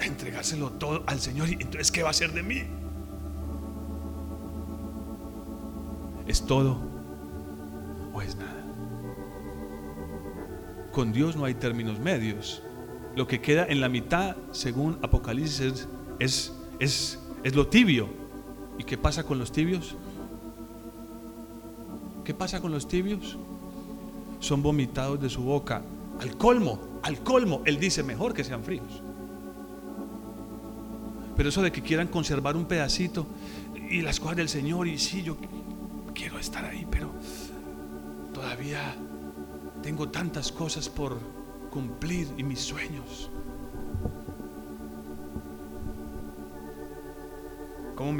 entregárselo 0.00 0.70
todo 0.70 1.02
al 1.06 1.20
Señor 1.20 1.48
y 1.48 1.54
entonces 1.54 1.90
¿qué 1.90 2.02
va 2.02 2.10
a 2.10 2.14
ser 2.14 2.32
de 2.32 2.42
mí? 2.42 2.62
¿Es 6.26 6.42
todo 6.46 6.78
o 8.12 8.22
es 8.22 8.36
nada? 8.36 8.64
Con 10.92 11.12
Dios 11.12 11.36
no 11.36 11.44
hay 11.44 11.54
términos 11.54 11.98
medios. 11.98 12.62
Lo 13.16 13.26
que 13.26 13.40
queda 13.40 13.66
en 13.66 13.80
la 13.80 13.88
mitad, 13.88 14.36
según 14.52 14.98
Apocalipsis, 15.02 15.88
es, 16.18 16.52
es, 16.78 17.18
es 17.42 17.54
lo 17.54 17.66
tibio. 17.66 18.19
¿Y 18.80 18.82
qué 18.82 18.96
pasa 18.96 19.24
con 19.24 19.38
los 19.38 19.52
tibios? 19.52 19.94
¿Qué 22.24 22.32
pasa 22.32 22.62
con 22.62 22.72
los 22.72 22.88
tibios? 22.88 23.36
Son 24.38 24.62
vomitados 24.62 25.20
de 25.20 25.28
su 25.28 25.42
boca 25.42 25.82
al 26.18 26.38
colmo, 26.38 26.80
al 27.02 27.18
colmo. 27.18 27.60
Él 27.66 27.78
dice 27.78 28.02
mejor 28.02 28.32
que 28.32 28.42
sean 28.42 28.64
fríos. 28.64 29.02
Pero 31.36 31.50
eso 31.50 31.60
de 31.60 31.70
que 31.70 31.82
quieran 31.82 32.08
conservar 32.08 32.56
un 32.56 32.64
pedacito 32.64 33.26
y 33.90 34.00
las 34.00 34.18
cosas 34.18 34.38
del 34.38 34.48
Señor, 34.48 34.88
y 34.88 34.96
sí, 34.98 35.22
yo 35.22 35.36
quiero 36.14 36.38
estar 36.38 36.64
ahí, 36.64 36.86
pero 36.90 37.10
todavía 38.32 38.96
tengo 39.82 40.08
tantas 40.08 40.50
cosas 40.50 40.88
por 40.88 41.18
cumplir 41.70 42.28
y 42.38 42.44
mis 42.44 42.60
sueños. 42.60 43.30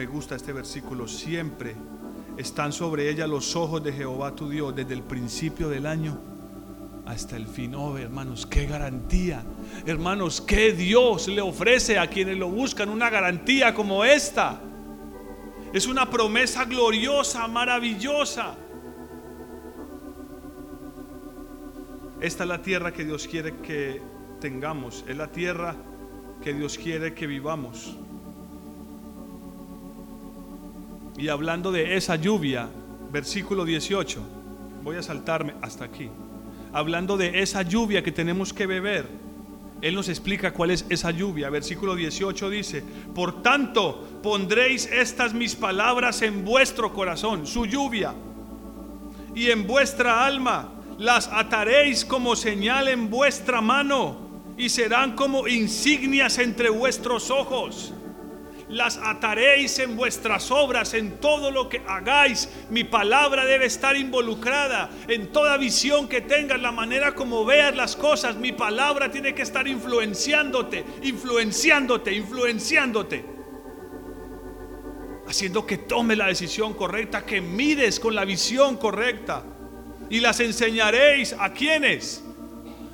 Me 0.01 0.07
gusta 0.07 0.35
este 0.35 0.55
versículo. 0.55 1.07
Siempre 1.07 1.77
están 2.39 2.73
sobre 2.73 3.11
ella 3.11 3.27
los 3.27 3.55
ojos 3.55 3.85
de 3.85 3.93
Jehová 3.93 4.35
tu 4.35 4.49
Dios 4.49 4.75
desde 4.75 4.95
el 4.95 5.03
principio 5.03 5.69
del 5.69 5.85
año 5.85 6.19
hasta 7.05 7.37
el 7.37 7.47
fin. 7.47 7.75
Oh, 7.75 7.99
hermanos, 7.99 8.47
qué 8.47 8.65
garantía. 8.65 9.45
Hermanos, 9.85 10.41
qué 10.41 10.73
Dios 10.73 11.29
le 11.29 11.43
ofrece 11.43 11.99
a 11.99 12.07
quienes 12.07 12.39
lo 12.39 12.49
buscan 12.49 12.89
una 12.89 13.11
garantía 13.11 13.75
como 13.75 14.03
esta. 14.03 14.59
Es 15.75 15.87
una 15.87 16.09
promesa 16.09 16.65
gloriosa, 16.65 17.47
maravillosa. 17.47 18.57
Esta 22.23 22.45
es 22.45 22.49
la 22.49 22.63
tierra 22.63 22.91
que 22.91 23.05
Dios 23.05 23.29
quiere 23.29 23.59
que 23.59 24.01
tengamos. 24.41 25.05
Es 25.07 25.17
la 25.19 25.31
tierra 25.31 25.77
que 26.43 26.55
Dios 26.55 26.79
quiere 26.79 27.13
que 27.13 27.27
vivamos. 27.27 27.99
Y 31.21 31.29
hablando 31.29 31.71
de 31.71 31.99
esa 31.99 32.17
lluvia, 32.17 32.71
versículo 33.13 33.67
18, 33.67 34.23
voy 34.83 34.97
a 34.97 35.03
saltarme 35.03 35.53
hasta 35.61 35.85
aquí. 35.85 36.09
Hablando 36.73 37.19
de 37.19 37.43
esa 37.43 37.61
lluvia 37.61 38.03
que 38.03 38.11
tenemos 38.11 38.55
que 38.55 38.67
beber, 38.67 39.07
Él 39.83 39.95
nos 39.95 40.09
explica 40.09 40.55
cuál 40.55 40.71
es 40.71 40.87
esa 40.89 41.11
lluvia. 41.11 41.51
Versículo 41.51 41.95
18 41.95 42.49
dice, 42.49 42.83
por 43.15 43.43
tanto 43.43 44.09
pondréis 44.23 44.87
estas 44.87 45.35
mis 45.35 45.55
palabras 45.55 46.23
en 46.23 46.43
vuestro 46.43 46.95
corazón, 46.95 47.47
su 47.47 47.67
lluvia, 47.67 48.15
y 49.35 49.51
en 49.51 49.67
vuestra 49.67 50.25
alma 50.25 50.71
las 50.97 51.29
ataréis 51.29 52.07
como 52.07 52.35
señal 52.35 52.89
en 52.89 53.11
vuestra 53.11 53.61
mano 53.61 54.17
y 54.57 54.71
serán 54.71 55.15
como 55.17 55.47
insignias 55.49 56.39
entre 56.39 56.71
vuestros 56.71 57.31
ojos 57.31 57.93
las 58.71 58.99
ataréis 58.99 59.81
en 59.81 59.97
vuestras 59.97 60.51
obras, 60.53 60.95
en 60.95 61.19
todo 61.19 61.51
lo 61.51 61.69
que 61.69 61.83
hagáis. 61.87 62.49
Mi 62.71 62.85
palabra 62.85 63.45
debe 63.45 63.67
estar 63.67 63.97
involucrada 63.97 64.91
en 65.09 65.33
toda 65.33 65.57
visión 65.57 66.09
que 66.09 66.21
tengas, 66.21 66.61
la 66.61 66.71
manera 66.71 67.13
como 67.15 67.45
veas 67.45 67.75
las 67.75 67.97
cosas. 67.97 68.37
Mi 68.37 68.53
palabra 68.53 69.11
tiene 69.11 69.35
que 69.35 69.43
estar 69.43 69.67
influenciándote, 69.67 70.85
influenciándote, 71.03 72.15
influenciándote. 72.15 73.25
Haciendo 75.27 75.67
que 75.67 75.79
tome 75.79 76.15
la 76.15 76.29
decisión 76.29 76.75
correcta, 76.75 77.27
que 77.27 77.41
mires 77.41 77.99
con 77.99 78.15
la 78.15 78.25
visión 78.25 78.77
correcta. 78.77 79.43
Y 80.09 80.21
las 80.21 80.39
enseñaréis 80.39 81.35
a 81.39 81.53
quienes? 81.53 82.23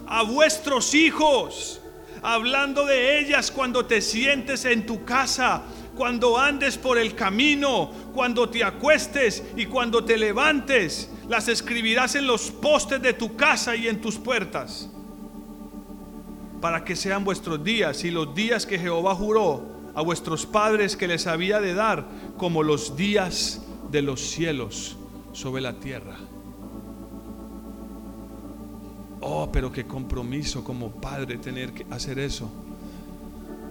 A 0.06 0.22
vuestros 0.22 0.94
hijos 0.94 1.82
hablando 2.22 2.84
de 2.84 3.18
ellas 3.20 3.50
cuando 3.50 3.86
te 3.86 4.00
sientes 4.00 4.64
en 4.64 4.86
tu 4.86 5.04
casa, 5.04 5.62
cuando 5.96 6.38
andes 6.38 6.76
por 6.76 6.98
el 6.98 7.14
camino, 7.14 7.90
cuando 8.14 8.48
te 8.48 8.62
acuestes 8.62 9.42
y 9.56 9.66
cuando 9.66 10.04
te 10.04 10.16
levantes. 10.16 11.10
Las 11.28 11.48
escribirás 11.48 12.14
en 12.14 12.26
los 12.26 12.50
postes 12.50 13.02
de 13.02 13.12
tu 13.12 13.36
casa 13.36 13.74
y 13.74 13.88
en 13.88 14.00
tus 14.00 14.16
puertas, 14.16 14.90
para 16.60 16.84
que 16.84 16.94
sean 16.94 17.24
vuestros 17.24 17.64
días 17.64 18.04
y 18.04 18.10
los 18.10 18.34
días 18.34 18.66
que 18.66 18.78
Jehová 18.78 19.14
juró 19.14 19.76
a 19.94 20.02
vuestros 20.02 20.46
padres 20.46 20.96
que 20.96 21.08
les 21.08 21.26
había 21.26 21.60
de 21.60 21.74
dar, 21.74 22.06
como 22.36 22.62
los 22.62 22.96
días 22.96 23.62
de 23.90 24.02
los 24.02 24.20
cielos 24.20 24.96
sobre 25.32 25.62
la 25.62 25.74
tierra. 25.80 26.16
Oh, 29.28 29.50
pero 29.50 29.72
qué 29.72 29.84
compromiso 29.84 30.62
como 30.62 30.88
padre 30.88 31.38
tener 31.38 31.72
que 31.72 31.84
hacer 31.90 32.20
eso. 32.20 32.48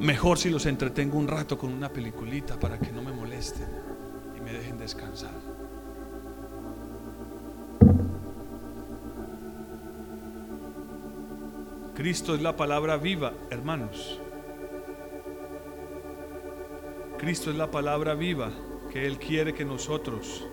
Mejor 0.02 0.38
si 0.38 0.50
los 0.50 0.66
entretengo 0.66 1.18
un 1.18 1.30
rato 1.30 1.58
con 1.58 1.72
una 1.72 1.88
peliculita 1.88 2.60
para 2.60 2.78
que 2.78 2.92
no 2.92 3.02
me 3.02 3.14
molesten 3.14 3.70
y 4.38 4.42
me 4.42 4.52
dejen 4.52 4.78
descansar. 4.78 5.32
Cristo 11.96 12.36
es 12.36 12.42
la 12.42 12.58
palabra 12.58 12.98
viva, 12.98 13.32
hermanos. 13.50 14.20
Cristo 17.18 17.50
es 17.50 17.56
la 17.56 17.72
palabra 17.72 18.14
viva 18.14 18.52
que 18.92 19.08
Él 19.08 19.18
quiere 19.18 19.54
que 19.54 19.64
nosotros 19.64 20.46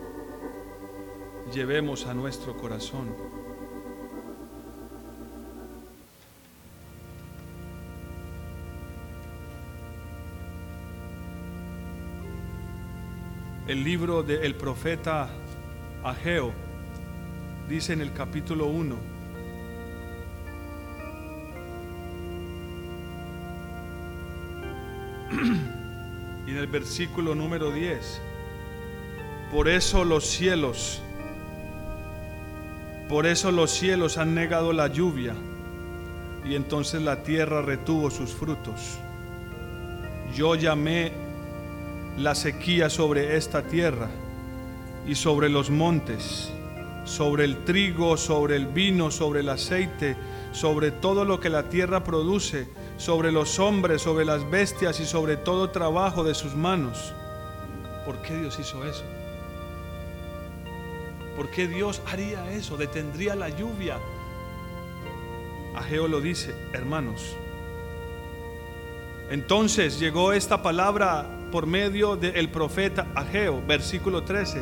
llevemos 1.52 2.06
a 2.06 2.14
nuestro 2.14 2.56
corazón. 2.56 3.31
El 13.68 13.84
libro 13.84 14.22
del 14.24 14.54
profeta 14.56 15.28
Ageo, 16.02 16.52
dice 17.68 17.92
en 17.92 18.00
el 18.00 18.12
capítulo 18.12 18.66
1, 18.66 18.96
y 26.46 26.50
en 26.50 26.56
el 26.56 26.66
versículo 26.66 27.36
número 27.36 27.70
10, 27.70 28.20
por 29.52 29.68
eso 29.68 30.04
los 30.04 30.26
cielos, 30.26 31.00
por 33.08 33.26
eso 33.26 33.52
los 33.52 33.70
cielos 33.70 34.18
han 34.18 34.34
negado 34.34 34.72
la 34.72 34.88
lluvia, 34.88 35.34
y 36.44 36.56
entonces 36.56 37.00
la 37.00 37.22
tierra 37.22 37.62
retuvo 37.62 38.10
sus 38.10 38.32
frutos. 38.32 38.98
Yo 40.34 40.56
llamé 40.56 41.21
la 42.16 42.34
sequía 42.34 42.90
sobre 42.90 43.36
esta 43.36 43.62
tierra 43.62 44.08
y 45.06 45.14
sobre 45.14 45.48
los 45.48 45.70
montes, 45.70 46.52
sobre 47.04 47.44
el 47.44 47.64
trigo, 47.64 48.16
sobre 48.16 48.56
el 48.56 48.66
vino, 48.66 49.10
sobre 49.10 49.40
el 49.40 49.48
aceite, 49.48 50.16
sobre 50.52 50.90
todo 50.90 51.24
lo 51.24 51.40
que 51.40 51.48
la 51.48 51.68
tierra 51.68 52.04
produce, 52.04 52.68
sobre 52.98 53.32
los 53.32 53.58
hombres, 53.58 54.02
sobre 54.02 54.24
las 54.24 54.48
bestias 54.50 55.00
y 55.00 55.06
sobre 55.06 55.36
todo 55.36 55.70
trabajo 55.70 56.22
de 56.22 56.34
sus 56.34 56.54
manos. 56.54 57.12
¿Por 58.04 58.20
qué 58.22 58.36
Dios 58.36 58.58
hizo 58.60 58.84
eso? 58.84 59.04
¿Por 61.36 61.50
qué 61.50 61.66
Dios 61.66 62.02
haría 62.06 62.52
eso? 62.52 62.76
Detendría 62.76 63.34
la 63.34 63.48
lluvia. 63.48 63.98
Ageo 65.74 66.06
lo 66.06 66.20
dice, 66.20 66.54
hermanos. 66.74 67.36
Entonces 69.30 69.98
llegó 69.98 70.34
esta 70.34 70.62
palabra 70.62 71.26
por 71.52 71.66
medio 71.66 72.16
del 72.16 72.48
profeta 72.48 73.06
Ageo, 73.14 73.62
versículo 73.64 74.24
13. 74.24 74.60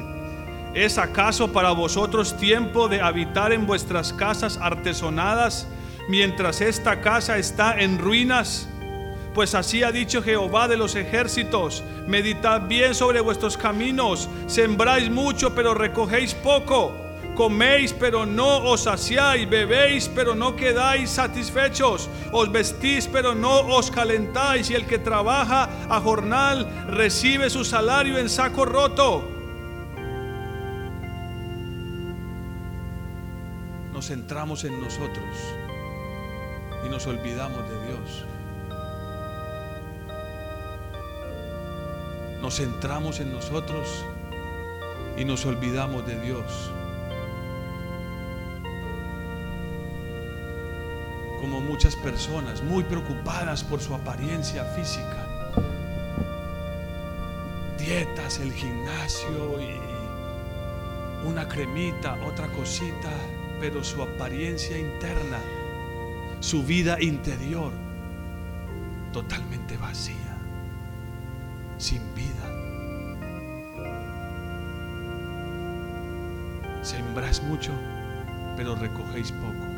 ¿Es 0.75 0.99
acaso 0.99 1.53
para 1.53 1.71
vosotros 1.71 2.37
tiempo 2.37 2.89
de 2.89 3.01
habitar 3.01 3.53
en 3.53 3.67
vuestras 3.67 4.13
casas 4.13 4.59
artesonadas 4.61 5.67
mientras 6.09 6.61
esta 6.61 7.01
casa 7.01 7.39
está 7.39 7.81
en 7.81 7.99
ruinas? 7.99 8.69
Pues 9.33 9.55
así 9.55 9.85
ha 9.85 9.93
dicho 9.93 10.23
Jehová 10.23 10.69
de 10.69 10.77
los 10.77 10.97
ejércitos, 10.97 11.83
meditad 12.07 12.63
bien 12.69 12.95
sobre 12.95 13.21
vuestros 13.21 13.57
caminos, 13.57 14.29
sembráis 14.47 15.09
mucho 15.09 15.55
pero 15.55 15.73
recogéis 15.73 16.35
poco 16.35 16.93
coméis 17.35 17.93
pero 17.93 18.27
no 18.27 18.71
os 18.71 18.85
saciáis, 18.85 19.49
bebéis 19.49 20.09
pero 20.09 20.35
no 20.35 20.57
quedáis 20.57 21.11
satisfechos, 21.11 22.09
os 22.33 22.51
vestís 22.51 23.07
pero 23.09 23.35
no 23.35 23.61
os 23.61 23.91
calentáis 23.91 24.71
y 24.71 24.75
el 24.75 24.87
que 24.87 24.99
trabaja 24.99 25.69
a 25.89 26.01
jornal 26.01 26.87
recibe 26.89 27.51
su 27.51 27.65
salario 27.65 28.19
en 28.19 28.29
saco 28.29 28.65
roto. 28.65 29.29
Nos 33.93 34.07
centramos 34.07 34.65
en 34.65 34.81
nosotros 34.81 35.37
y 36.87 36.89
nos 36.89 37.07
olvidamos 37.07 37.69
de 37.69 37.87
Dios. 37.87 38.25
Nos 42.41 42.57
centramos 42.57 43.21
en 43.21 43.33
nosotros 43.33 43.87
y 45.19 45.25
nos 45.27 45.45
olvidamos 45.45 46.07
de 46.07 46.19
Dios. 46.21 46.73
Como 51.41 51.61
muchas 51.61 51.97
personas, 51.97 52.63
muy 52.63 52.85
preocupadas 52.85 53.65
por 53.65 53.81
su 53.81 53.95
apariencia 53.95 54.65
física. 54.65 55.27
Dietas, 57.79 58.39
el 58.39 58.53
gimnasio 58.53 59.61
y 59.61 61.27
una 61.27 61.49
cremita, 61.49 62.19
otra 62.27 62.49
cosita, 62.49 63.11
pero 63.61 63.83
su 63.83 64.03
apariencia 64.03 64.79
interna, 64.79 65.39
su 66.41 66.63
vida 66.63 67.01
interior, 67.01 67.73
totalmente 69.13 69.77
vacía. 69.77 70.17
sin 71.79 72.03
vida. 72.15 72.47
Sembráis 76.83 77.43
mucho, 77.43 77.73
pero 78.55 78.75
recogéis 78.75 79.33
poco. 79.33 79.70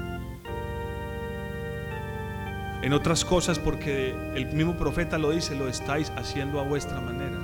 En 2.83 2.93
otras 2.93 3.25
cosas, 3.25 3.61
porque 3.61 4.13
el 4.35 4.47
mismo 4.47 4.75
profeta 4.75 5.17
lo 5.17 5.31
dice, 5.31 5.55
lo 5.55 5.69
estáis 5.69 6.13
haciendo 6.17 6.59
a 6.59 6.65
vuestra 6.65 7.01
manera. 7.01 7.39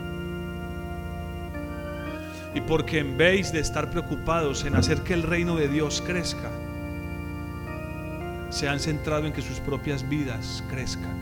Y 2.54 2.60
porque 2.60 2.98
en 2.98 3.16
vez 3.16 3.52
de 3.52 3.60
estar 3.60 3.88
preocupados 3.88 4.64
en 4.64 4.74
hacer 4.74 5.02
que 5.02 5.14
el 5.14 5.22
reino 5.22 5.54
de 5.54 5.68
Dios 5.68 6.02
crezca, 6.04 6.50
se 8.50 8.68
han 8.68 8.80
centrado 8.80 9.26
en 9.26 9.32
que 9.32 9.42
sus 9.42 9.60
propias 9.60 10.08
vidas 10.08 10.64
crezcan, 10.68 11.16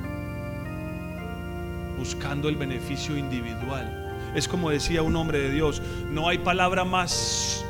buscando 1.98 2.48
el 2.48 2.56
beneficio 2.56 3.18
individual. 3.18 4.32
Es 4.34 4.48
como 4.48 4.70
decía 4.70 5.02
un 5.02 5.16
hombre 5.16 5.40
de 5.40 5.50
Dios, 5.50 5.82
no 6.08 6.28
hay 6.28 6.38
palabra 6.38 6.84
más, 6.84 7.66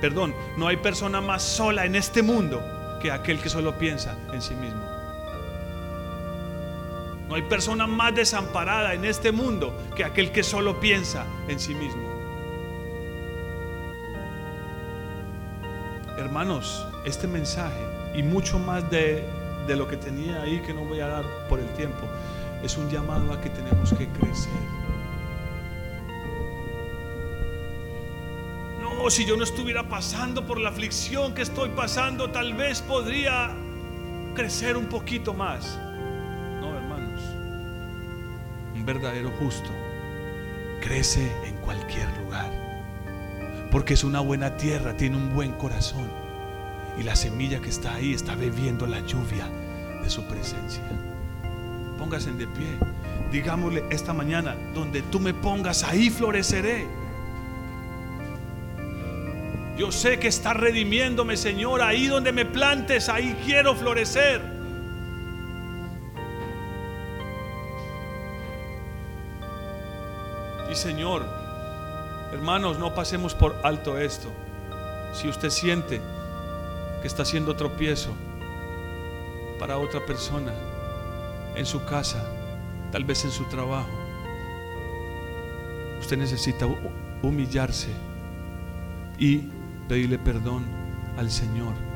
perdón, 0.00 0.34
no 0.56 0.66
hay 0.66 0.78
persona 0.78 1.20
más 1.20 1.42
sola 1.42 1.84
en 1.84 1.94
este 1.94 2.22
mundo 2.22 2.62
que 3.02 3.10
aquel 3.10 3.38
que 3.38 3.50
solo 3.50 3.76
piensa 3.78 4.16
en 4.32 4.40
sí 4.40 4.54
mismo. 4.54 4.99
No 7.30 7.36
hay 7.36 7.42
persona 7.42 7.86
más 7.86 8.12
desamparada 8.12 8.92
en 8.92 9.04
este 9.04 9.30
mundo 9.30 9.72
que 9.94 10.04
aquel 10.04 10.32
que 10.32 10.42
solo 10.42 10.80
piensa 10.80 11.24
en 11.46 11.60
sí 11.60 11.76
mismo. 11.76 12.02
Hermanos, 16.18 16.84
este 17.04 17.28
mensaje 17.28 17.78
y 18.16 18.24
mucho 18.24 18.58
más 18.58 18.90
de, 18.90 19.24
de 19.68 19.76
lo 19.76 19.86
que 19.86 19.96
tenía 19.96 20.42
ahí 20.42 20.60
que 20.62 20.74
no 20.74 20.84
voy 20.84 20.98
a 20.98 21.06
dar 21.06 21.24
por 21.48 21.60
el 21.60 21.68
tiempo, 21.74 22.00
es 22.64 22.76
un 22.76 22.90
llamado 22.90 23.32
a 23.32 23.40
que 23.40 23.48
tenemos 23.48 23.92
que 23.92 24.08
crecer. 24.08 24.50
No, 28.80 29.08
si 29.08 29.24
yo 29.24 29.36
no 29.36 29.44
estuviera 29.44 29.88
pasando 29.88 30.44
por 30.44 30.58
la 30.58 30.70
aflicción 30.70 31.32
que 31.32 31.42
estoy 31.42 31.68
pasando, 31.68 32.32
tal 32.32 32.54
vez 32.54 32.82
podría 32.82 33.54
crecer 34.34 34.76
un 34.76 34.86
poquito 34.86 35.32
más. 35.32 35.78
Verdadero 38.92 39.30
justo 39.38 39.70
crece 40.80 41.30
en 41.46 41.54
cualquier 41.58 42.08
lugar, 42.18 42.50
porque 43.70 43.94
es 43.94 44.02
una 44.02 44.18
buena 44.18 44.56
tierra, 44.56 44.96
tiene 44.96 45.16
un 45.16 45.32
buen 45.32 45.52
corazón 45.52 46.10
y 46.98 47.04
la 47.04 47.14
semilla 47.14 47.60
que 47.60 47.68
está 47.68 47.94
ahí 47.94 48.14
está 48.14 48.34
bebiendo 48.34 48.88
la 48.88 48.98
lluvia 49.06 49.48
de 50.02 50.10
su 50.10 50.24
presencia. 50.24 50.82
Póngase 51.98 52.32
de 52.32 52.48
pie. 52.48 52.66
Digámosle 53.30 53.84
esta 53.90 54.12
mañana, 54.12 54.56
donde 54.74 55.02
tú 55.02 55.20
me 55.20 55.34
pongas, 55.34 55.84
ahí 55.84 56.10
floreceré. 56.10 56.88
Yo 59.78 59.92
sé 59.92 60.18
que 60.18 60.26
está 60.26 60.52
redimiéndome, 60.52 61.36
Señor. 61.36 61.80
Ahí 61.80 62.08
donde 62.08 62.32
me 62.32 62.44
plantes, 62.44 63.08
ahí 63.08 63.36
quiero 63.44 63.76
florecer. 63.76 64.59
Y 70.70 70.76
Señor, 70.76 71.26
hermanos, 72.32 72.78
no 72.78 72.94
pasemos 72.94 73.34
por 73.34 73.56
alto 73.64 73.98
esto. 73.98 74.30
Si 75.12 75.28
usted 75.28 75.50
siente 75.50 76.00
que 77.00 77.08
está 77.08 77.22
haciendo 77.22 77.56
tropiezo 77.56 78.10
para 79.58 79.78
otra 79.78 80.04
persona 80.06 80.52
en 81.56 81.66
su 81.66 81.84
casa, 81.84 82.24
tal 82.92 83.04
vez 83.04 83.24
en 83.24 83.32
su 83.32 83.44
trabajo. 83.48 83.90
Usted 86.00 86.16
necesita 86.16 86.66
humillarse 87.20 87.90
y 89.18 89.48
pedirle 89.88 90.18
perdón 90.18 90.64
al 91.16 91.30
Señor. 91.30 91.89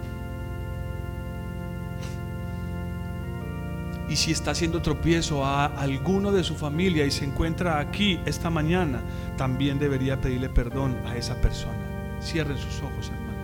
Y 4.15 4.17
si 4.17 4.31
está 4.31 4.53
haciendo 4.53 4.81
tropiezo 4.81 5.45
a 5.45 5.67
alguno 5.67 6.31
de 6.31 6.45
su 6.45 6.55
familia 6.55 7.05
y 7.05 7.11
se 7.11 7.25
encuentra 7.25 7.81
aquí 7.81 8.21
esta 8.27 8.49
mañana, 8.49 9.03
también 9.37 9.81
debería 9.81 10.21
pedirle 10.21 10.49
perdón 10.49 10.97
a 11.05 11.17
esa 11.17 11.41
persona. 11.41 12.21
Cierren 12.23 12.57
sus 12.57 12.81
ojos, 12.81 13.09
hermano. 13.09 13.35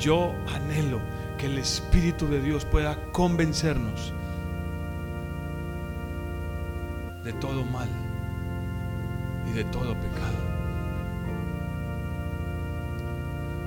Yo 0.00 0.32
anhelo 0.54 0.98
que 1.36 1.44
el 1.44 1.58
Espíritu 1.58 2.26
de 2.26 2.40
Dios 2.40 2.64
pueda 2.64 2.96
convencernos 3.12 4.14
de 7.22 7.34
todo 7.34 7.66
mal 7.66 7.90
y 9.46 9.52
de 9.52 9.64
todo 9.64 9.92
pecado. 9.92 10.38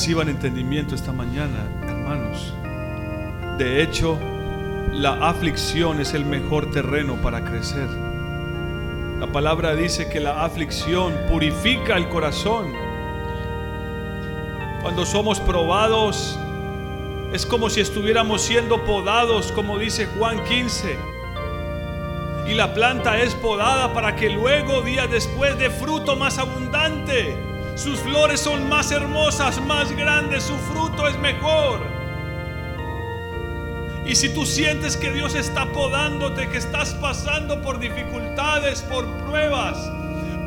Reciban 0.00 0.30
entendimiento 0.30 0.94
esta 0.94 1.12
mañana, 1.12 1.58
hermanos. 1.82 2.54
De 3.58 3.82
hecho, 3.82 4.18
la 4.94 5.28
aflicción 5.28 6.00
es 6.00 6.14
el 6.14 6.24
mejor 6.24 6.70
terreno 6.70 7.16
para 7.16 7.44
crecer. 7.44 7.86
La 9.18 9.26
palabra 9.30 9.74
dice 9.74 10.08
que 10.08 10.18
la 10.18 10.42
aflicción 10.42 11.12
purifica 11.28 11.98
el 11.98 12.08
corazón. 12.08 12.72
Cuando 14.80 15.04
somos 15.04 15.38
probados, 15.38 16.38
es 17.34 17.44
como 17.44 17.68
si 17.68 17.82
estuviéramos 17.82 18.40
siendo 18.40 18.82
podados, 18.86 19.52
como 19.52 19.78
dice 19.78 20.06
Juan 20.18 20.42
15. 20.44 20.96
Y 22.48 22.54
la 22.54 22.72
planta 22.72 23.20
es 23.20 23.34
podada 23.34 23.92
para 23.92 24.16
que 24.16 24.30
luego, 24.30 24.80
días 24.80 25.10
después, 25.10 25.58
dé 25.58 25.68
fruto 25.68 26.16
más 26.16 26.38
abundante. 26.38 27.49
Sus 27.76 28.00
flores 28.00 28.40
son 28.40 28.68
más 28.68 28.90
hermosas, 28.90 29.60
más 29.62 29.90
grandes, 29.92 30.44
su 30.44 30.56
fruto 30.58 31.06
es 31.08 31.18
mejor. 31.18 31.80
Y 34.04 34.14
si 34.16 34.28
tú 34.34 34.44
sientes 34.44 34.96
que 34.96 35.12
Dios 35.12 35.34
está 35.34 35.66
podándote, 35.66 36.48
que 36.48 36.58
estás 36.58 36.94
pasando 36.94 37.62
por 37.62 37.78
dificultades, 37.78 38.82
por 38.82 39.06
pruebas, 39.24 39.76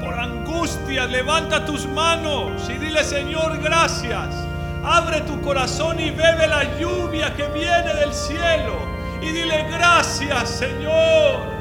por 0.02 0.20
angustia, 0.20 1.06
levanta 1.06 1.66
tus 1.66 1.88
manos 1.88 2.70
y 2.70 2.74
dile, 2.74 3.04
Señor, 3.04 3.60
gracias. 3.60 4.36
Abre 4.84 5.22
tu 5.22 5.40
corazón 5.42 6.00
y 6.00 6.10
bebe 6.12 6.48
la 6.48 6.78
lluvia 6.78 7.34
que 7.36 7.48
viene 7.48 7.94
del 7.94 8.14
cielo. 8.14 8.78
Y 9.22 9.28
dile, 9.28 9.66
gracias, 9.72 10.50
Señor 10.50 11.53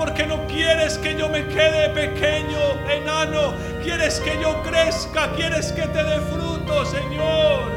porque 0.00 0.26
no 0.26 0.46
quieres 0.46 0.96
que 0.96 1.14
yo 1.14 1.28
me 1.28 1.46
quede 1.46 1.90
pequeño, 1.90 2.58
enano. 2.88 3.52
Quieres 3.82 4.18
que 4.20 4.40
yo 4.40 4.62
crezca, 4.62 5.30
quieres 5.36 5.72
que 5.72 5.82
te 5.82 6.02
dé 6.02 6.18
fruto, 6.20 6.86
Señor. 6.86 7.70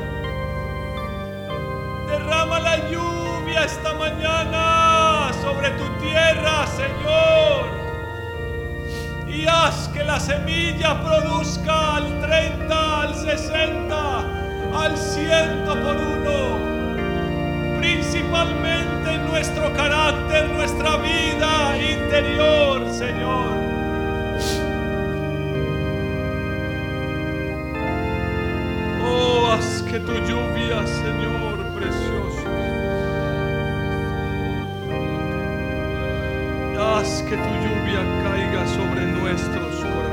Derrama 2.07 2.61
la 2.61 2.89
lluvia 2.89 3.65
esta 3.65 3.93
mañana 3.95 5.31
sobre 5.41 5.71
tu 5.71 5.83
tierra, 5.99 6.65
Señor. 6.67 7.65
Y 9.27 9.45
haz 9.45 9.89
que 9.89 10.05
la 10.05 10.17
semilla 10.17 11.03
produzca 11.03 11.97
al 11.97 12.21
30, 12.21 13.01
al 13.01 13.15
60, 13.15 14.19
al 14.73 14.97
100 14.97 15.65
por 15.65 15.97
uno. 15.97 16.72
Principalmente 17.83 19.13
en 19.13 19.25
nuestro 19.25 19.73
carácter, 19.73 20.49
nuestra 20.51 20.95
vida 20.95 21.77
interior, 21.77 22.89
Señor. 22.89 23.57
Oh, 29.05 29.51
haz 29.51 29.81
que 29.81 29.99
tu 29.99 30.13
lluvia, 30.13 30.87
Señor 30.87 31.57
precioso, 31.75 32.47
haz 36.79 37.21
que 37.23 37.35
tu 37.35 37.51
lluvia 37.63 38.01
caiga 38.23 38.65
sobre 38.65 39.07
nuestros 39.07 39.75
corazones. 39.75 40.12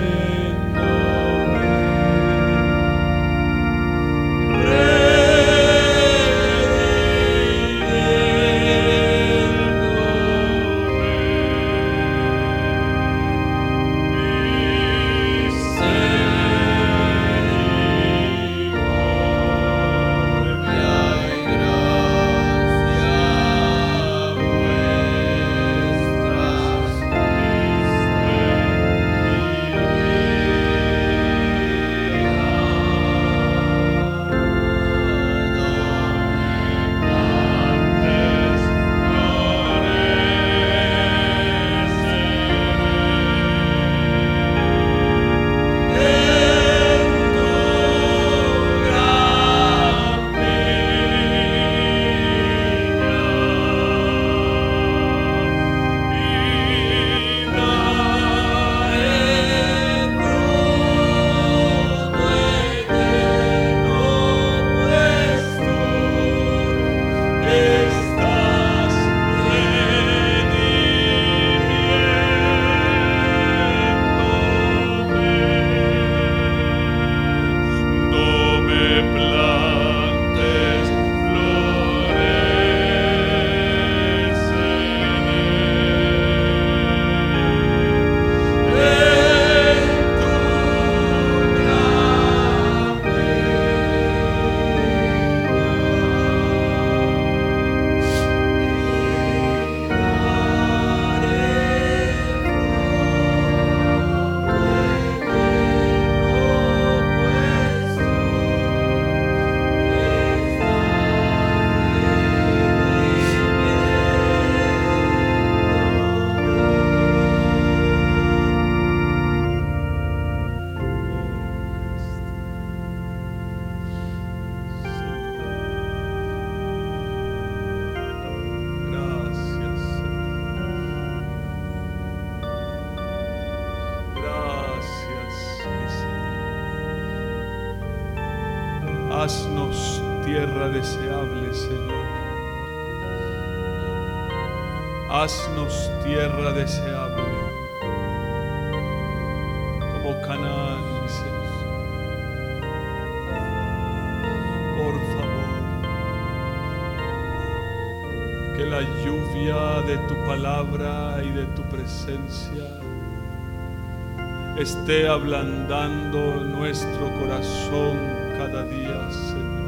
esté 164.57 165.07
ablandando 165.07 166.43
nuestro 166.43 167.11
corazón 167.19 167.97
cada 168.37 168.63
día, 168.63 169.11
Señor. 169.11 169.61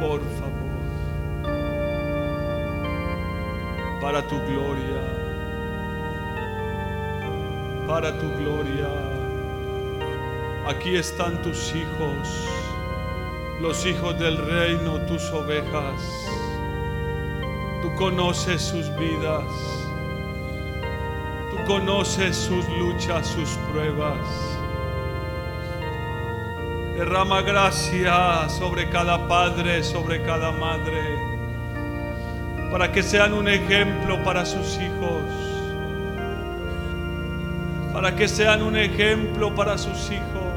Por 0.00 0.20
favor, 0.38 1.50
para 4.00 4.22
tu 4.26 4.36
gloria, 4.36 5.02
para 7.86 8.12
tu 8.18 8.28
gloria. 8.36 8.88
Aquí 10.66 10.96
están 10.96 11.42
tus 11.42 11.74
hijos 11.74 12.28
los 13.60 13.84
hijos 13.84 14.18
del 14.18 14.38
reino, 14.38 14.98
tus 15.06 15.30
ovejas. 15.32 16.29
Tú 17.90 18.04
conoces 18.04 18.62
sus 18.62 18.94
vidas. 18.96 19.44
Tú 21.50 21.64
conoces 21.66 22.36
sus 22.36 22.68
luchas, 22.68 23.26
sus 23.26 23.50
pruebas. 23.70 24.18
Derrama 26.96 27.42
gracia 27.42 28.48
sobre 28.48 28.88
cada 28.90 29.26
padre, 29.26 29.82
sobre 29.82 30.22
cada 30.22 30.52
madre, 30.52 31.18
para 32.70 32.92
que 32.92 33.02
sean 33.02 33.32
un 33.32 33.48
ejemplo 33.48 34.22
para 34.22 34.44
sus 34.44 34.78
hijos, 34.78 35.22
para 37.92 38.14
que 38.14 38.28
sean 38.28 38.62
un 38.62 38.76
ejemplo 38.76 39.54
para 39.54 39.78
sus 39.78 40.10
hijos. 40.10 40.50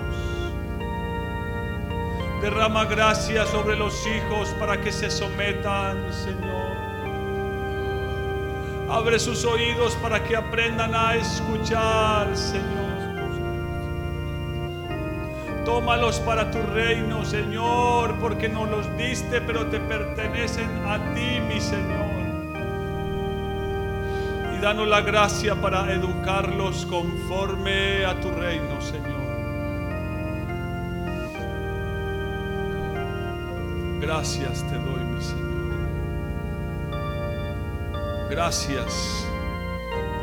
Derrama 2.42 2.86
gracia 2.86 3.46
sobre 3.46 3.78
los 3.78 4.06
hijos 4.06 4.50
para 4.60 4.82
que 4.82 4.92
se 4.92 5.10
sometan, 5.10 6.12
Señor. 6.12 6.73
Abre 8.94 9.18
sus 9.18 9.44
oídos 9.44 9.96
para 9.96 10.24
que 10.24 10.36
aprendan 10.36 10.94
a 10.94 11.16
escuchar, 11.16 12.38
Señor. 12.38 12.94
Tómalos 15.66 16.20
para 16.20 16.52
tu 16.52 16.62
reino, 16.62 17.26
Señor, 17.26 18.14
porque 18.22 18.48
no 18.48 18.68
los 18.68 18.96
diste, 18.96 19.42
pero 19.42 19.66
te 19.66 19.80
pertenecen 19.80 20.70
a 20.86 21.00
ti, 21.16 21.40
mi 21.40 21.60
Señor. 21.60 22.22
Y 24.56 24.62
danos 24.62 24.88
la 24.88 25.02
gracia 25.02 25.56
para 25.56 25.92
educarlos 25.92 26.86
conforme 26.86 28.06
a 28.06 28.22
tu 28.22 28.30
reino, 28.30 28.80
Señor. 28.80 29.24
Gracias 34.00 34.64
te 34.70 34.76
doy, 34.76 35.04
mi 35.04 35.20
Señor. 35.20 35.53
Gracias 38.30 39.28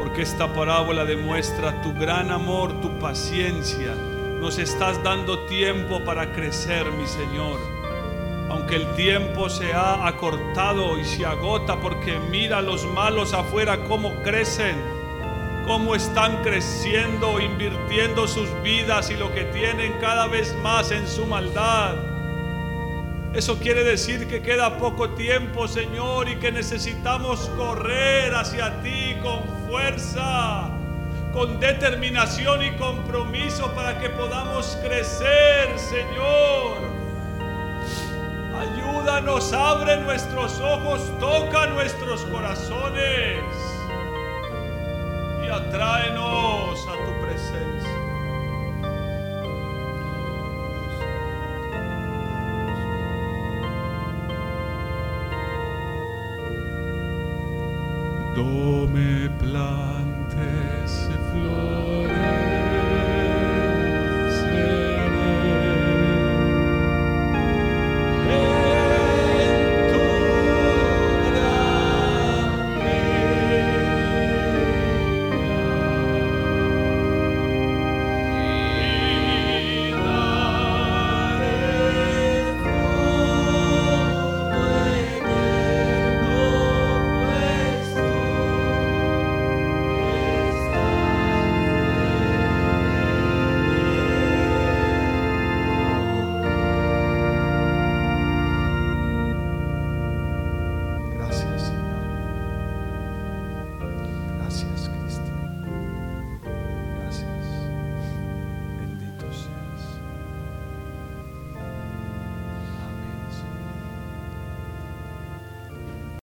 porque 0.01 0.23
esta 0.23 0.53
parábola 0.55 1.05
demuestra 1.05 1.83
tu 1.83 1.93
gran 1.93 2.31
amor, 2.31 2.81
tu 2.81 2.99
paciencia. 2.99 3.95
Nos 4.41 4.59
estás 4.59 5.03
dando 5.03 5.41
tiempo 5.41 6.03
para 6.05 6.33
crecer, 6.33 6.91
mi 6.93 7.07
Señor. 7.07 7.61
Aunque 8.49 8.77
el 8.77 8.95
tiempo 8.95 9.51
se 9.51 9.75
ha 9.75 10.07
acortado 10.07 10.99
y 10.99 11.05
se 11.05 11.27
agota 11.27 11.79
porque 11.81 12.19
mira 12.19 12.59
a 12.59 12.63
los 12.63 12.87
malos 12.87 13.35
afuera 13.35 13.85
cómo 13.85 14.15
crecen, 14.23 14.75
cómo 15.67 15.95
están 15.95 16.43
creciendo, 16.43 17.39
invirtiendo 17.39 18.27
sus 18.27 18.49
vidas 18.63 19.11
y 19.11 19.17
lo 19.17 19.33
que 19.35 19.45
tienen 19.45 19.93
cada 20.01 20.27
vez 20.27 20.57
más 20.63 20.91
en 20.91 21.07
su 21.07 21.27
maldad. 21.27 22.10
Eso 23.33 23.61
quiere 23.61 23.85
decir 23.85 24.27
que 24.27 24.43
queda 24.43 24.77
poco 24.79 25.11
tiempo, 25.11 25.69
Señor, 25.69 26.29
y 26.29 26.37
que 26.37 26.51
necesitamos 26.51 27.49
correr 27.57 28.35
hacia 28.35 28.83
ti 28.83 29.17
con 29.23 29.45
fuerza, 29.69 30.69
con 31.33 31.61
determinación 31.61 32.65
y 32.65 32.73
compromiso 32.73 33.73
para 33.73 34.01
que 34.01 34.11
podamos 34.11 34.77
crecer, 34.83 35.79
Señor. 35.79 36.91
Ayúdanos, 38.59 39.53
abre 39.53 39.99
nuestros 39.99 40.59
ojos, 40.59 41.01
toca 41.21 41.67
nuestros 41.69 42.23
corazones 42.23 43.39
y 45.45 45.49
atráenos 45.49 46.85
a 46.89 47.00